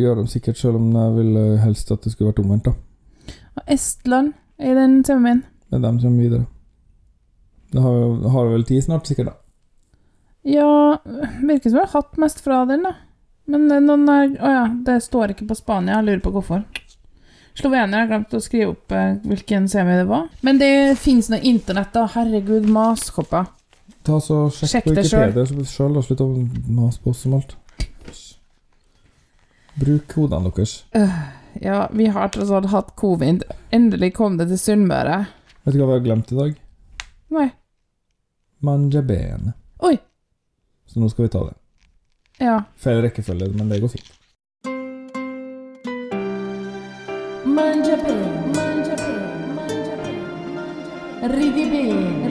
gjør 0.00 0.16
de 0.18 0.24
sikkert, 0.30 0.58
selv 0.58 0.80
om 0.80 0.88
jeg 0.90 1.12
ville 1.20 1.44
helst 1.62 1.92
at 1.94 2.02
det 2.02 2.10
skulle 2.10 2.32
vært 2.32 2.40
omvendt, 2.42 2.66
da. 2.66 3.34
Og 3.60 3.70
Estland 3.70 4.32
er 4.58 4.72
i 4.72 4.78
den 4.78 4.96
semien. 5.06 5.44
Men 5.70 5.84
de 5.86 5.92
kommer 6.02 6.24
videre. 6.24 6.48
Det 7.70 7.84
har, 7.84 8.00
har 8.34 8.50
vel 8.50 8.66
tid 8.66 8.82
snart, 8.88 9.06
sikkert, 9.06 9.30
da. 9.30 9.36
Ja, 10.50 10.98
virker 11.44 11.70
som 11.70 11.78
vi 11.78 11.84
har 11.84 11.94
hatt 11.94 12.18
mest 12.18 12.42
fra 12.42 12.64
den, 12.66 12.82
da. 12.88 12.96
Men 13.50 13.68
det 13.68 13.78
er 13.78 13.86
noen 13.86 14.10
er 14.10 14.34
Å 14.38 14.50
ja, 14.50 14.66
det 14.86 15.00
står 15.02 15.34
ikke 15.34 15.48
på 15.50 15.58
Spania. 15.58 15.98
Jeg 15.98 16.08
lurer 16.08 16.24
på 16.24 16.34
hvorfor. 16.34 16.66
Slovenia 17.58 18.02
har 18.02 18.10
glemt 18.10 18.34
å 18.34 18.42
skrive 18.42 18.72
opp 18.72 18.94
eh, 18.94 19.16
hvilken 19.26 19.66
semi 19.70 19.96
det 19.98 20.06
var. 20.10 20.28
Men 20.46 20.58
det 20.60 20.98
fins 20.98 21.28
noe 21.30 21.42
internett, 21.46 21.92
da. 21.94 22.06
Herregud, 22.14 22.68
maskopper. 22.70 23.50
Ta 24.02 24.20
så 24.20 24.36
Sjekk 24.50 24.70
Sjekk 24.70 24.86
på 24.86 24.94
det 24.96 25.04
Wikipedia 25.04 25.64
sjøl, 25.68 25.98
og 26.00 26.06
slutt 26.06 26.22
å 26.24 26.28
mase 26.72 27.02
på 27.02 27.12
oss 27.12 27.26
om 27.28 27.36
alt. 27.36 27.56
Bruk 29.80 30.06
kodene 30.12 30.50
deres. 30.56 30.72
Ja, 31.60 31.88
vi 31.92 32.06
har 32.12 32.28
tross 32.32 32.50
alt 32.50 32.70
hatt 32.72 32.94
covid. 32.96 33.44
Endelig 33.74 34.14
kom 34.16 34.38
det 34.40 34.48
til 34.50 34.58
Sunnmøre. 34.60 35.24
Vet 35.64 35.74
du 35.74 35.80
hva 35.80 35.90
vi 35.90 35.98
har 35.98 36.04
glemt 36.04 36.32
i 36.32 36.38
dag? 36.38 36.54
Nei. 37.36 37.48
Manjabene. 38.64 39.54
Oi. 39.86 39.96
Så 40.86 41.00
nå 41.00 41.08
skal 41.12 41.26
vi 41.26 41.32
ta 41.32 41.44
det. 41.48 41.56
Ja. 42.40 42.56
Feil 42.80 43.02
rekkefølge, 43.04 43.50
men 43.56 43.68
det 43.68 43.82
går 43.82 43.94
fint. 43.94 44.10
Manjabene, 47.44 48.30
manjabene, 48.56 49.54
manjabene, 49.56 50.14
mangiaben. 50.56 52.29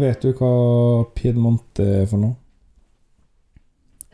Vet 0.00 0.22
du 0.22 0.32
hva 0.38 0.50
Piedmonte 1.16 1.84
er 2.02 2.06
for 2.10 2.22
noe? 2.22 2.36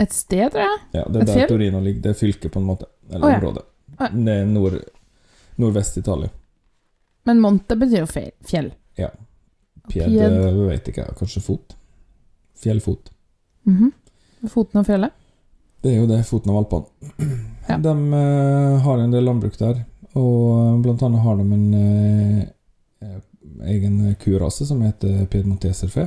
Et 0.01 0.11
sted, 0.12 0.49
tror 0.51 0.64
jeg. 0.64 0.79
Ja, 0.97 1.05
Det 1.07 1.20
er 1.20 1.22
Et 1.22 1.27
der 1.29 1.37
fjell? 1.39 1.49
Torino 1.53 1.81
ligger. 1.81 2.03
Det 2.03 2.11
er 2.11 2.18
fylket, 2.18 2.51
på 2.53 2.59
en 2.61 2.66
måte. 2.66 2.89
Eller 3.11 3.27
Å, 3.27 3.31
ja. 3.31 3.39
området. 3.39 3.62
Å, 3.95 4.01
ja. 4.01 4.09
Det 4.16 4.35
er 4.41 4.49
nord, 4.51 4.79
nordvest 5.62 6.01
Italia. 6.01 6.31
Men 7.29 7.41
monte 7.41 7.77
betyr 7.79 8.03
jo 8.03 8.09
fe- 8.11 8.33
fjell. 8.45 8.72
Pied, 8.97 10.09
Pied. 10.09 10.16
eh, 10.33 10.59
vet 10.70 10.87
ikke 10.89 11.03
jeg. 11.05 11.14
Kanskje 11.20 11.43
fot? 11.45 11.75
Fjellfot. 12.62 13.11
Mhm. 13.64 13.92
Foten 14.50 14.80
av 14.80 14.84
fjellet. 14.84 15.12
Det 15.80 15.92
er 15.92 16.00
jo 16.02 16.09
det, 16.09 16.22
foten 16.28 16.52
av 16.52 16.62
Alpene. 16.62 16.86
Ja. 17.64 17.78
De 17.80 17.92
eh, 18.12 18.82
har 18.84 18.98
en 19.00 19.11
del 19.14 19.24
landbruk 19.24 19.55
der, 19.57 19.78
og 20.20 20.82
blant 20.84 21.00
annet 21.07 21.22
har 21.24 21.38
de 21.38 21.44
en 21.48 21.62
eh, 21.78 22.42
eh, 23.00 23.14
egen 23.72 23.94
kurase 24.20 24.66
som 24.68 24.82
heter 24.84 25.22
piedmonteserfe. 25.32 26.05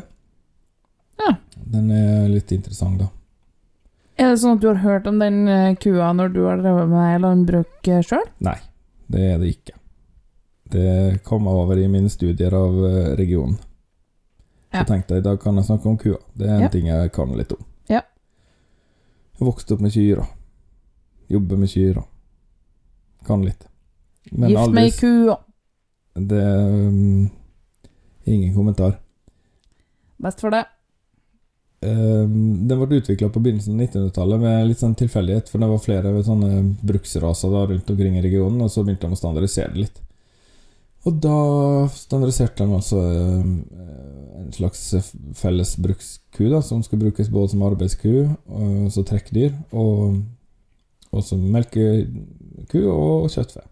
Ja. 1.18 1.32
Den 1.66 1.90
er 1.90 2.28
litt 2.30 2.54
interessant, 2.54 3.02
da. 3.02 3.08
Er 4.22 4.30
det 4.30 4.38
sånn 4.42 4.60
at 4.60 4.62
du 4.62 4.68
har 4.70 4.84
hørt 4.84 5.10
om 5.10 5.18
den 5.22 5.48
eh, 5.50 5.74
kua 5.82 6.12
når 6.14 6.30
du 6.34 6.40
har 6.46 6.62
drevet 6.62 6.94
med 6.94 7.26
landbruk 7.26 7.90
sjøl? 8.06 8.26
Nei, 8.46 8.58
det 9.10 9.26
er 9.32 9.42
det 9.42 9.52
ikke. 9.56 9.78
Det 10.78 11.24
kom 11.26 11.48
over 11.50 11.80
i 11.80 11.88
mine 11.90 12.10
studier 12.12 12.54
av 12.58 12.78
eh, 12.86 13.12
regionen. 13.20 13.58
Ja. 14.78 14.84
Så 14.86 14.92
tenkte 14.94 15.16
jeg 15.18 15.24
i 15.24 15.28
dag 15.28 15.40
kan 15.42 15.56
jeg 15.60 15.66
snakke 15.68 15.90
om 15.90 15.98
kua. 15.98 16.18
Det 16.38 16.48
er 16.48 16.56
en 16.56 16.62
Ja. 16.68 16.70
ting 16.74 16.86
jeg 16.88 17.12
kan 17.16 17.34
litt 17.38 17.52
om. 17.56 17.66
Ja. 17.90 18.02
Jeg 19.40 19.48
vokste 19.48 19.74
opp 19.76 19.82
med 19.82 19.92
kyr. 19.94 20.20
og 20.22 20.28
Jobber 21.30 21.58
med 21.58 21.70
kyr. 21.70 21.98
og 21.98 23.26
Kan 23.28 23.44
litt. 23.44 23.66
Men 24.32 24.50
Gift 24.50 24.60
aldri 24.62 24.74
med 24.76 24.84
ei 24.84 24.90
s- 24.90 25.00
Det 26.28 26.44
um, 26.44 27.30
Ingen 28.26 28.54
kommentar. 28.56 28.98
Best 30.20 30.42
for 30.42 30.50
det. 30.52 30.66
Um, 31.86 32.68
den 32.68 32.80
ble 32.82 32.98
utvikla 33.00 33.30
på 33.30 33.40
begynnelsen 33.40 33.76
av 33.80 33.86
1900-tallet 33.88 34.40
med 34.42 34.68
litt 34.68 34.80
sånn 34.82 34.96
tilfeldighet, 34.98 35.48
for 35.52 35.60
det 35.62 35.68
var 35.70 35.78
flere 35.84 36.24
sånne 36.26 36.76
bruksraser 36.82 37.52
da 37.54 37.66
rundt 37.70 37.90
omkring 37.94 38.18
i 38.18 38.22
regionen, 38.26 38.62
og 38.66 38.72
så 38.74 38.84
begynte 38.84 39.06
de 39.08 39.14
å 39.14 39.20
standardisere 39.20 39.74
det 39.76 39.84
litt. 39.86 40.02
Og 41.08 41.20
da 41.24 41.38
standardiserte 41.96 42.66
de 42.66 42.76
altså 42.76 43.00
um, 43.00 43.54
en 44.42 44.50
slags 44.56 44.82
felles 45.40 45.76
bruksku, 45.80 46.50
da, 46.52 46.60
som 46.64 46.82
skal 46.84 47.00
brukes 47.00 47.32
både 47.32 47.54
som 47.54 47.64
arbeidsku, 47.64 48.28
og 48.48 48.92
så 48.92 49.06
trekkdyr, 49.08 49.56
og, 49.72 50.20
og 51.12 51.24
som 51.24 51.46
melkeku 51.54 52.82
og 52.92 53.32
kjøttfe. 53.32 53.64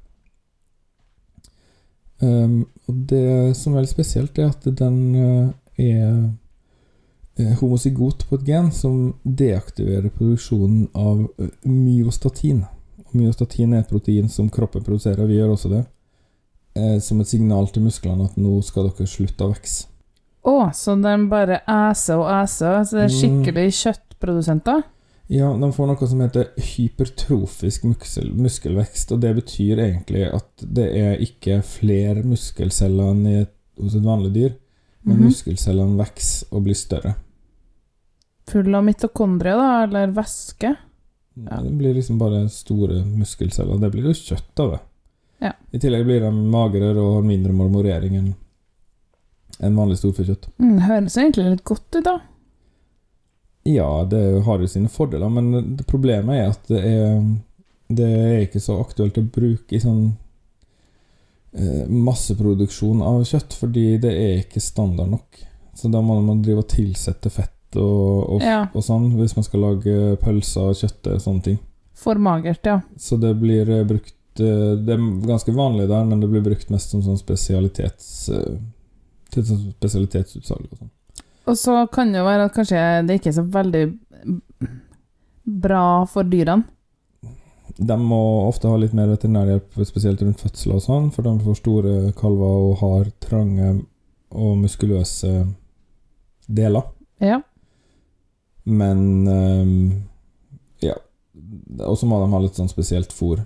Um, 2.23 2.63
og 2.87 3.03
det 3.11 3.57
som 3.59 3.73
er 3.73 3.81
veldig 3.81 3.91
spesielt, 3.91 4.39
er 4.39 4.53
at 4.53 4.69
den 4.79 4.99
uh, 5.19 5.49
er 5.75 6.29
eh, 7.35 7.51
homozygot 7.59 8.23
på 8.29 8.39
et 8.39 8.45
gen 8.47 8.71
som 8.71 9.13
deaktiverer 9.23 10.13
produksjonen 10.15 10.87
av 10.95 11.25
eh, 11.39 11.51
myostatin. 11.67 12.63
Myostatin 13.11 13.73
er 13.73 13.83
et 13.83 13.91
protein 13.91 14.31
som 14.31 14.47
kroppen 14.49 14.83
produserer, 14.83 15.27
vi 15.27 15.39
gjør 15.39 15.55
også 15.55 15.71
det, 15.71 15.83
eh, 16.75 16.97
som 16.99 17.19
et 17.21 17.27
signal 17.27 17.67
til 17.71 17.83
musklene 17.83 18.25
at 18.25 18.35
nå 18.37 18.61
skal 18.63 18.89
dere 18.89 19.07
slutte 19.07 19.43
å 19.45 19.53
vokse. 19.53 19.85
Å, 20.45 20.71
så 20.77 20.93
den 21.01 21.27
bare 21.29 21.61
æser 21.67 22.19
og 22.21 22.27
æser? 22.29 22.83
Så 22.85 22.97
det 22.99 23.05
er 23.05 23.13
Mm. 23.13 23.43
skikkelig 23.45 23.71
kjøttprodusenter? 23.81 24.83
Ja, 25.27 25.47
de 25.57 25.71
får 25.73 25.87
noe 25.89 26.07
som 26.07 26.19
heter 26.21 26.51
hypertrofisk 26.61 27.83
muskel, 27.89 28.27
muskelvekst, 28.37 29.11
og 29.11 29.21
det 29.21 29.31
betyr 29.39 29.79
egentlig 29.81 30.27
at 30.31 30.49
det 30.61 30.85
er 30.95 31.17
ikke 31.17 31.63
flere 31.65 32.21
muskelceller 32.23 33.09
enn 33.15 33.25
i 33.25 33.35
et, 33.41 33.53
hos 33.81 33.95
et 33.95 34.03
vanlig 34.05 34.33
dyr, 34.33 34.53
men 35.03 35.17
Mhm. 35.17 35.25
muskelcellene 35.31 35.97
vokser 35.97 36.45
og 36.51 36.63
blir 36.63 36.75
større. 36.75 37.15
Full 38.47 38.75
av 38.75 38.83
mitokondrier, 38.83 39.57
da? 39.57 39.83
Eller 39.83 40.11
væske? 40.13 40.75
Ja. 41.37 41.61
Det 41.61 41.73
blir 41.77 41.95
liksom 41.95 42.19
bare 42.19 42.47
store 42.49 43.03
muskelceller. 43.03 43.79
Det 43.81 43.91
blir 43.91 44.03
jo 44.03 44.13
kjøtt 44.13 44.59
av 44.59 44.71
det. 44.71 44.79
Ja. 45.43 45.51
I 45.75 45.79
tillegg 45.83 46.05
blir 46.07 46.21
de 46.23 46.31
magrere 46.31 46.95
og 47.01 47.17
har 47.19 47.25
mindre 47.27 47.53
marmorering 47.53 48.15
enn 48.19 49.75
vanlig 49.79 49.97
storfekjøtt. 50.01 50.49
Mm, 50.59 50.77
høres 50.83 51.17
egentlig 51.19 51.45
litt 51.53 51.63
godt 51.67 51.95
ut, 51.95 52.03
da. 52.05 52.17
Ja, 53.65 54.03
det 54.05 54.21
har 54.45 54.61
jo 54.61 54.67
sine 54.69 54.91
fordeler, 54.91 55.29
men 55.33 55.77
problemet 55.89 56.35
er 56.37 56.51
at 56.51 56.67
det 56.69 56.81
er, 56.85 57.21
det 57.89 58.09
er 58.13 58.43
ikke 58.45 58.61
så 58.61 58.75
aktuelt 58.83 59.17
å 59.17 59.23
bruke 59.25 59.73
i 59.75 59.81
sånn 59.81 60.03
eh, 61.57 61.85
masseproduksjon 61.89 63.01
av 63.05 63.23
kjøtt, 63.25 63.55
fordi 63.57 63.85
det 64.03 64.13
er 64.13 64.41
ikke 64.43 64.61
standard 64.63 65.09
nok. 65.15 65.41
Så 65.75 65.89
da 65.91 66.01
må 66.03 66.19
man 66.23 66.43
drive 66.45 66.63
og 66.63 66.69
tilsette 66.71 67.31
fett 67.33 67.51
og, 67.75 68.35
og, 68.37 68.41
Ja. 68.45 68.67
og 68.73 68.83
sånn, 68.85 69.09
hvis 69.19 69.35
man 69.35 69.43
skal 69.47 69.65
lage 69.65 69.95
pølser 70.21 70.69
og 70.71 70.77
kjøtt 70.79 71.09
og 71.15 71.23
sånne 71.25 71.43
ting. 71.49 71.57
For 71.95 72.19
magert, 72.19 72.63
ja. 72.67 72.77
Så 72.99 73.17
det 73.19 73.33
blir 73.39 73.69
eh, 73.71 73.85
brukt 73.87 74.14
Det 74.35 74.93
er 74.95 75.03
ganske 75.27 75.53
vanlig 75.55 75.87
der, 75.87 76.05
men 76.07 76.19
det 76.19 76.29
blir 76.31 76.43
brukt 76.43 76.69
mest 76.73 76.91
som 76.91 77.03
sånn 77.05 77.19
spesialitets... 77.19 78.29
eh, 78.35 78.57
Til 79.31 79.45
sånn 79.47 79.63
spesialitetsutsalg 79.77 80.67
og 80.71 80.77
sånn. 80.79 80.91
Og 81.45 81.57
så 81.59 81.73
kan 81.93 82.11
det 82.11 82.19
jo 82.21 82.25
være 82.27 82.47
at 82.47 82.55
kanskje 82.55 82.81
det 83.05 83.19
ikke 83.19 83.29
er 83.31 83.37
så 83.37 83.43
veldig 83.53 83.83
bra 85.65 86.05
for 86.09 86.25
dyrene. 86.25 86.65
De 87.75 87.97
må 87.99 88.19
ofte 88.47 88.69
ha 88.71 88.77
litt 88.79 88.93
mer 88.95 89.09
veterinærhjelp, 89.11 89.75
spesielt 89.83 90.21
rundt 90.23 90.39
fødsler 90.39 90.77
og 90.77 90.83
sånn, 90.85 91.09
for 91.11 91.27
de 91.27 91.33
får 91.43 91.57
store 91.59 91.95
kalver 92.17 92.61
og 92.69 92.77
har 92.79 93.09
trange 93.25 93.73
og 94.31 94.55
muskuløse 94.61 95.33
deler. 96.47 96.87
Ja. 97.23 97.41
Men 98.65 99.27
ehm, 99.27 99.73
ja. 100.81 100.95
Og 101.83 101.99
så 101.99 102.07
må 102.07 102.21
de 102.23 102.31
ha 102.31 102.41
litt 102.41 102.57
sånn 102.57 102.71
spesielt 102.71 103.13
fôr. 103.13 103.43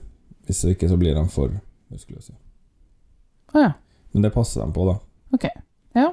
Hvis 0.50 0.64
ikke 0.72 0.89
så 0.89 0.97
blir 0.97 1.14
de 1.14 1.24
for 1.30 1.54
muskuløse. 1.93 2.34
Å 3.54 3.62
ja. 3.62 3.74
Men 4.12 4.26
det 4.26 4.34
passer 4.34 4.64
de 4.64 4.74
på, 4.74 4.88
da. 4.89 4.95
Ok. 5.38 5.45
Ja. 5.97 6.08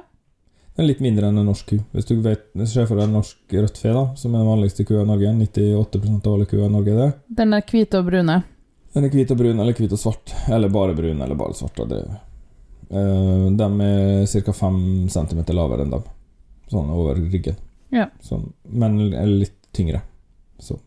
Den 0.77 0.85
er 0.85 0.89
litt 0.91 1.01
mindre 1.01 1.31
enn 1.31 1.41
en 1.41 1.49
norsk 1.49 1.71
ku. 1.71 1.79
Hvis 1.95 2.05
du 2.05 2.19
vet, 2.21 2.51
ser 2.69 2.85
for 2.85 2.99
deg 2.99 3.07
en 3.07 3.17
norsk 3.17 3.55
rødt 3.57 3.81
fe, 3.81 3.89
da, 3.95 4.03
som 4.19 4.35
er 4.35 4.43
den 4.43 4.51
vanligste 4.51 4.85
kua 4.85 5.01
i 5.01 5.09
Norge 5.09 5.33
98% 5.39 6.29
av 6.29 6.37
alle 6.37 6.45
kuer 6.49 6.67
i 6.67 6.73
Norge 6.75 6.93
er 6.93 7.01
det. 7.01 7.09
Den 7.41 7.57
er 7.57 7.65
hvit 7.65 7.97
og 7.97 8.05
brune. 8.11 8.37
Den 8.93 9.07
er 9.09 9.13
hvit 9.13 9.33
og 9.33 9.41
brun, 9.41 9.59
eller 9.61 9.77
hvit 9.77 9.97
og 9.97 10.01
svart. 10.01 10.35
Eller 10.53 10.73
bare 10.73 10.93
brun, 10.97 11.21
eller 11.21 11.37
bare 11.37 11.57
svart. 11.57 11.81
Det, 11.89 12.05
Uh, 12.87 13.51
de 13.51 13.65
er 13.83 14.43
ca. 14.45 14.53
5 14.53 15.09
cm 15.11 15.41
lavere 15.51 15.83
enn 15.83 15.91
dem. 15.91 16.03
Sånn 16.71 16.91
over 16.93 17.17
ryggen. 17.19 17.57
Ja. 17.91 18.05
Sånn, 18.23 18.53
men 18.63 19.09
litt 19.41 19.57
tyngre. 19.75 19.99
Så. 20.59 20.77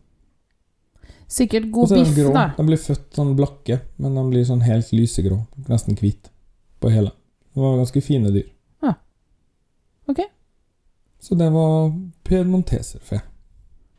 Sikkert 1.31 1.69
god 1.71 1.89
biff, 1.95 2.09
grå. 2.17 2.33
da. 2.35 2.45
De 2.57 2.65
blir 2.67 2.79
født 2.81 3.15
sånn 3.15 3.29
blakke, 3.37 3.77
men 4.03 4.15
de 4.19 4.23
blir 4.33 4.43
sånn 4.47 4.63
helt 4.65 4.89
lysegrå. 4.91 5.37
Nesten 5.71 5.95
hvit 5.99 6.27
på 6.83 6.91
hele. 6.91 7.13
De 7.53 7.63
var 7.63 7.77
ganske 7.79 8.01
fine 8.03 8.31
dyr. 8.35 8.49
Ja. 8.83 8.91
Ok. 10.11 10.19
Så 11.23 11.37
det 11.39 11.47
var 11.53 11.93
piedmonteserfe. 12.27 13.21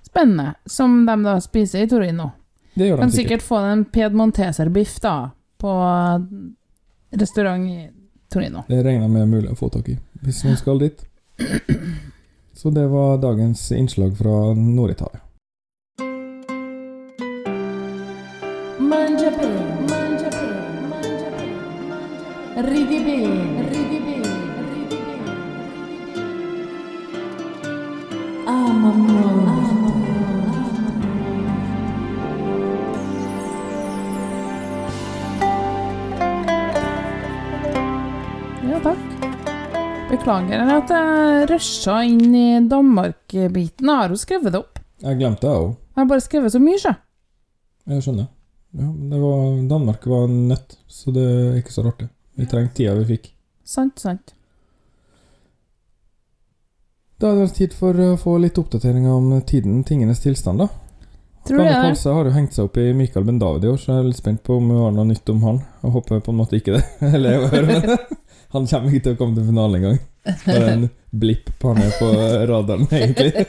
Spennende. 0.04 0.54
Som 0.68 1.06
de 1.08 1.16
da 1.24 1.38
spiser 1.40 1.86
i 1.86 1.88
Torino. 1.88 2.30
Det 2.74 2.90
gjør 2.90 2.96
de 3.00 3.06
Kan 3.06 3.10
sikkert. 3.14 3.24
sikkert 3.40 3.46
få 3.48 3.62
en 3.70 3.84
piedmonteserbiff 3.84 4.98
da, 5.00 5.14
på 5.60 5.72
restaurant 7.16 7.64
i 7.70 7.88
Torino. 8.32 8.64
Det 8.68 8.82
regner 8.84 9.06
jeg 9.06 9.12
med 9.16 9.22
er 9.22 9.32
mulig 9.32 9.52
å 9.52 9.56
få 9.58 9.68
tak 9.72 9.88
i, 9.92 9.96
hvis 10.24 10.44
noen 10.44 10.60
skal 10.60 10.80
dit. 10.84 11.00
Så 12.60 12.70
det 12.70 12.84
var 12.92 13.16
dagens 13.22 13.70
innslag 13.72 14.12
fra 14.18 14.52
Nord-Italia. 14.56 15.21
Beklager 40.12 40.60
at 40.68 40.90
jeg 40.92 41.46
rusha 41.48 41.94
inn 42.04 42.34
i 42.36 42.48
Danmark-biten. 42.68 43.88
Jeg 43.88 43.96
har 43.96 44.12
jo 44.12 44.18
skrevet 44.20 44.52
det 44.52 44.60
opp. 44.60 44.78
Jeg 45.00 45.16
glemte 45.18 45.46
det 45.46 45.52
òg. 45.56 45.70
Jeg 45.72 45.98
har 46.02 46.08
bare 46.10 46.22
skrevet 46.22 46.52
så 46.52 46.60
mye, 46.60 46.78
sjø. 46.78 46.92
Jeg 47.90 48.04
skjønner. 48.04 48.28
Ja, 48.76 48.90
det 48.92 49.20
var, 49.22 49.46
Danmark 49.72 50.04
var 50.12 50.28
nødt, 50.30 50.76
så 50.86 51.14
det 51.16 51.24
er 51.24 51.56
ikke 51.58 51.72
så 51.74 51.86
rart, 51.86 52.04
det. 52.04 52.10
Vi 52.38 52.46
trengte 52.48 52.80
tida 52.80 52.94
vi 53.00 53.08
fikk. 53.14 53.32
Sant, 53.64 53.98
sant. 54.02 54.34
Da 57.22 57.30
er 57.30 57.44
det 57.44 57.54
tid 57.54 57.74
for 57.78 57.94
å 57.94 58.14
få 58.18 58.38
litt 58.42 58.58
oppdateringer 58.58 59.12
om 59.14 59.34
tiden, 59.46 59.84
tingenes 59.86 60.24
tilstand, 60.24 60.64
da. 60.64 60.68
Tror 61.46 61.58
det? 61.58 61.74
Kolse 61.74 62.14
har 62.14 62.26
jo 62.26 62.32
hengt 62.34 62.54
seg 62.54 62.68
opp 62.68 62.76
i 62.78 62.88
Mikael 62.94 63.26
Ben 63.26 63.38
i 63.42 63.68
år, 63.70 63.76
så 63.78 63.92
jeg 63.92 64.00
er 64.00 64.08
litt 64.08 64.18
spent 64.18 64.42
på 64.46 64.56
om 64.58 64.70
hun 64.70 64.80
har 64.84 64.92
noe 64.94 65.08
nytt 65.10 65.30
om 65.30 65.42
han. 65.42 65.60
Jeg 65.82 65.94
håper 65.96 66.22
på 66.22 66.32
en 66.32 66.38
måte 66.38 66.58
ikke 66.58 66.76
det. 66.76 66.82
Eller 67.14 67.36
jeg 67.36 67.52
hører 67.52 67.68
men 67.70 67.94
Han 68.52 68.66
kommer 68.68 68.92
ikke 68.92 69.04
til 69.06 69.14
å 69.14 69.18
komme 69.18 69.38
til 69.38 69.46
finalen 69.48 69.78
engang. 69.78 70.00
Bare 70.44 70.72
en 70.74 70.82
blipp 71.22 71.48
på 71.58 71.70
han 71.72 71.80
er 71.80 71.94
på 71.96 72.08
radaren, 72.50 72.84
egentlig. 72.92 73.46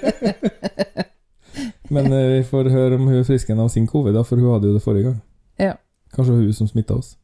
Men 1.94 2.08
eh, 2.16 2.30
vi 2.38 2.46
får 2.48 2.70
høre 2.72 2.96
om 2.96 3.10
hun 3.10 3.18
er 3.20 3.26
frisk 3.28 3.50
igjen 3.50 3.60
av 3.60 3.68
sin 3.74 3.84
covid, 3.90 4.16
da, 4.16 4.24
for 4.24 4.40
hun 4.40 4.54
hadde 4.56 4.70
jo 4.72 4.78
det 4.78 4.84
forrige 4.86 5.10
gang. 5.10 5.18
Ja. 5.60 5.74
Kanskje 6.16 6.38
hun 6.38 6.56
som 6.56 6.70
smitta 6.72 6.96
oss. 6.96 7.18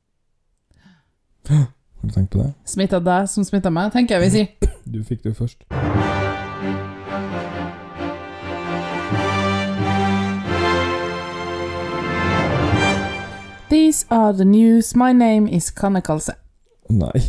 Har 1.50 2.08
du 2.08 2.14
tenkt 2.14 2.32
på 2.32 2.44
det? 2.44 2.54
Smitta 2.70 3.00
deg 3.04 3.30
som 3.30 3.44
smitta 3.48 3.72
meg, 3.74 3.92
tenker 3.92 4.20
jeg 4.20 4.26
vi 4.26 4.30
sier. 4.36 4.74
Du 4.86 5.02
fikk 5.04 5.24
det 5.24 5.34
jo 5.34 5.40
først. 5.44 5.66
These 13.70 14.06
are 14.10 14.34
the 14.34 14.46
news. 14.46 14.96
My 14.96 15.12
name 15.14 15.50
is 15.50 15.70
Kanne 15.70 16.02
Kalse. 16.02 16.34
Nei. 16.90 17.20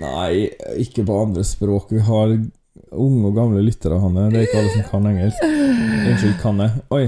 Nei, 0.00 0.48
ikke 0.82 1.04
på 1.06 1.18
andre 1.22 1.44
språk. 1.46 1.92
Vi 1.92 2.02
har 2.02 2.32
unge 2.32 3.28
og 3.28 3.36
gamle 3.36 3.62
lyttere, 3.62 4.00
Hanne. 4.02 4.30
Det 4.32 4.40
er 4.40 4.48
ikke 4.48 4.62
alle 4.62 4.72
som 4.72 4.88
kan 4.90 5.10
engelsk. 5.12 5.44
Unnskyld, 5.44 6.38
Kanne. 6.42 6.70
Oi. 6.90 7.04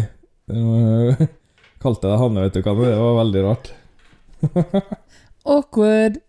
Kalte 1.82 2.07
jeg 2.07 2.12
deg 2.12 2.20
Hanne, 2.22 2.45
vet 2.47 2.59
du, 2.59 2.62
Kanne. 2.66 2.90
Det 2.90 3.01
var 3.01 3.18
veldig 3.22 3.45
rart. 3.49 3.72
Awkward. 5.45 6.20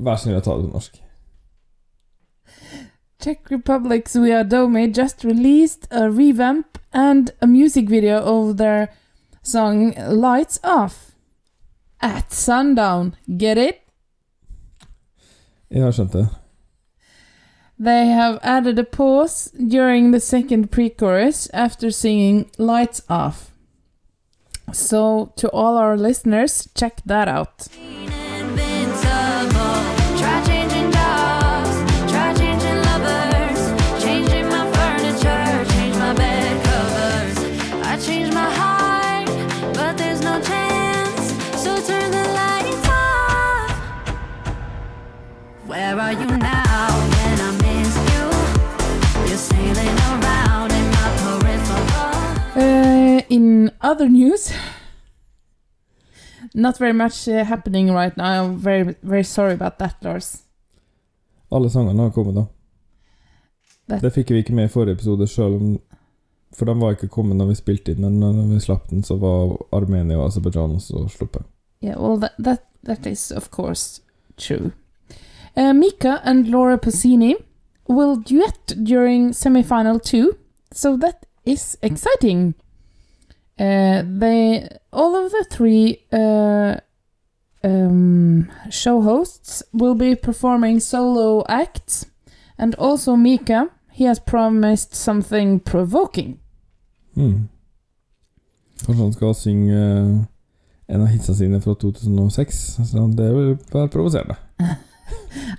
Å 0.00 0.16
ta 0.16 0.32
det 0.32 0.42
på 0.44 0.72
norsk. 0.72 1.00
Czech 3.18 3.50
Republic's 3.50 4.16
We 4.16 4.32
Are 4.32 4.44
Domi 4.44 4.86
just 4.88 5.24
released 5.24 5.86
a 5.90 6.10
revamp 6.10 6.78
and 6.92 7.30
a 7.40 7.46
music 7.46 7.88
video 7.88 8.18
of 8.18 8.58
their 8.58 8.88
song 9.42 9.94
Lights 10.08 10.60
Off 10.62 11.12
at 12.02 12.32
sundown. 12.32 13.14
Get 13.26 13.56
it? 13.56 13.80
Jeg 15.70 15.82
har 15.82 15.92
skjønt 15.92 16.12
det. 16.12 16.26
They 17.78 18.06
have 18.06 18.38
added 18.42 18.78
a 18.78 18.84
pause 18.84 19.50
during 19.52 20.12
the 20.12 20.20
second 20.20 20.70
pre 20.70 20.90
chorus 20.90 21.48
after 21.52 21.90
singing 21.90 22.50
Lights 22.58 23.02
Off. 23.08 23.53
So, 24.72 25.32
to 25.36 25.48
all 25.50 25.76
our 25.76 25.96
listeners, 25.96 26.68
check 26.74 27.00
that 27.06 27.28
out. 27.28 27.68
In 53.34 53.70
other 53.80 54.08
news, 54.08 54.52
not 56.54 56.78
very 56.78 56.92
much 56.92 57.28
uh, 57.28 57.44
happening 57.44 57.90
right 57.92 58.16
now. 58.16 58.44
I'm 58.44 58.56
very, 58.56 58.94
very 59.02 59.24
sorry 59.24 59.52
about 59.54 59.78
that, 59.78 59.96
Lars. 60.04 60.42
Alle 61.52 61.70
sangene 61.70 62.02
har 62.02 62.10
kommet, 62.10 62.34
da. 62.34 62.44
Det- 63.86 64.00
Det 64.02 64.12
fikk 64.12 64.30
vi 64.30 64.38
ikke 64.38 64.54
med 64.54 64.64
i 64.64 64.68
forrige 64.72 64.92
episode, 64.92 65.26
sjøl 65.28 65.54
om 65.56 65.78
For 66.56 66.64
de 66.64 66.74
var 66.80 66.90
ikke 66.94 67.08
kommet 67.08 67.36
når 67.36 67.46
vi 67.48 67.54
spilte 67.54 67.90
inn, 67.92 68.00
men 68.00 68.20
når 68.20 68.46
vi 68.52 68.60
slapp 68.60 68.90
den, 68.90 69.02
så 69.02 69.16
var 69.18 69.56
Armenia 69.74 70.16
og 70.16 70.26
Aserbajdsjan 70.28 70.74
også 70.76 71.08
sluppet. 71.10 71.42
Yeah, 71.82 71.98
well, 72.00 72.20
that 72.20 72.32
that, 72.44 72.60
that 72.86 73.06
is 73.06 73.32
of 73.32 73.48
course 73.50 74.00
true. 74.36 74.70
Uh, 75.56 75.72
Mika 75.74 76.20
and 76.24 76.46
Laura 76.46 76.76
Pausini 76.78 77.34
will 77.88 78.14
duet 78.22 78.74
during 78.86 79.32
semifinal 79.34 79.98
two, 79.98 80.30
so 80.72 80.96
that 80.96 81.26
is 81.44 81.76
exciting. 81.82 82.54
Uh, 83.58 84.02
they 84.20 84.68
all 84.92 85.14
of 85.14 85.30
the 85.30 85.46
three 85.50 86.04
uh, 86.12 86.74
um, 87.62 88.50
show 88.70 89.00
hosts 89.00 89.62
will 89.72 89.94
be 89.94 90.16
performing 90.16 90.80
solo 90.80 91.44
acts, 91.48 92.06
and 92.58 92.74
also 92.74 93.16
Mika. 93.16 93.70
He 93.92 94.04
has 94.04 94.18
promised 94.18 94.94
something 94.94 95.60
provoking. 95.60 96.40
Mm. 97.16 97.48
Kanskje 98.86 99.02
han 99.02 99.12
skal 99.12 99.34
synge 99.34 99.76
en 100.88 101.00
av 101.00 101.06
hitsa 101.06 101.34
sine 101.34 101.60
fra 101.60 101.74
2006? 101.74 102.80
Så 102.90 103.12
det 103.16 103.34
vil 103.34 103.58
være 103.72 103.88
provoserende. 103.88 104.34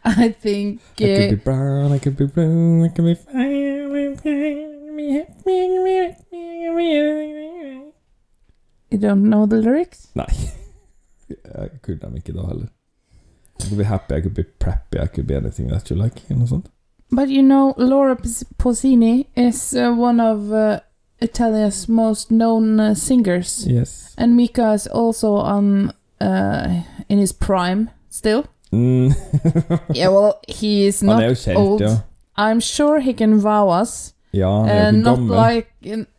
I 0.05 0.33
think 0.41 0.81
I 0.99 1.15
could 1.15 1.29
be 1.29 1.43
brown, 1.45 1.93
I 1.93 1.99
could 1.99 2.17
be 2.17 2.27
blue, 2.27 2.85
I 2.85 2.89
could 2.89 3.05
be 3.05 3.15
you 8.91 8.97
don't 8.97 9.23
know 9.29 9.45
the 9.45 9.57
lyrics. 9.61 10.07
Nei. 10.15 10.25
Jeg 11.29 11.69
kunne 11.81 11.99
dem 12.01 12.15
ikke 12.15 12.33
da 12.33 12.41
heller. 12.47 12.67
I 13.59 13.63
could 13.69 13.77
be 13.77 13.83
happy, 13.86 14.15
I 14.15 14.21
could 14.21 14.33
be 14.36 14.43
preppy, 14.59 14.99
I 15.01 15.07
could 15.07 15.27
be 15.27 15.36
anything 15.36 15.69
that 15.69 15.89
you 15.89 15.95
like. 15.95 16.21
Eller 16.29 16.39
noe 16.39 16.47
sånt. 16.47 16.65
But 17.11 17.29
you 17.29 17.41
know, 17.41 17.73
Laura 17.77 18.15
Pausini 18.57 19.27
is 19.36 19.73
uh, 19.73 19.93
one 19.93 20.19
of 20.19 20.51
uh, 20.51 20.79
Italia's 21.21 21.88
most 21.88 22.31
known 22.31 22.79
uh, 22.79 22.93
singers, 22.95 23.65
Yes. 23.67 24.13
and 24.17 24.36
Mika 24.36 24.73
is 24.73 24.88
also 24.88 25.36
on 25.36 25.91
uh, 26.19 26.81
in 27.07 27.19
his 27.19 27.31
prime 27.31 27.89
still. 28.09 28.45
Mm. 28.73 29.13
Yeah, 29.95 30.09
well, 30.09 30.39
he 30.47 30.88
is 30.88 31.01
not 31.03 31.23
old. 31.55 31.81
ja. 31.81 31.97
I'm 32.36 32.59
sure 32.59 32.99
he 32.99 33.13
can 33.13 33.41
wow 33.41 33.69
us, 33.69 34.13
Ja, 34.36 34.49
er 34.67 34.89
uh, 34.89 34.97
not 34.97 35.17
gammel. 35.17 35.38
like 35.55 35.69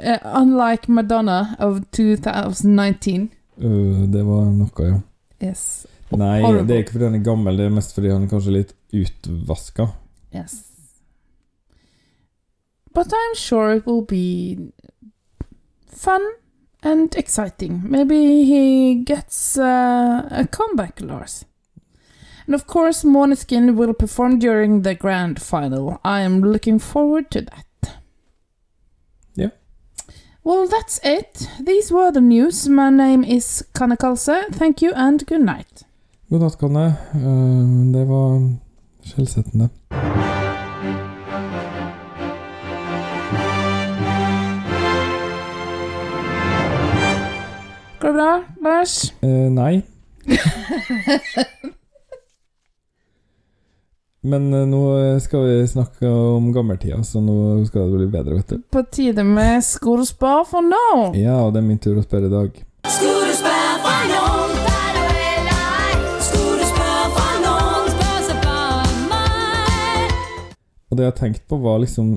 uh, 0.01 0.41
unlike 0.41 0.89
Madonna 0.93 1.39
of 1.59 1.81
2019. 1.93 3.31
Øh, 3.59 4.07
det 4.13 4.23
var 4.27 4.45
noe, 4.53 4.87
ja. 4.89 5.01
Yes, 5.49 5.87
Nei, 6.11 6.41
Horrible. 6.41 6.69
det 6.69 6.75
er 6.75 6.79
ikke 6.85 6.93
fordi 6.97 7.05
han 7.05 7.15
er 7.19 7.25
gammel, 7.25 7.59
det 7.59 7.67
er 7.67 7.75
mest 7.77 7.95
fordi 7.95 8.09
han 8.13 8.23
er 8.25 8.31
kanskje 8.31 8.53
litt 8.55 8.73
utvaska. 8.95 9.87
yes. 10.35 10.63
But 12.95 13.13
I'm 13.13 13.35
sure 13.35 13.75
it 13.77 13.87
will 13.87 14.03
be 14.07 14.71
fun 15.87 16.23
and 16.83 17.15
exciting. 17.17 17.83
Maybe 17.91 18.45
he 18.45 18.95
gets 19.05 19.59
uh, 19.59 20.23
a 20.31 20.47
comeback, 20.51 21.01
Lars. 21.03 21.45
And 22.47 22.55
of 22.55 22.67
course, 22.67 23.05
Måneskin 23.05 23.75
will 23.77 23.93
perform 23.93 24.39
during 24.39 24.83
the 24.83 24.95
grand 24.95 25.43
final. 25.43 26.01
I 26.05 26.21
am 26.23 26.41
looking 26.41 26.79
forward 26.79 27.31
to 27.33 27.41
that. 27.43 27.66
Well, 30.47 30.69
that's 30.69 31.01
it. 31.03 31.49
These 31.59 31.91
were 31.91 32.13
the 32.13 32.21
news. 32.21 32.69
My 32.69 32.89
name 32.89 33.25
is 33.25 33.65
Kanne 33.75 33.97
Kalse. 33.97 34.47
Thank 34.53 34.81
you 34.81 34.93
and 34.95 35.27
good 35.27 35.41
night. 35.41 35.83
God 36.31 36.41
natt, 36.41 36.59
Kanne. 36.61 36.97
Uh, 37.15 37.93
det 37.93 38.05
var 38.07 38.57
skjellsettende. 39.03 39.69
Går 47.99 48.09
det 48.09 48.15
bra, 48.15 48.45
Lars? 48.63 49.15
Uh, 49.23 49.51
nei. 49.51 49.83
Men 54.27 54.49
eh, 54.55 54.67
nå 54.67 54.83
skal 55.23 55.47
vi 55.47 55.57
snakke 55.71 56.11
om 56.11 56.51
gammeltida, 56.55 56.99
så 57.07 57.23
nå 57.23 57.65
skal 57.69 57.87
det 57.87 58.01
bli 58.01 58.09
bedre, 58.11 58.41
vet 58.41 58.57
du. 58.57 58.65
På 58.75 58.83
tide 58.91 59.23
med 59.27 59.63
Skolespar 59.65 60.45
for 60.51 60.67
nå. 60.67 61.13
Ja, 61.19 61.39
og 61.45 61.55
det 61.55 61.63
er 61.63 61.69
min 61.69 61.83
tur 61.83 62.01
å 62.01 62.07
spørre 62.07 62.31
i 62.31 62.35
dag. 62.35 62.63
Skolespar 62.99 63.79
for 63.85 64.11
nå. 64.11 64.27
Og 70.87 70.99
det 70.99 71.05
jeg 71.05 71.13
har 71.13 71.19
tenkt 71.19 71.43
på, 71.51 71.59
var 71.61 71.81
liksom 71.83 72.15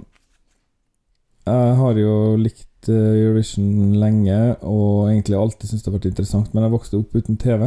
Jeg 1.49 1.71
har 1.79 1.97
jo 1.99 2.11
likt 2.39 2.87
eh, 2.87 3.15
Eurovision 3.25 3.95
lenge 3.99 4.37
og 4.61 5.09
egentlig 5.09 5.35
alltid 5.35 5.71
syntes 5.71 5.83
det 5.83 5.89
har 5.89 5.97
vært 5.97 6.09
interessant, 6.11 6.53
men 6.53 6.63
jeg 6.63 6.73
vokste 6.75 6.99
opp 7.01 7.17
uten 7.17 7.39
TV. 7.41 7.65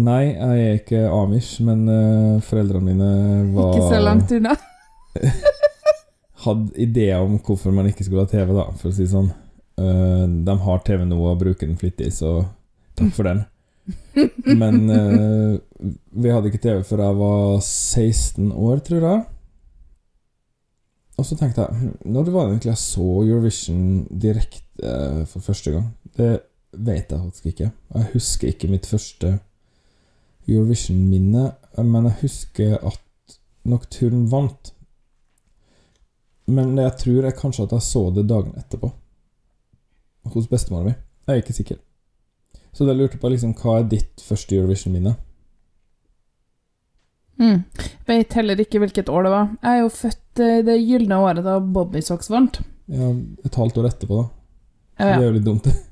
Nei, 0.00 0.32
jeg 0.32 0.60
er 0.64 0.78
ikke 0.78 1.00
amish, 1.12 1.58
men 1.64 1.84
uh, 1.84 2.40
foreldrene 2.46 2.94
mine 2.94 3.08
var 3.52 3.74
Ikke 3.76 3.90
så 3.92 4.00
langt 4.00 4.32
unna. 4.32 4.54
Hadde 6.46 6.80
ideer 6.80 7.20
om 7.20 7.36
hvorfor 7.36 7.74
man 7.76 7.90
ikke 7.90 8.06
skulle 8.06 8.24
ha 8.24 8.30
TV, 8.30 8.54
da, 8.56 8.70
for 8.80 8.88
å 8.88 8.94
si 8.96 9.04
det 9.04 9.12
sånn. 9.12 9.28
Uh, 9.76 10.24
de 10.46 10.56
har 10.64 10.80
TV 10.86 11.04
nå 11.04 11.18
og 11.20 11.42
bruker 11.42 11.68
den 11.68 11.76
flittig, 11.80 12.08
så 12.16 12.38
takk 12.96 13.12
for 13.18 13.28
den. 13.28 13.44
Men 14.62 14.80
uh, 14.88 15.60
vi 16.14 16.32
hadde 16.32 16.48
ikke 16.48 16.62
TV 16.62 16.80
før 16.88 17.04
jeg 17.04 17.20
var 17.20 17.46
16 17.60 18.48
år, 18.48 18.82
tror 18.88 19.06
jeg. 19.10 19.22
Og 21.20 21.26
så 21.28 21.36
tenkte 21.36 21.66
jeg 21.66 21.90
Når 22.08 22.24
Når 22.24 22.32
var 22.32 22.46
egentlig 22.48 22.70
jeg 22.70 22.80
så 22.80 23.06
Eurovision 23.20 24.06
direkte 24.08 24.64
uh, 24.80 25.22
for 25.28 25.44
første 25.44 25.74
gang? 25.74 25.90
Det 26.16 26.32
vet 26.72 27.12
jeg 27.12 27.20
faktisk 27.20 27.50
ikke. 27.52 27.72
Jeg 27.94 28.12
husker 28.14 28.48
ikke 28.48 28.70
mitt 28.72 28.88
første 28.88 29.36
Eurovision-minne, 30.48 31.52
men 31.78 32.08
jeg 32.10 32.18
husker 32.22 32.76
at 32.82 33.38
Nocturne 33.68 34.26
vant. 34.30 34.72
Men 36.50 36.74
jeg 36.78 36.96
tror 36.98 37.28
jeg 37.28 37.38
kanskje 37.38 37.66
at 37.68 37.74
jeg 37.76 37.86
så 37.86 38.02
det 38.14 38.26
dagen 38.30 38.56
etterpå. 38.58 38.90
Hos 40.32 40.48
bestemora 40.50 40.88
mi. 40.90 40.94
Jeg 41.26 41.34
er 41.34 41.42
ikke 41.42 41.56
sikker. 41.56 41.78
Så 42.72 42.86
jeg 42.88 42.96
lurte 42.98 43.20
på 43.20 43.30
liksom, 43.30 43.54
hva 43.58 43.78
er 43.78 43.88
ditt 43.90 44.22
første 44.24 44.56
Eurovision-minne? 44.56 45.14
Mm. 47.42 47.62
Vet 48.06 48.34
heller 48.38 48.60
ikke 48.62 48.80
hvilket 48.82 49.10
år 49.12 49.26
det 49.26 49.32
var. 49.32 49.48
Jeg 49.62 49.78
er 49.78 49.80
jo 49.82 49.88
født 49.94 50.42
eh, 50.42 50.60
det 50.66 50.76
gylne 50.82 51.18
året 51.22 51.44
da 51.46 51.56
Bobby 51.60 52.02
Socks 52.04 52.30
vant. 52.32 52.60
Ja, 52.92 53.12
et 53.46 53.58
halvt 53.58 53.78
år 53.80 53.88
etterpå, 53.90 54.20
da. 54.22 54.28
Ja, 55.02 55.16
Det 55.16 55.22
er 55.22 55.28
jo 55.28 55.36
litt 55.38 55.48
dumt. 55.48 55.70
Fikk 55.72 55.88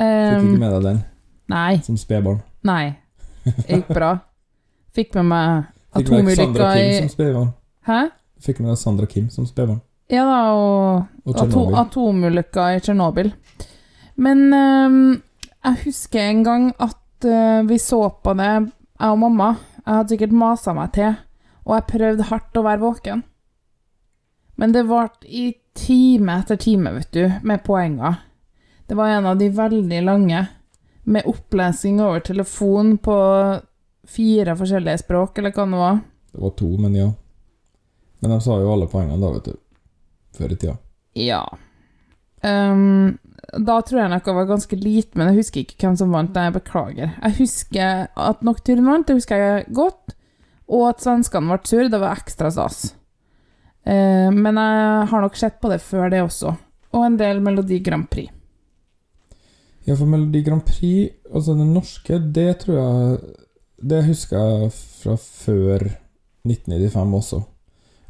Um, 0.00 0.46
ikke 0.48 0.60
med 0.62 0.70
deg 0.72 0.84
den 0.86 1.00
nei. 1.52 1.72
som 1.84 1.96
spedbarn. 2.00 2.38
Nei. 2.64 2.94
Det 3.44 3.68
gikk 3.68 3.92
bra. 3.94 4.10
Fikk 4.96 5.14
med 5.18 5.30
meg 5.30 5.68
atomulykka 5.96 6.70
i. 6.80 6.88
Hæ? 7.86 8.00
Fikk 8.40 8.60
med 8.60 8.72
deg 8.72 8.78
Sandra 8.80 9.06
Kim 9.10 9.30
som 9.30 9.46
spedbarn. 9.48 9.80
Ja 10.10 10.24
da, 10.26 10.38
og, 10.58 11.06
Og 11.24 11.36
ato 11.36 11.46
Tsjernobyl. 11.46 11.76
atomulykka 11.84 12.68
i 12.74 12.80
Tsjernobyl. 12.82 13.32
Men 14.20 14.40
um, 14.52 15.00
jeg 15.64 15.82
husker 15.84 16.20
en 16.24 16.44
gang 16.44 16.70
at 16.82 17.26
uh, 17.28 17.62
vi 17.68 17.78
så 17.78 18.02
på 18.22 18.34
det, 18.38 18.50
jeg 19.00 19.12
og 19.14 19.20
mamma. 19.22 19.52
Jeg 19.84 19.94
hadde 19.94 20.14
sikkert 20.14 20.34
masa 20.36 20.74
meg 20.76 20.92
til, 20.96 21.14
og 21.64 21.76
jeg 21.78 21.88
prøvde 21.92 22.26
hardt 22.30 22.58
å 22.58 22.64
være 22.66 22.82
våken. 22.82 23.22
Men 24.60 24.74
det 24.74 24.88
varte 24.90 25.28
i 25.30 25.54
time 25.78 26.40
etter 26.42 26.58
time, 26.60 26.92
vet 26.98 27.12
du, 27.14 27.22
med 27.46 27.62
poenger. 27.64 28.18
Det 28.90 28.98
var 28.98 29.14
en 29.14 29.30
av 29.30 29.38
de 29.38 29.48
veldig 29.54 30.02
lange, 30.04 30.42
med 31.10 31.26
opplesing 31.26 32.00
over 32.02 32.22
telefon 32.24 32.94
på 33.02 33.16
fire 34.10 34.54
forskjellige 34.58 35.02
språk, 35.02 35.38
eller 35.38 35.54
hva 35.54 35.66
det 35.66 35.80
var. 35.80 35.98
Det 36.30 36.44
var 36.44 36.54
to, 36.58 36.68
men 36.78 36.94
ja. 36.94 37.08
Men 38.20 38.34
de 38.34 38.38
sa 38.44 38.60
jo 38.60 38.70
alle 38.72 38.88
poengene 38.90 39.18
da, 39.22 39.32
vet 39.34 39.50
du. 39.50 39.58
Før 40.36 40.54
i 40.54 40.60
tida. 40.60 40.76
Ja. 41.18 41.42
Um, 42.44 43.18
da 43.50 43.80
tror 43.82 44.02
jeg 44.02 44.12
nok 44.12 44.28
jeg 44.28 44.38
var 44.38 44.48
ganske 44.48 44.78
liten, 44.78 45.18
men 45.18 45.30
jeg 45.32 45.40
husker 45.42 45.64
ikke 45.64 45.78
hvem 45.82 45.98
som 45.98 46.14
vant. 46.14 46.32
Nei, 46.36 46.46
jeg 46.48 46.56
beklager. 46.60 47.14
Jeg 47.16 47.38
husker 47.40 48.08
at 48.30 48.46
Nocturne 48.46 48.86
vant, 48.86 49.08
det 49.08 49.18
husker 49.18 49.42
jeg 49.42 49.68
godt. 49.76 50.16
Og 50.70 50.86
at 50.92 51.02
svenskene 51.02 51.50
ble 51.50 51.60
sur, 51.66 51.88
det 51.90 52.02
var 52.02 52.18
ekstra 52.20 52.52
stas. 52.54 52.82
Uh, 53.88 54.30
men 54.30 54.60
jeg 54.60 55.06
har 55.10 55.24
nok 55.24 55.38
sett 55.40 55.58
på 55.62 55.72
det 55.72 55.80
før 55.82 56.12
det 56.12 56.22
også. 56.22 56.54
Og 56.94 57.06
en 57.06 57.18
del 57.18 57.42
Melodi 57.42 57.80
Grand 57.82 58.06
Prix. 58.10 58.30
Ja, 59.90 59.96
for 59.98 60.06
Melodi 60.06 60.44
Grand 60.46 60.62
Prix, 60.62 61.16
altså 61.34 61.56
den 61.58 61.72
norske, 61.74 62.20
det 62.34 62.60
tror 62.62 62.76
jeg 62.76 63.18
Det 63.90 64.04
husker 64.06 64.38
jeg 64.38 64.72
fra 64.72 65.16
før 65.16 65.86
1995 66.44 67.14
også. 67.16 67.40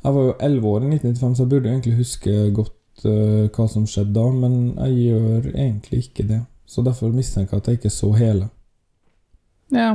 Jeg 0.03 0.15
var 0.15 0.23
jo 0.27 0.35
11 0.41 0.69
år 0.69 0.81
i 0.83 0.89
1995, 0.91 1.37
så 1.37 1.43
jeg 1.43 1.51
burde 1.51 1.71
egentlig 1.71 1.97
huske 1.97 2.33
godt 2.55 3.05
uh, 3.05 3.47
hva 3.55 3.67
som 3.71 3.87
skjedde 3.87 4.15
da, 4.17 4.25
men 4.35 4.55
jeg 4.75 4.97
gjør 5.07 5.49
egentlig 5.55 6.03
ikke 6.05 6.27
det. 6.29 6.41
Så 6.67 6.83
derfor 6.83 7.15
mistenker 7.15 7.57
jeg 7.57 7.63
at 7.63 7.69
jeg 7.69 7.79
ikke 7.79 7.93
så 7.95 8.13
hele. 8.19 8.49
Ja. 9.73 9.93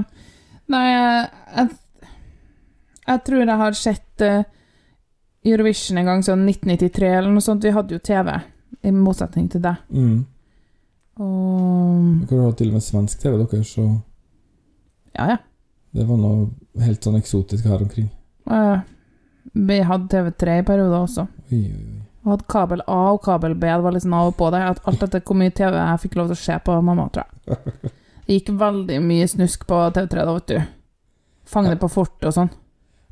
Nei, 0.71 0.83
jeg, 0.88 1.69
jeg 3.07 3.23
tror 3.27 3.43
jeg 3.43 3.61
har 3.63 3.77
sett 3.79 4.25
uh, 4.25 4.43
Eurovision 5.45 5.99
en 5.99 6.09
gang, 6.09 6.23
sånn 6.25 6.47
1993 6.47 7.11
eller 7.11 7.36
noe 7.36 7.43
sånt. 7.43 7.67
Vi 7.67 7.75
hadde 7.75 7.97
jo 7.97 8.03
TV, 8.03 8.31
i 8.79 8.95
motsetning 8.95 9.51
til 9.51 9.63
deg. 9.67 9.83
Mm. 9.91 10.23
Og 11.20 12.26
Dere 12.30 12.43
har 12.43 12.55
til 12.59 12.72
og 12.72 12.78
med 12.78 12.84
svensk 12.84 13.22
TV, 13.24 13.38
dere, 13.43 13.63
så 13.63 13.86
Ja, 15.16 15.28
ja. 15.32 15.38
det 15.95 16.05
var 16.09 16.18
noe 16.20 16.49
helt 16.84 17.05
sånn 17.05 17.16
eksotisk 17.20 17.66
her 17.70 17.82
omkring. 17.86 18.09
Eh, 18.51 18.80
Vi 19.53 19.78
hadde 19.88 20.09
TV3 20.11 20.59
i 20.59 20.63
perioder 20.68 20.97
også. 21.05 21.28
Oi, 21.51 21.59
oi, 21.61 21.84
oi. 21.86 22.01
Og 22.26 22.32
hadde 22.34 22.47
kabel 22.49 22.82
A 22.89 22.97
og 23.13 23.22
kabel 23.24 23.53
B. 23.55 23.68
Det 23.70 23.84
var 23.86 23.93
liksom 23.93 24.13
av 24.18 24.28
og 24.32 24.36
på 24.39 24.49
det. 24.51 24.59
At 24.66 24.80
alt 24.89 25.03
etter 25.05 25.22
hvor 25.22 25.38
mye 25.38 25.53
TV 25.53 25.76
jeg 25.78 25.99
fikk 26.01 26.16
lov 26.18 26.28
til 26.32 26.36
å 26.36 26.41
se 26.41 26.57
på 26.66 26.78
mamma, 26.82 27.05
tror 27.13 27.24
jeg. 27.30 27.91
Det 28.26 28.39
gikk 28.39 28.47
veldig 28.57 28.97
mye 29.05 29.28
snusk 29.30 29.68
på 29.70 29.78
TV3 29.93 30.26
da, 30.26 30.34
vet 30.34 30.47
du. 30.49 30.61
Fange 31.45 31.70
det 31.70 31.80
på 31.80 31.88
fortet 31.93 32.26
og 32.26 32.34
sånn. 32.34 32.49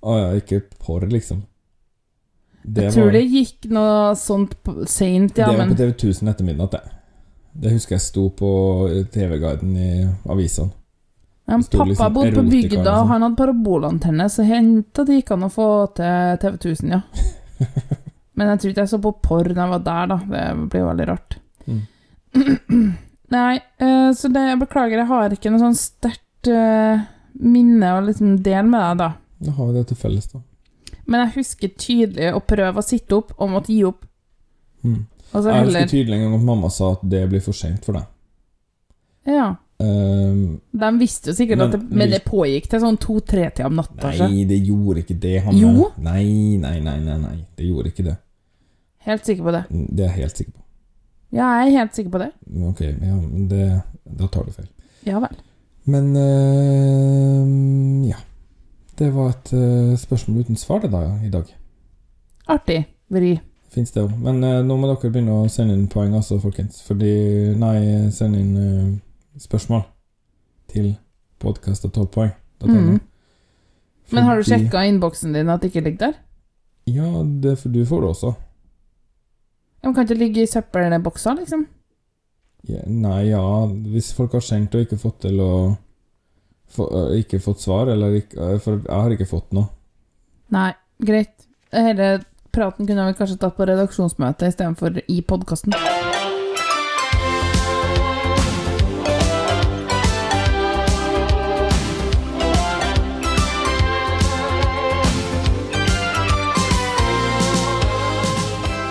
Å 0.01 0.15
ja, 0.17 0.29
ikke 0.41 0.63
porr, 0.81 1.05
liksom. 1.07 1.43
Det 2.65 2.87
Jeg 2.89 2.93
tror 2.95 3.05
var- 3.05 3.11
det 3.13 3.23
gikk 3.29 3.69
noe 3.69 4.15
sånt 4.17 4.55
seint, 4.89 5.37
ja, 5.37 5.51
det 5.51 5.57
var 5.59 5.67
på 5.69 5.77
TV 5.77 5.91
1000 5.93 6.27
etter 6.33 6.43
midnatt, 6.49 6.71
det. 6.71 6.81
Det 7.53 7.73
husker 7.75 7.95
jeg 7.95 8.05
sto 8.05 8.27
på 8.33 8.49
TV-guiden 9.13 9.75
i 9.77 9.91
avisene. 10.29 10.73
Ja, 11.45 11.57
pappa 11.59 11.85
liksom 11.85 12.13
bodde 12.15 12.31
på 12.37 12.45
bygda, 12.47 12.81
og 12.81 12.85
sånn. 12.87 13.09
han 13.09 13.25
hadde 13.25 13.37
parabolantenne, 13.37 14.27
så 14.31 14.45
henta 14.47 15.03
det 15.03 15.19
gikk 15.19 15.33
an 15.35 15.47
å 15.49 15.51
få 15.51 15.69
til 15.97 16.37
TV 16.39 16.53
1000, 16.55 16.93
ja. 16.93 17.01
Men 18.39 18.53
jeg 18.53 18.61
tror 18.61 18.71
ikke 18.71 18.85
jeg 18.85 18.91
så 18.93 18.99
på 19.03 19.11
porr 19.21 19.49
da 19.51 19.65
jeg 19.65 19.73
var 19.73 19.83
der, 19.85 20.13
da. 20.13 20.17
Det 20.23 20.69
blir 20.71 20.85
veldig 20.87 21.07
rart. 21.11 21.35
Mm. 21.67 21.81
Nei, 23.35 23.57
eh, 23.59 24.07
så 24.17 24.31
det, 24.31 24.45
jeg 24.49 24.61
beklager, 24.63 25.03
jeg 25.03 25.09
har 25.11 25.35
ikke 25.35 25.51
noe 25.53 25.61
sånn 25.61 25.77
sterkt 25.77 26.49
eh, 26.49 27.03
minne 27.43 27.91
å 27.97 28.01
liksom 28.07 28.39
dele 28.45 28.65
med 28.71 28.81
deg, 28.81 29.03
da. 29.03 29.11
Da 29.43 29.55
har 29.59 29.69
vi 29.69 29.77
det 29.77 29.85
til 29.91 29.99
felles, 29.99 30.31
da. 30.31 30.41
Men 31.03 31.25
jeg 31.25 31.33
husker 31.41 31.75
tydelig 31.75 32.31
å 32.33 32.41
prøve 32.47 32.79
å 32.79 32.85
sitte 32.85 33.19
opp 33.19 33.35
og 33.35 33.51
måtte 33.51 33.73
gi 33.75 33.83
opp. 33.85 34.05
Mm. 34.87 35.03
Og 35.33 35.43
så 35.43 35.49
Jeg 35.53 35.65
husker 35.65 35.91
tydelig 35.91 36.17
en 36.17 36.25
gang 36.27 36.35
at 36.37 36.47
mamma 36.47 36.69
sa 36.69 36.91
at 36.93 37.03
det 37.09 37.23
blir 37.31 37.41
for 37.41 37.57
seint 37.57 37.85
for 37.85 37.97
deg. 37.97 38.09
Ja. 39.33 39.55
Um, 39.83 40.59
De 40.71 40.89
visste 40.99 41.31
jo 41.31 41.35
sikkert 41.35 41.57
Men 41.57 41.65
at 41.67 41.73
det, 41.75 41.97
men 41.97 42.11
det 42.11 42.19
pågikk 42.27 42.67
til 42.71 42.83
sånn 42.83 42.99
to-tre-tida 43.01 43.65
om 43.67 43.79
natta. 43.79 44.11
nei, 44.21 44.43
det 44.47 44.59
gjorde 44.63 45.01
ikke 45.03 45.17
det, 45.19 45.37
Han, 45.43 45.57
Jo. 45.57 45.89
Nei, 45.97 46.57
nei, 46.61 46.77
nei, 46.83 46.99
nei, 47.03 47.17
nei. 47.19 47.37
Det 47.57 47.67
gjorde 47.67 47.91
ikke 47.91 48.05
det. 48.11 48.17
Helt 49.07 49.25
sikker 49.25 49.43
på 49.43 49.51
det. 49.55 49.63
Det 49.69 50.05
er 50.05 50.11
jeg 50.13 50.19
helt 50.21 50.37
sikker 50.37 50.53
på. 50.53 50.61
Ja, 51.33 51.47
jeg 51.59 51.73
er 51.73 51.79
helt 51.79 51.97
sikker 51.97 52.13
på 52.13 52.21
det. 52.21 52.29
Ok, 52.69 52.81
ja, 52.85 53.15
men 53.17 53.47
det 53.49 53.65
Da 54.05 54.27
tar 54.27 54.45
du 54.45 54.53
feil. 54.53 54.69
Ja 55.07 55.19
vel. 55.19 55.33
Men 55.89 56.13
ehm, 56.15 58.03
ja. 58.07 58.19
Det 58.95 59.09
var 59.11 59.31
et 59.33 59.49
eh, 59.57 59.95
spørsmål 59.97 60.45
uten 60.45 60.59
svar, 60.59 60.83
det 60.83 60.91
da, 60.93 61.01
i 61.25 61.31
dag. 61.33 61.49
Artig 62.53 62.83
vri. 63.11 63.33
Fins 63.73 63.93
det 63.93 64.03
òg. 64.03 64.11
Men 64.21 64.43
eh, 64.45 64.61
nå 64.65 64.77
må 64.77 64.89
dere 64.89 65.09
begynne 65.09 65.39
å 65.41 65.49
sende 65.51 65.73
inn 65.77 65.89
poeng, 65.89 66.13
altså, 66.17 66.37
folkens. 66.41 66.83
Fordi 66.85 67.13
Nei, 67.57 67.77
send 68.13 68.37
inn 68.37 68.53
eh, 68.61 69.41
spørsmål 69.41 69.81
til 70.69 70.93
podkast 71.41 71.87
og 71.89 71.95
12 71.95 72.07
poeng. 72.13 72.33
Mm. 72.63 72.99
Men 74.13 74.27
har 74.27 74.39
du 74.39 74.45
sjekka 74.47 74.85
innboksen 74.87 75.33
din 75.35 75.49
at 75.51 75.63
det 75.63 75.71
ikke 75.71 75.83
ligger 75.87 76.05
der? 76.05 76.19
Ja, 76.87 77.09
det, 77.23 77.57
for 77.59 77.73
du 77.73 77.81
får 77.87 78.03
det 78.03 78.09
også. 78.13 78.33
Ja, 79.81 79.87
men 79.89 79.95
kan 79.95 80.07
ikke 80.07 80.19
ligge 80.19 80.43
i 80.43 80.49
søppelboksa, 80.49 81.33
liksom? 81.39 81.65
Ja, 82.69 82.79
nei, 82.87 83.25
ja 83.27 83.43
Hvis 83.67 84.13
folk 84.15 84.37
har 84.37 84.43
sendt 84.45 84.75
og 84.77 84.85
ikke 84.85 84.95
fått 85.01 85.17
til 85.25 85.41
å 85.43 85.49
få, 86.71 86.85
øh, 86.87 87.17
Ikke 87.19 87.41
fått 87.43 87.59
svar, 87.59 87.91
eller 87.91 88.15
ikke 88.21 88.53
For 88.63 88.77
jeg 88.79 88.87
har 88.87 89.11
ikke 89.11 89.27
fått 89.27 89.51
noe. 89.51 89.67
Nei, 90.55 90.69
greit. 91.03 91.49
Denne 91.73 92.21
praten 92.53 92.87
kunne 92.87 93.05
vi 93.07 93.13
kanskje 93.17 93.37
tatt 93.41 93.55
på 93.57 93.65
redaksjonsmøte 93.65 94.49
istedenfor 94.51 95.01
i 95.09 95.21
podkasten. 95.25 95.73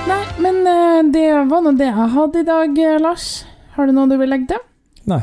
Nei, 0.09 0.23
men 0.43 0.59
eh, 0.67 1.01
det 1.15 1.27
var 1.51 1.63
nå 1.65 1.73
det 1.79 1.89
jeg 1.89 2.09
hadde 2.17 2.43
i 2.43 2.47
dag, 2.49 2.79
eh, 2.87 2.99
Lars. 3.01 3.27
Har 3.77 3.89
du 3.89 3.95
noe 3.97 4.11
du 4.11 4.17
vil 4.21 4.31
legge 4.33 4.51
til? 4.53 4.65
Nei. 5.09 5.23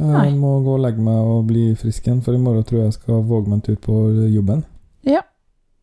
Jeg 0.00 0.10
Nei. 0.10 0.30
må 0.40 0.54
gå 0.64 0.74
og 0.78 0.82
legge 0.84 1.02
meg 1.04 1.18
og 1.28 1.44
bli 1.50 1.70
frisk 1.78 2.06
igjen, 2.08 2.22
for 2.24 2.36
i 2.36 2.40
morgen 2.40 2.64
tror 2.64 2.80
jeg 2.82 2.90
jeg 2.90 2.96
skal 2.98 3.22
våge 3.28 3.50
meg 3.50 3.58
en 3.58 3.64
tur 3.66 3.78
på 3.84 3.96
jobben. 4.32 4.64
Ja, 5.06 5.22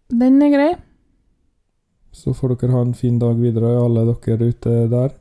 Den 0.10 0.42
er 0.42 0.52
grei. 0.54 0.70
Så 2.12 2.34
får 2.34 2.56
dere 2.56 2.74
ha 2.74 2.82
en 2.82 2.96
fin 2.98 3.20
dag 3.20 3.38
videre, 3.40 3.76
alle 3.80 4.06
dere 4.10 4.50
ute 4.52 4.76
der. 4.92 5.16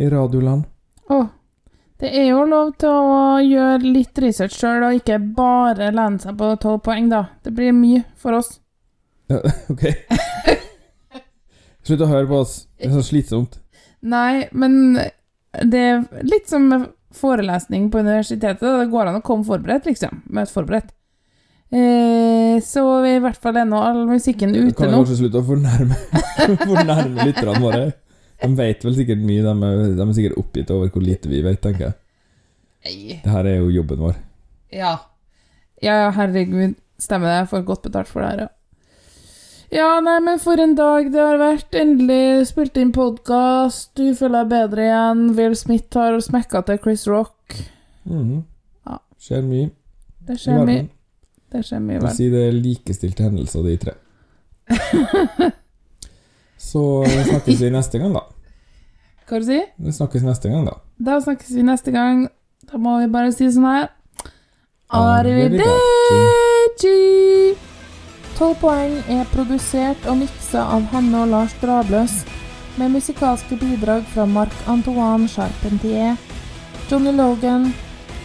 I 0.00 0.08
radioland. 0.10 0.64
Å, 1.12 1.20
det 2.02 2.10
er 2.18 2.30
jo 2.32 2.44
lov 2.48 2.72
til 2.80 2.90
å 2.90 3.40
gjøre 3.44 3.84
litt 3.84 4.18
research 4.24 4.56
sjøl, 4.58 4.86
og 4.88 4.96
ikke 4.98 5.20
bare 5.36 5.92
lene 5.94 6.18
seg 6.22 6.38
på 6.38 6.48
tolv 6.62 6.80
poeng, 6.86 7.10
da. 7.12 7.26
Det 7.44 7.52
blir 7.54 7.74
mye 7.76 8.02
for 8.18 8.38
oss. 8.40 8.56
Ja, 9.30 9.42
ok. 9.72 9.84
Slutt 11.86 12.02
å 12.02 12.10
høre 12.10 12.26
på 12.30 12.40
oss. 12.42 12.56
Det 12.78 12.88
er 12.88 12.96
så 12.96 13.04
slitsomt. 13.06 13.60
Nei, 14.02 14.48
men 14.50 14.98
det 15.62 15.82
er 15.82 16.02
litt 16.26 16.50
som 16.50 16.70
forelesning 17.14 17.90
på 17.92 18.00
universitetet. 18.02 18.64
Det 18.64 18.90
går 18.90 19.10
an 19.10 19.20
å 19.20 19.24
komme 19.26 19.46
forberedt, 19.46 19.86
liksom. 19.90 20.22
Møte 20.32 20.54
forberedt. 20.54 20.90
Eh, 21.72 22.58
så 22.60 22.82
i 23.08 23.14
hvert 23.24 23.38
fall 23.40 23.56
er 23.56 23.64
nå 23.64 23.78
all 23.80 24.02
musikken 24.04 24.50
ute 24.52 24.74
Kan 24.76 24.90
jeg 24.90 24.92
nå. 24.92 24.98
kanskje 25.00 25.14
slutte 25.22 25.40
å 25.40 25.46
fornærme, 25.46 25.96
fornærme 26.68 27.24
lytterne 27.30 27.62
våre? 27.64 27.84
De 28.42 28.50
vet 28.58 28.84
vel 28.84 28.96
sikkert 28.98 29.22
mye. 29.24 29.40
De 29.46 29.54
er, 29.70 29.84
de 29.96 30.04
er 30.04 30.12
sikkert 30.18 30.40
oppgitt 30.42 30.72
over 30.74 30.90
hvor 30.92 31.04
lite 31.06 31.30
vi 31.32 31.40
vet, 31.46 31.60
tenker 31.64 31.86
jeg. 31.88 31.94
Nei. 32.84 33.20
Det 33.22 33.30
her 33.30 33.48
er 33.48 33.60
jo 33.62 33.70
jobben 33.78 34.02
vår. 34.02 34.16
Ja. 34.74 34.96
Ja, 35.82 35.94
ja, 36.04 36.10
herregud. 36.16 36.74
Stemmer 37.00 37.30
det. 37.30 37.36
Jeg 37.40 37.50
får 37.54 37.64
godt 37.70 37.86
betalt 37.88 38.10
for 38.10 38.22
det 38.24 38.32
her, 38.32 38.42
ja. 38.44 38.50
Ja, 39.72 39.86
nei, 40.04 40.18
men 40.20 40.36
for 40.42 40.60
en 40.60 40.74
dag 40.76 41.06
det 41.14 41.22
har 41.22 41.38
vært. 41.40 41.72
Endelig 41.78 42.48
spilt 42.50 42.76
inn 42.76 42.90
podkast. 42.92 43.94
Du 43.96 44.10
føler 44.18 44.42
deg 44.42 44.50
bedre 44.52 44.84
igjen. 44.90 45.22
Will 45.38 45.54
Smith 45.56 45.96
har 45.96 46.18
smekka 46.20 46.60
til 46.68 46.82
Chris 46.84 47.06
Rock. 47.08 47.56
Mm. 48.04 48.42
Ja. 48.90 48.98
Skjer 49.22 49.46
mye 49.46 49.70
Det 50.28 50.36
skjer 50.42 50.66
mye. 50.68 50.82
Det 51.52 51.60
skjer 51.66 51.80
mye 51.84 52.00
vel. 52.00 52.12
si 52.16 52.30
det 52.32 52.42
er 52.48 52.54
likestilte 52.56 53.26
hendelser, 53.26 53.60
de 53.66 53.74
tre. 53.82 53.92
Så 56.62 56.82
snakkes 57.04 57.60
vi 57.60 57.70
neste 57.74 57.98
gang, 58.00 58.14
da. 58.16 58.22
Hva 59.28 59.40
du 59.40 59.44
sier 59.48 59.66
Vi 59.82 59.92
snakkes 59.92 60.22
neste 60.24 60.48
gang, 60.52 60.64
da. 60.68 60.74
Da 61.02 61.18
snakkes 61.20 61.50
vi 61.56 61.62
neste 61.66 61.90
gang. 61.94 62.24
Da 62.70 62.78
må 62.80 62.94
vi 63.02 63.08
bare 63.12 63.32
si 63.34 63.48
sånn 63.52 63.66
her 63.68 63.88
Arrivederci. 64.92 66.96
Tolv 68.36 68.56
poeng 68.60 68.94
er 69.12 69.24
produsert 69.32 70.06
og 70.08 70.18
miksa 70.22 70.60
av 70.74 70.82
Hanne 70.92 71.22
og 71.24 71.30
Lars 71.32 71.54
Drabløs, 71.62 72.14
med 72.80 72.92
musikalske 72.94 73.54
bidrag 73.60 74.02
fra 74.12 74.24
Marc-Antoine 74.28 75.28
Charpentier, 75.28 76.16
Johnny 76.90 77.12
Logan, 77.16 77.62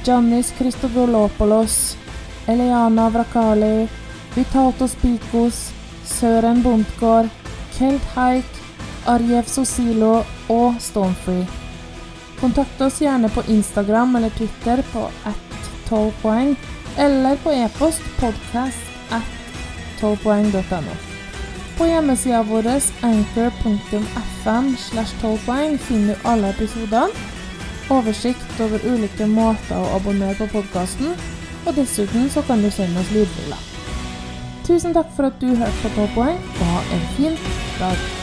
Giannis 0.05 0.51
Christodolopoulos, 0.57 1.95
Eliana 2.47 3.09
Vrakali, 3.09 3.87
Vitato 4.35 4.87
Spikos, 4.87 5.71
Søren 6.05 6.61
Bondtgård, 6.63 7.29
Kelt 7.77 8.03
Haik, 8.15 8.45
Arjev 9.07 9.47
Sosilo 9.51 10.23
og 10.49 10.79
Stonefree. 10.79 11.47
Kontakt 12.39 12.81
oss 12.81 13.01
gjerne 13.01 13.29
på 13.33 13.43
Instagram 13.49 14.15
eller 14.15 14.29
Twitter 14.37 14.83
på 14.93 15.07
at 15.25 15.69
12 15.89 16.11
poeng, 16.21 16.55
eller 16.97 17.37
på 17.43 17.51
e-post 17.51 18.03
podcast 18.19 19.11
at 19.11 19.25
12poeng.no. 20.01 20.97
På 21.77 21.85
hjemmesida 21.85 22.43
vår 22.43 22.67
anchor.fm 23.05 24.75
slash 24.77 25.15
12 25.21 25.39
poeng 25.45 25.77
finner 25.77 26.13
du 26.13 26.29
alle 26.29 26.49
episodene, 26.53 27.25
oversikt 27.89 28.61
over 28.61 28.83
ulike 28.85 29.27
måter 29.29 29.77
å 29.77 29.97
abonnere 29.97 30.35
på 30.39 30.49
podkasten, 30.57 31.13
og 31.67 31.75
dessuten 31.75 32.29
så 32.29 32.41
kan 32.47 32.63
du 32.63 32.71
sende 32.71 32.99
oss 32.99 33.11
lydfiler. 33.11 33.63
Tusen 34.67 34.95
takk 34.95 35.11
for 35.15 35.29
at 35.29 35.41
du 35.41 35.51
hørte 35.55 35.83
på 35.83 35.95
12 35.95 36.13
poeng, 36.15 36.39
og 36.59 36.71
ha 36.75 36.85
en 36.95 37.09
fin 37.17 37.35
dag. 37.79 38.16